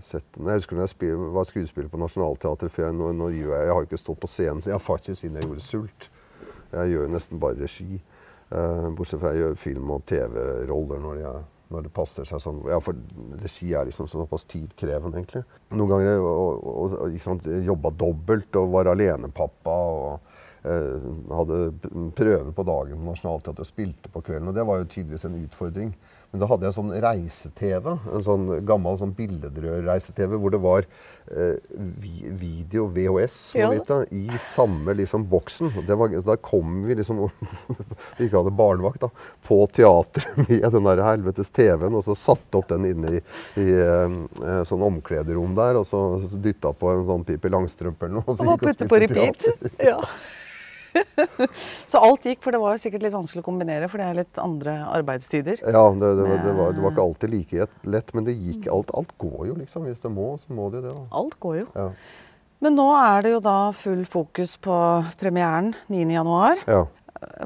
Sett, 0.06 0.26
jeg 0.38 0.54
husker 0.60 0.78
når 0.78 0.92
jeg 1.02 1.18
var 1.34 1.48
skuespiller 1.50 1.88
på 1.90 1.98
Nationaltheatret 1.98 2.70
før. 2.70 2.92
Nå, 2.94 3.08
nå 3.18 3.32
jeg, 3.34 3.48
jeg, 3.50 3.72
har 3.74 3.88
ikke 3.88 3.98
stått 3.98 4.20
på 4.22 4.30
scenen 4.30 4.62
jeg 4.62 4.76
har 4.76 4.84
faktisk 4.86 5.24
siden 5.24 5.40
jeg 5.40 5.48
gjorde 5.48 5.64
'Sult'. 5.66 6.10
Jeg 6.70 6.92
gjør 6.92 7.08
nesten 7.10 7.40
bare 7.42 7.58
regi. 7.58 7.98
Uh, 8.50 8.90
bortsett 8.98 9.22
fra 9.22 9.36
jeg 9.36 9.44
gjør 9.44 9.58
film- 9.62 9.92
og 9.94 10.06
TV-roller 10.10 11.02
når, 11.04 11.20
når, 11.70 11.84
det 11.86 11.94
passer 11.94 12.26
seg 12.26 12.42
sånn. 12.42 12.64
Ja, 12.70 12.80
for 12.82 12.98
regi 13.44 13.74
er 13.78 13.86
liksom 13.86 14.10
såpass 14.10 14.48
tidkrevende, 14.50 15.22
egentlig. 15.22 15.44
Noen 15.76 15.92
ganger 15.94 16.24
og, 16.26 16.66
og, 16.98 17.20
jobba 17.70 17.94
dobbelt 17.94 18.58
og 18.58 18.74
var 18.74 18.90
alenepappa. 18.96 19.78
og 20.00 20.38
uh, 20.66 21.10
hadde 21.38 21.60
prøve 22.18 22.54
på 22.56 22.66
dagen 22.68 22.98
på 22.98 23.12
Nationaltheatret 23.12 23.66
og 23.66 23.70
spilte 23.70 24.14
på 24.14 24.24
kvelden. 24.26 24.50
Og 24.50 24.58
det 24.58 24.66
var 24.66 24.82
jo 24.82 24.90
tydeligvis 24.90 25.30
en 25.30 25.42
utfordring. 25.44 25.94
Men 26.30 26.44
da 26.44 26.48
hadde 26.52 26.68
jeg 26.68 26.76
sånn 26.76 26.92
reise-TV. 27.02 27.88
En 28.14 28.24
sånn 28.26 28.50
gammel 28.68 29.00
sånn 29.00 29.16
billedrør-reise-TV 29.18 30.38
hvor 30.38 30.54
det 30.54 30.60
var 30.62 30.86
eh, 30.86 31.56
video, 32.38 32.86
VHS, 32.94 33.38
ja. 33.58 33.72
vet, 33.74 33.90
i 34.14 34.38
samme 34.44 34.94
liksom 35.00 35.26
boksen. 35.32 35.74
Var, 35.90 36.14
da 36.28 36.38
kom 36.46 36.84
vi 36.86 37.00
liksom 37.00 37.24
Vi 38.20 38.28
ikke 38.28 38.44
hadde 38.44 38.54
barnevakt, 38.54 39.08
da. 39.08 39.10
På 39.48 39.64
teatret 39.74 40.30
med 40.46 40.70
den 40.76 40.90
der 40.92 41.02
helvetes 41.08 41.50
TV-en. 41.56 41.98
Og 41.98 42.06
så 42.06 42.18
satte 42.18 42.62
opp 42.62 42.70
den 42.70 42.86
inne 42.92 43.16
i, 43.18 43.24
i 43.64 43.70
eh, 43.82 44.62
sånn 44.70 44.86
omklederom 44.86 45.58
der. 45.58 45.82
Og 45.82 45.90
så, 45.90 46.04
så 46.30 46.44
dytta 46.46 46.76
på 46.78 46.94
en 46.94 47.08
sånn 47.10 47.26
Pippi 47.26 47.50
Langstrømpe 47.50 48.06
eller 48.06 48.22
noe. 48.22 48.28
Og 48.28 48.38
så 48.38 48.46
og 48.46 48.54
gikk 48.54 48.68
og 48.68 48.78
spilte 48.78 48.92
på 48.94 49.02
repeat. 49.08 49.50
ja. 49.90 49.98
så 51.92 52.02
alt 52.02 52.26
gikk, 52.26 52.42
for 52.44 52.56
det 52.56 52.62
var 52.62 52.76
jo 52.76 52.82
sikkert 52.84 53.06
litt 53.06 53.16
vanskelig 53.16 53.44
å 53.44 53.48
kombinere, 53.48 53.90
for 53.92 54.02
det 54.02 54.08
er 54.10 54.18
litt 54.22 54.42
andre 54.42 54.76
arbeidstider. 54.90 55.62
Ja, 55.64 55.84
det, 55.94 56.14
det, 56.20 56.26
var, 56.26 56.42
det, 56.46 56.56
var, 56.58 56.74
det 56.76 56.86
var, 56.86 56.96
ikke 56.96 57.06
alltid 57.06 57.34
like 57.34 57.68
lett, 57.96 58.16
men 58.18 58.28
det 58.28 58.38
gikk. 58.38 58.70
Alt, 58.74 58.94
alt, 58.98 59.14
går 59.22 59.52
jo, 59.52 59.60
liksom. 59.60 59.86
Hvis 59.90 60.02
det 60.04 60.12
må, 60.14 60.32
så 60.42 60.56
må 60.56 60.70
det 60.74 60.82
jo 60.82 60.88
det. 60.88 60.96
Da. 60.98 61.06
Alt 61.22 61.38
går 61.44 61.62
jo. 61.62 61.68
Ja. 61.76 61.92
Men 62.60 62.76
nå 62.76 62.90
er 62.98 63.24
det 63.24 63.36
jo 63.38 63.44
da 63.44 63.60
full 63.76 64.02
fokus 64.10 64.58
på 64.60 64.78
premieren 65.20 65.72
9.1. 65.88 66.66
Ja. 66.68 66.84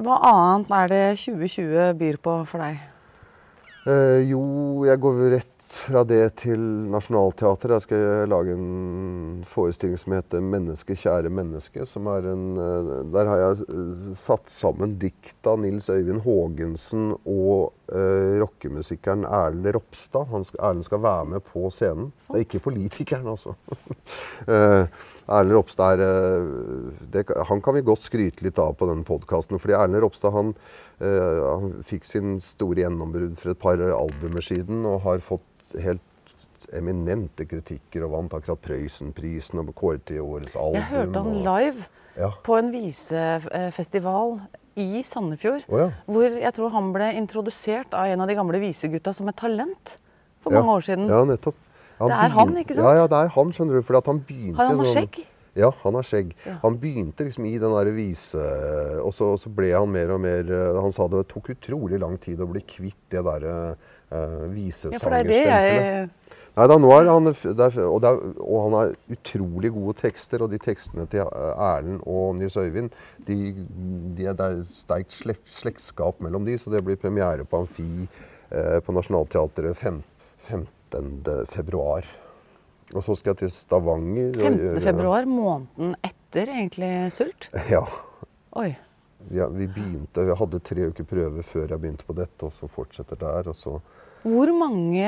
Hva 0.02 0.18
annet 0.30 0.74
er 0.74 0.90
det 0.90 1.04
2020 1.22 1.94
byr 2.00 2.18
på 2.22 2.40
for 2.50 2.62
deg? 2.62 2.82
Eh, 3.84 4.20
jo, 4.30 4.40
jeg 4.88 5.00
går 5.02 5.18
rett 5.34 5.53
fra 5.74 6.02
det 6.06 6.22
til 6.40 6.60
Nationaltheatret. 6.92 7.74
Jeg 7.74 7.84
skal 7.84 8.30
lage 8.30 8.54
en 8.54 9.44
forestilling 9.48 9.98
som 9.98 10.14
heter 10.16 10.40
'Menneske, 10.40 10.94
kjære 10.94 11.30
menneske'. 11.30 11.84
Som 11.86 12.06
er 12.06 12.28
en, 12.32 12.56
eh, 12.56 13.12
der 13.12 13.26
har 13.26 13.36
jeg 13.36 13.66
eh, 13.68 14.14
satt 14.14 14.48
sammen 14.50 14.98
dikt 14.98 15.46
av 15.46 15.58
Nils 15.58 15.88
Øyvind 15.90 16.22
Haagensen 16.24 17.12
og 17.26 17.72
uh, 17.92 18.40
rockemusikeren 18.40 19.24
Erlend 19.24 19.74
Ropstad. 19.74 20.26
Han 20.30 20.44
skal, 20.44 20.60
Erlend 20.64 20.84
skal 20.84 21.02
være 21.02 21.24
med 21.24 21.40
på 21.40 21.70
scenen. 21.70 22.12
Det 22.28 22.36
er 22.36 22.44
ikke 22.44 22.64
politikeren, 22.64 23.26
altså. 23.26 23.54
uh, 24.48 24.86
Erlend 25.36 25.52
Ropstad 25.52 26.00
er 26.00 26.40
uh, 26.40 26.92
det, 27.12 27.26
Han 27.48 27.60
kan 27.60 27.74
vi 27.74 27.82
godt 27.82 28.06
skryte 28.06 28.42
litt 28.42 28.58
av 28.58 28.74
på 28.74 28.88
denne 28.88 29.04
podkasten. 29.04 29.58
fordi 29.58 29.74
Erlend 29.74 30.02
Ropstad 30.02 30.32
han, 30.32 30.54
han 31.00 31.82
fikk 31.82 32.04
sin 32.04 32.38
store 32.40 32.84
gjennombrudd 32.84 33.36
for 33.36 33.50
et 33.50 33.58
par 33.58 33.80
albumer 33.82 34.40
siden 34.40 34.86
og 34.86 35.02
har 35.02 35.18
fått 35.18 35.42
helt 35.82 36.00
eminente 36.72 37.44
kritikker 37.46 38.04
og 38.06 38.10
vant 38.12 38.32
akkurat 38.34 38.60
Prøysenprisen 38.64 39.58
og 39.60 39.74
kåret 39.74 40.04
til 40.08 40.20
årets 40.24 40.56
album. 40.56 40.74
Jeg 40.80 40.88
hørte 40.90 41.22
han 41.22 41.36
og- 41.36 41.44
live 41.44 41.84
Ja. 42.16 42.30
på 42.44 42.56
en 42.58 42.70
visefestival 42.72 44.40
i 44.76 45.02
Sandefjord. 45.02 45.64
Oh, 45.68 45.78
ja. 45.80 45.90
Hvor 46.06 46.22
jeg 46.40 46.54
tror 46.54 46.70
han 46.74 46.92
ble 46.94 47.12
introdusert 47.18 47.92
av 47.94 48.06
en 48.06 48.20
av 48.20 48.28
de 48.30 48.34
gamle 48.34 48.60
visegutta 48.62 49.12
som 49.14 49.28
et 49.28 49.36
talent 49.36 49.96
for 50.40 50.52
Ja. 50.52 50.60
mange 50.60 50.72
år 50.78 50.80
siden. 50.82 51.08
Ja, 51.08 51.24
nettopp. 51.24 51.54
Det 52.00 52.10
er 52.10 52.28
han, 52.28 52.56
ikke 52.56 52.74
sant? 52.74 52.86
Ja, 52.86 52.94
ja, 52.94 53.06
det 53.06 53.12
er 53.24 53.28
han, 53.28 53.52
skjønner 53.52 53.74
du. 53.78 53.82
Fordi 53.82 54.02
han 54.06 54.20
begynte 54.20 54.56
Har 54.56 54.66
han 54.66 54.78
sånn- 54.78 54.94
skjegg? 54.94 55.26
Ja, 55.54 55.70
han 55.84 55.94
har 55.94 56.06
skjegg. 56.06 56.32
Ja. 56.46 56.56
Han 56.64 56.78
begynte 56.82 57.26
liksom 57.26 57.46
i 57.46 57.56
den 57.62 57.74
der 57.76 57.90
vise... 57.94 58.42
Og 59.04 59.14
så, 59.14 59.34
og 59.34 59.40
så 59.42 59.52
ble 59.54 59.70
han 59.74 59.92
mer 59.94 60.14
og 60.14 60.22
mer 60.24 60.48
eh, 60.50 60.80
Han 60.82 60.94
sa 60.94 61.06
det 61.10 61.26
tok 61.30 61.52
utrolig 61.54 62.00
lang 62.02 62.16
tid 62.22 62.42
å 62.42 62.48
bli 62.50 62.62
kvitt 62.66 62.98
det 63.14 63.22
derre 63.22 63.54
uh, 63.74 63.92
det 64.10 64.18
er 64.18 64.34
det 64.42 64.52
visesangerstempelet. 64.56 66.20
Nei 66.54 66.66
da, 66.70 66.74
nå 66.78 66.90
er 66.94 67.08
han 67.10 67.26
det 67.26 67.34
er, 67.50 67.78
og, 67.82 67.96
det 68.02 68.10
er, 68.12 68.18
og 68.38 68.58
han 68.62 68.74
har 68.78 68.92
utrolig 69.10 69.72
gode 69.74 69.96
tekster. 69.98 70.44
Og 70.44 70.52
de 70.52 70.60
tekstene 70.62 71.06
til 71.10 71.24
eh, 71.26 71.64
Erlend 71.70 72.02
og 72.06 72.36
Nils 72.38 72.58
Øyvind, 72.58 72.94
de, 73.26 73.38
de 74.14 74.28
er, 74.30 74.38
det 74.38 74.50
er 74.50 74.60
sterkt 74.68 75.14
slekt, 75.14 75.48
slektskap 75.50 76.22
mellom 76.22 76.46
de, 76.46 76.54
så 76.58 76.70
det 76.74 76.84
blir 76.86 76.98
premiere 77.00 77.46
på 77.46 77.64
Amfi 77.64 77.88
eh, 78.06 78.78
på 78.82 78.94
Nationaltheatret 78.94 79.74
15.2. 79.74 80.02
15. 80.48 81.46
februar. 81.46 82.23
Og 82.94 83.02
så 83.02 83.16
skal 83.18 83.32
jeg 83.34 83.38
til 83.44 83.50
Stavanger. 83.50 84.28
og 84.36 84.42
15. 84.44 84.58
gjøre- 84.60 84.82
februar, 84.84 85.24
måneden 85.26 85.96
etter 86.06 86.46
egentlig 86.54 86.92
Sult. 87.12 87.48
Ja. 87.70 87.82
Oi. 88.54 88.70
Vi, 89.30 89.40
vi 89.56 89.66
begynte, 89.66 90.22
vi 90.28 90.34
hadde 90.36 90.58
tre 90.60 90.86
uker 90.92 91.04
prøve 91.08 91.42
før 91.42 91.68
jeg 91.72 91.80
begynte 91.80 92.04
på 92.06 92.14
dette, 92.14 92.44
og 92.44 92.52
så 92.52 92.68
fortsetter 92.68 93.16
der. 93.18 93.48
og 93.50 93.56
så... 93.56 93.78
Hvor 94.24 94.48
mange 94.56 95.04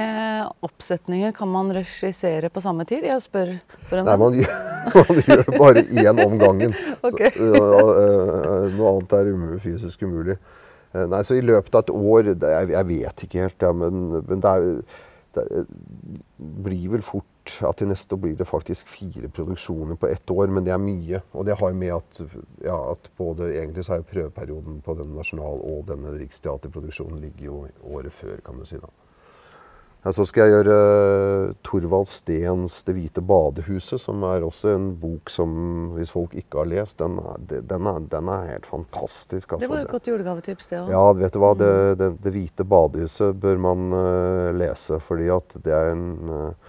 oppsetninger 0.67 1.33
kan 1.37 1.49
man 1.49 1.71
regissere 1.73 2.51
på 2.53 2.61
samme 2.61 2.85
tid? 2.89 3.05
Jeg 3.09 3.23
spør 3.25 3.55
for 3.89 4.01
en 4.03 4.09
Nei, 4.09 4.17
man, 4.21 4.35
gjør- 4.37 4.59
man 4.97 5.23
gjør 5.25 5.45
bare 5.59 5.85
én 5.85 6.25
om 6.27 6.37
gangen. 6.43 6.75
Ok. 7.07 7.23
Så, 7.37 7.49
ja, 7.55 7.85
øh, 8.03 8.75
noe 8.77 8.91
annet 8.97 9.15
er 9.21 9.31
fysisk 9.63 10.03
umulig. 10.09 10.37
Eh, 10.97 11.07
Nei, 11.13 11.23
så 11.29 11.37
i 11.39 11.45
løpet 11.45 11.75
av 11.79 11.85
et 11.87 11.95
år 11.97 12.33
jeg, 12.35 12.69
jeg 12.75 12.89
vet 12.91 13.25
ikke 13.29 13.45
helt, 13.47 13.63
ja, 13.69 13.73
men, 13.73 14.03
men 14.27 14.43
det, 14.45 14.53
er, 14.53 15.01
det 15.37 15.47
er- 15.63 15.73
blir 16.67 16.89
vel 16.97 17.05
fort 17.05 17.29
at 17.63 17.79
til 17.81 17.91
neste 17.91 18.17
år 18.17 18.23
blir 18.25 18.37
det 18.39 18.49
faktisk 18.49 18.89
fire 18.91 19.29
produksjoner 19.29 19.99
på 20.01 20.11
ett 20.11 20.31
år. 20.31 20.51
Men 20.53 20.67
det 20.67 20.75
er 20.75 20.83
mye. 20.83 21.23
Og 21.33 21.47
det 21.49 21.59
har 21.61 21.73
med 21.73 21.95
at, 21.97 22.21
ja, 22.65 22.77
at 22.93 23.11
både 23.19 23.53
egentlig 23.55 23.87
så 23.87 23.99
er 23.99 24.07
prøveperioden 24.07 24.83
på 24.85 24.99
den 24.99 25.15
nasjonal- 25.17 25.65
og 25.65 25.87
denne 25.91 26.17
riksteaterproduksjonen 26.19 27.21
ligger 27.21 27.51
jo 27.51 27.67
året 27.85 28.13
før, 28.13 28.39
kan 28.45 28.59
du 28.59 28.67
si. 28.69 28.81
da. 28.83 28.93
Ja, 30.07 30.13
så 30.15 30.23
skal 30.23 30.47
jeg 30.47 30.53
gjøre 30.55 30.75
eh, 30.79 31.55
Torvald 31.67 32.07
Steens 32.07 32.77
'Det 32.87 32.93
hvite 32.95 33.23
badehuset', 33.27 33.99
som 33.99 34.23
er 34.23 34.45
også 34.47 34.77
en 34.77 34.93
bok 35.03 35.33
som, 35.35 35.51
hvis 35.97 36.13
folk 36.15 36.37
ikke 36.39 36.61
har 36.61 36.69
lest, 36.71 37.01
den 37.01 37.19
er, 37.19 37.41
den 37.73 37.89
er, 37.91 37.99
den 38.13 38.29
er 38.31 38.53
helt 38.53 38.69
fantastisk. 38.71 39.49
Det 39.51 39.57
Altså. 39.57 39.69
var 39.73 39.81
et 39.83 39.91
godt 39.91 40.07
julegavetips, 40.07 40.69
det 40.71 40.79
òg. 40.79 40.93
Ja, 40.95 41.13
vet 41.13 41.35
du 41.35 41.41
hva. 41.43 41.51
Det, 41.59 41.99
det, 41.99 42.11
det 42.23 42.33
hvite 42.37 42.65
badehuset 42.65 43.35
bør 43.41 43.59
man 43.59 43.93
uh, 43.93 44.55
lese, 44.55 45.01
fordi 45.03 45.27
at 45.27 45.59
det 45.65 45.75
er 45.75 45.91
en 45.97 46.07
eh, 46.31 46.66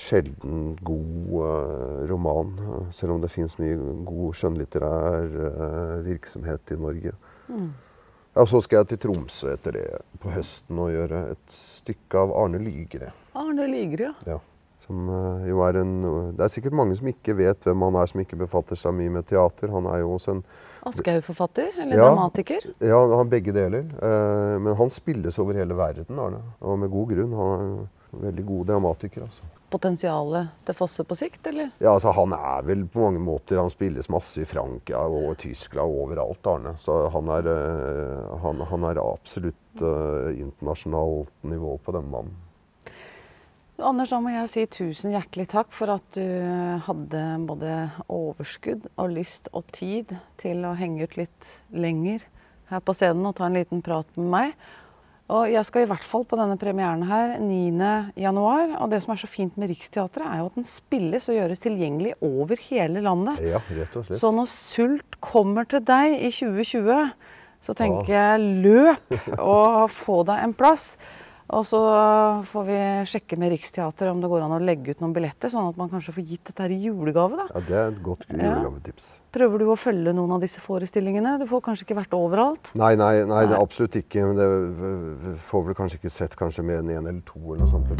sjelden 0.00 0.76
god 0.82 1.34
eh, 1.44 2.08
roman. 2.10 2.54
eh, 2.58 2.90
selv 2.96 3.12
om 3.16 3.20
det 3.22 3.30
fins 3.32 3.58
mye 3.60 3.76
god 4.08 4.34
skjønnlitterær 4.40 5.38
eh, 5.46 5.94
virksomhet 6.08 6.72
i 6.74 6.78
Norge. 6.80 7.12
Ja, 7.50 8.44
Så 8.46 8.60
skal 8.62 8.80
jeg 8.84 8.88
til 8.92 9.00
Tromsø 9.04 9.52
etter 9.56 9.74
det 9.74 9.86
på 10.22 10.30
høsten 10.30 10.78
og 10.78 10.92
gjøre 10.94 11.24
et 11.32 11.50
stykke 11.50 12.22
av 12.22 12.32
Arne 12.44 12.60
Lygre. 12.62 13.10
Arne 13.36 13.66
Ligre, 13.68 14.14
ja. 14.26 14.38
Som 14.86 15.06
er 15.10 15.76
en 15.78 15.92
Det 16.36 16.42
er 16.42 16.48
sikkert 16.50 16.74
mange 16.74 16.96
som 16.96 17.06
ikke 17.10 17.34
vet 17.38 17.66
hvem 17.66 17.82
han 17.84 17.98
er, 18.00 18.06
som 18.10 18.22
ikke 18.22 18.38
befatter 18.40 18.78
seg 18.78 18.94
mye 18.96 19.10
med 19.18 19.26
teater. 19.28 19.70
Han 19.70 19.86
er 19.86 20.00
jo 20.00 20.14
også 20.16 20.36
en 20.38 20.44
Aschehoug-forfatter, 20.88 21.74
eller 21.82 21.96
Ja. 21.98 22.08
dramatiker. 22.08 22.64
Ja, 22.80 22.98
han 23.16 23.28
begge 23.28 23.52
deler. 23.52 23.84
Men 24.58 24.74
han 24.78 24.90
spilles 24.90 25.38
over 25.38 25.54
hele 25.54 25.74
verden, 25.76 26.18
Arne. 26.18 26.40
Og 26.62 26.78
med 26.78 26.90
god 26.90 27.08
grunn. 27.12 27.34
Han 27.36 27.52
er 27.52 27.64
en 28.16 28.24
veldig 28.24 28.46
god 28.46 28.66
dramatiker, 28.66 29.22
altså. 29.28 29.42
Potensialet 29.70 30.50
til 30.66 30.76
Fosse 30.76 31.04
på 31.06 31.16
sikt, 31.18 31.44
eller? 31.46 31.70
Ja, 31.78 31.94
altså 31.94 32.12
Han 32.16 32.34
er 32.36 32.66
vel 32.66 32.84
på 32.90 33.04
mange 33.04 33.22
måter 33.22 33.60
Han 33.60 33.70
spilles 33.72 34.10
masse 34.12 34.42
i 34.42 34.48
Frankia 34.48 35.00
og 35.06 35.36
Tyskland 35.40 35.86
og 35.86 36.04
overalt, 36.06 36.46
Arne. 36.50 36.74
Så 36.82 36.96
han 37.14 37.30
er, 37.38 37.50
eh, 37.54 38.36
han, 38.44 38.62
han 38.70 38.86
er 38.90 39.02
absolutt 39.02 39.82
uh, 39.82 40.30
internasjonalt 40.34 41.46
nivå 41.46 41.76
på 41.84 41.94
den 41.94 42.10
mannen. 42.10 42.38
Anders, 43.80 44.10
da 44.12 44.18
må 44.20 44.32
jeg 44.34 44.50
si 44.52 44.66
tusen 44.68 45.14
hjertelig 45.14 45.46
takk 45.54 45.70
for 45.72 45.94
at 45.94 46.04
du 46.12 46.24
hadde 46.84 47.22
både 47.48 47.76
overskudd 48.12 48.90
og 49.00 49.14
lyst 49.14 49.48
og 49.56 49.70
tid 49.72 50.12
til 50.40 50.66
å 50.68 50.74
henge 50.76 51.06
ut 51.06 51.16
litt 51.16 51.48
lenger 51.72 52.26
her 52.70 52.84
på 52.84 52.94
scenen 52.96 53.30
og 53.30 53.38
ta 53.38 53.48
en 53.48 53.56
liten 53.56 53.80
prat 53.84 54.08
med 54.18 54.28
meg. 54.34 54.52
Og 55.30 55.50
jeg 55.52 55.62
skal 55.68 55.84
i 55.84 55.88
hvert 55.90 56.06
fall 56.06 56.24
på 56.26 56.38
denne 56.38 56.56
premieren 56.58 57.04
her 57.06 57.36
9. 57.38 57.90
januar. 58.18 58.72
Og 58.82 58.90
det 58.90 59.02
som 59.04 59.14
er 59.14 59.20
så 59.22 59.30
fint 59.30 59.58
med 59.60 59.70
Riksteatret, 59.70 60.26
er 60.26 60.40
jo 60.42 60.48
at 60.50 60.58
den 60.58 60.66
spilles 60.66 61.28
og 61.30 61.38
gjøres 61.38 61.62
tilgjengelig 61.62 62.16
over 62.26 62.58
hele 62.66 63.02
landet. 63.04 63.42
Ja, 63.46 63.62
rett 63.62 63.94
og 64.00 64.08
slett. 64.08 64.18
Så 64.18 64.32
når 64.34 64.50
Sult 64.50 65.20
kommer 65.22 65.68
til 65.70 65.84
deg 65.86 66.16
i 66.18 66.32
2020, 66.34 67.12
så 67.60 67.76
tenker 67.76 68.10
jeg 68.10 68.48
løp 68.64 69.16
og 69.38 69.90
få 69.92 70.22
deg 70.28 70.46
en 70.48 70.56
plass. 70.56 70.94
Og 71.50 71.64
så 71.66 71.78
får 72.46 72.66
vi 72.68 72.76
sjekke 73.10 73.36
med 73.40 73.50
Riksteatret 73.50 74.10
om 74.12 74.20
det 74.22 74.28
går 74.30 74.44
an 74.46 74.52
å 74.54 74.60
legge 74.62 74.92
ut 74.94 75.00
noen 75.02 75.14
billetter, 75.16 75.50
sånn 75.50 75.66
at 75.72 75.78
man 75.80 75.90
kanskje 75.90 76.14
får 76.14 76.28
gitt 76.28 76.44
dette 76.46 76.62
her 76.62 76.70
i 76.70 76.78
julegave. 76.84 77.40
da. 77.40 77.46
Ja, 77.50 77.60
Det 77.66 77.76
er 77.80 77.88
et 77.90 78.02
godt 78.06 78.22
julegavetips. 78.30 79.08
Prøver 79.34 79.58
du 79.58 79.64
å 79.72 79.76
følge 79.78 80.14
noen 80.14 80.36
av 80.36 80.40
disse 80.44 80.62
forestillingene? 80.62 81.38
Du 81.42 81.46
får 81.50 81.64
kanskje 81.66 81.86
ikke 81.88 81.98
vært 81.98 82.14
overalt? 82.14 82.70
Nei, 82.78 82.94
nei, 82.94 83.24
nei, 83.26 83.42
det 83.46 83.56
Nei. 83.56 83.62
absolutt 83.62 83.98
ikke. 83.98 84.26
Men 84.30 84.38
det 84.38 85.38
får 85.50 85.66
vel 85.66 85.74
kanskje 85.74 85.98
ikke 85.98 86.14
sett 86.14 86.36
kanskje 86.38 86.62
med 86.64 86.78
en 86.84 86.90
en 86.90 87.06
eller 87.06 87.20
to 87.26 87.38
eller 87.40 87.66
noe 87.66 87.72
sånt. 87.74 87.90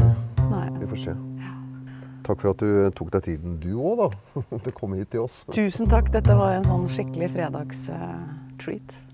Nei. 0.51 0.66
Vi 0.78 0.86
får 0.86 1.03
se. 1.09 1.16
Takk 2.22 2.40
for 2.44 2.51
at 2.53 2.59
du 2.62 2.90
tok 2.94 3.11
deg 3.11 3.22
tiden, 3.26 3.59
du 3.59 3.74
òg, 3.80 3.98
da. 3.98 4.09
Til 4.62 4.70
å 4.70 4.78
komme 4.78 5.01
hit 5.01 5.11
til 5.11 5.24
oss. 5.26 5.42
Tusen 5.51 5.88
takk. 5.90 6.12
Dette 6.14 6.36
var 6.38 6.55
en 6.55 6.64
sånn 6.68 6.86
skikkelig 6.92 7.32
fredags-treat. 7.34 8.94
Takk. 8.94 9.09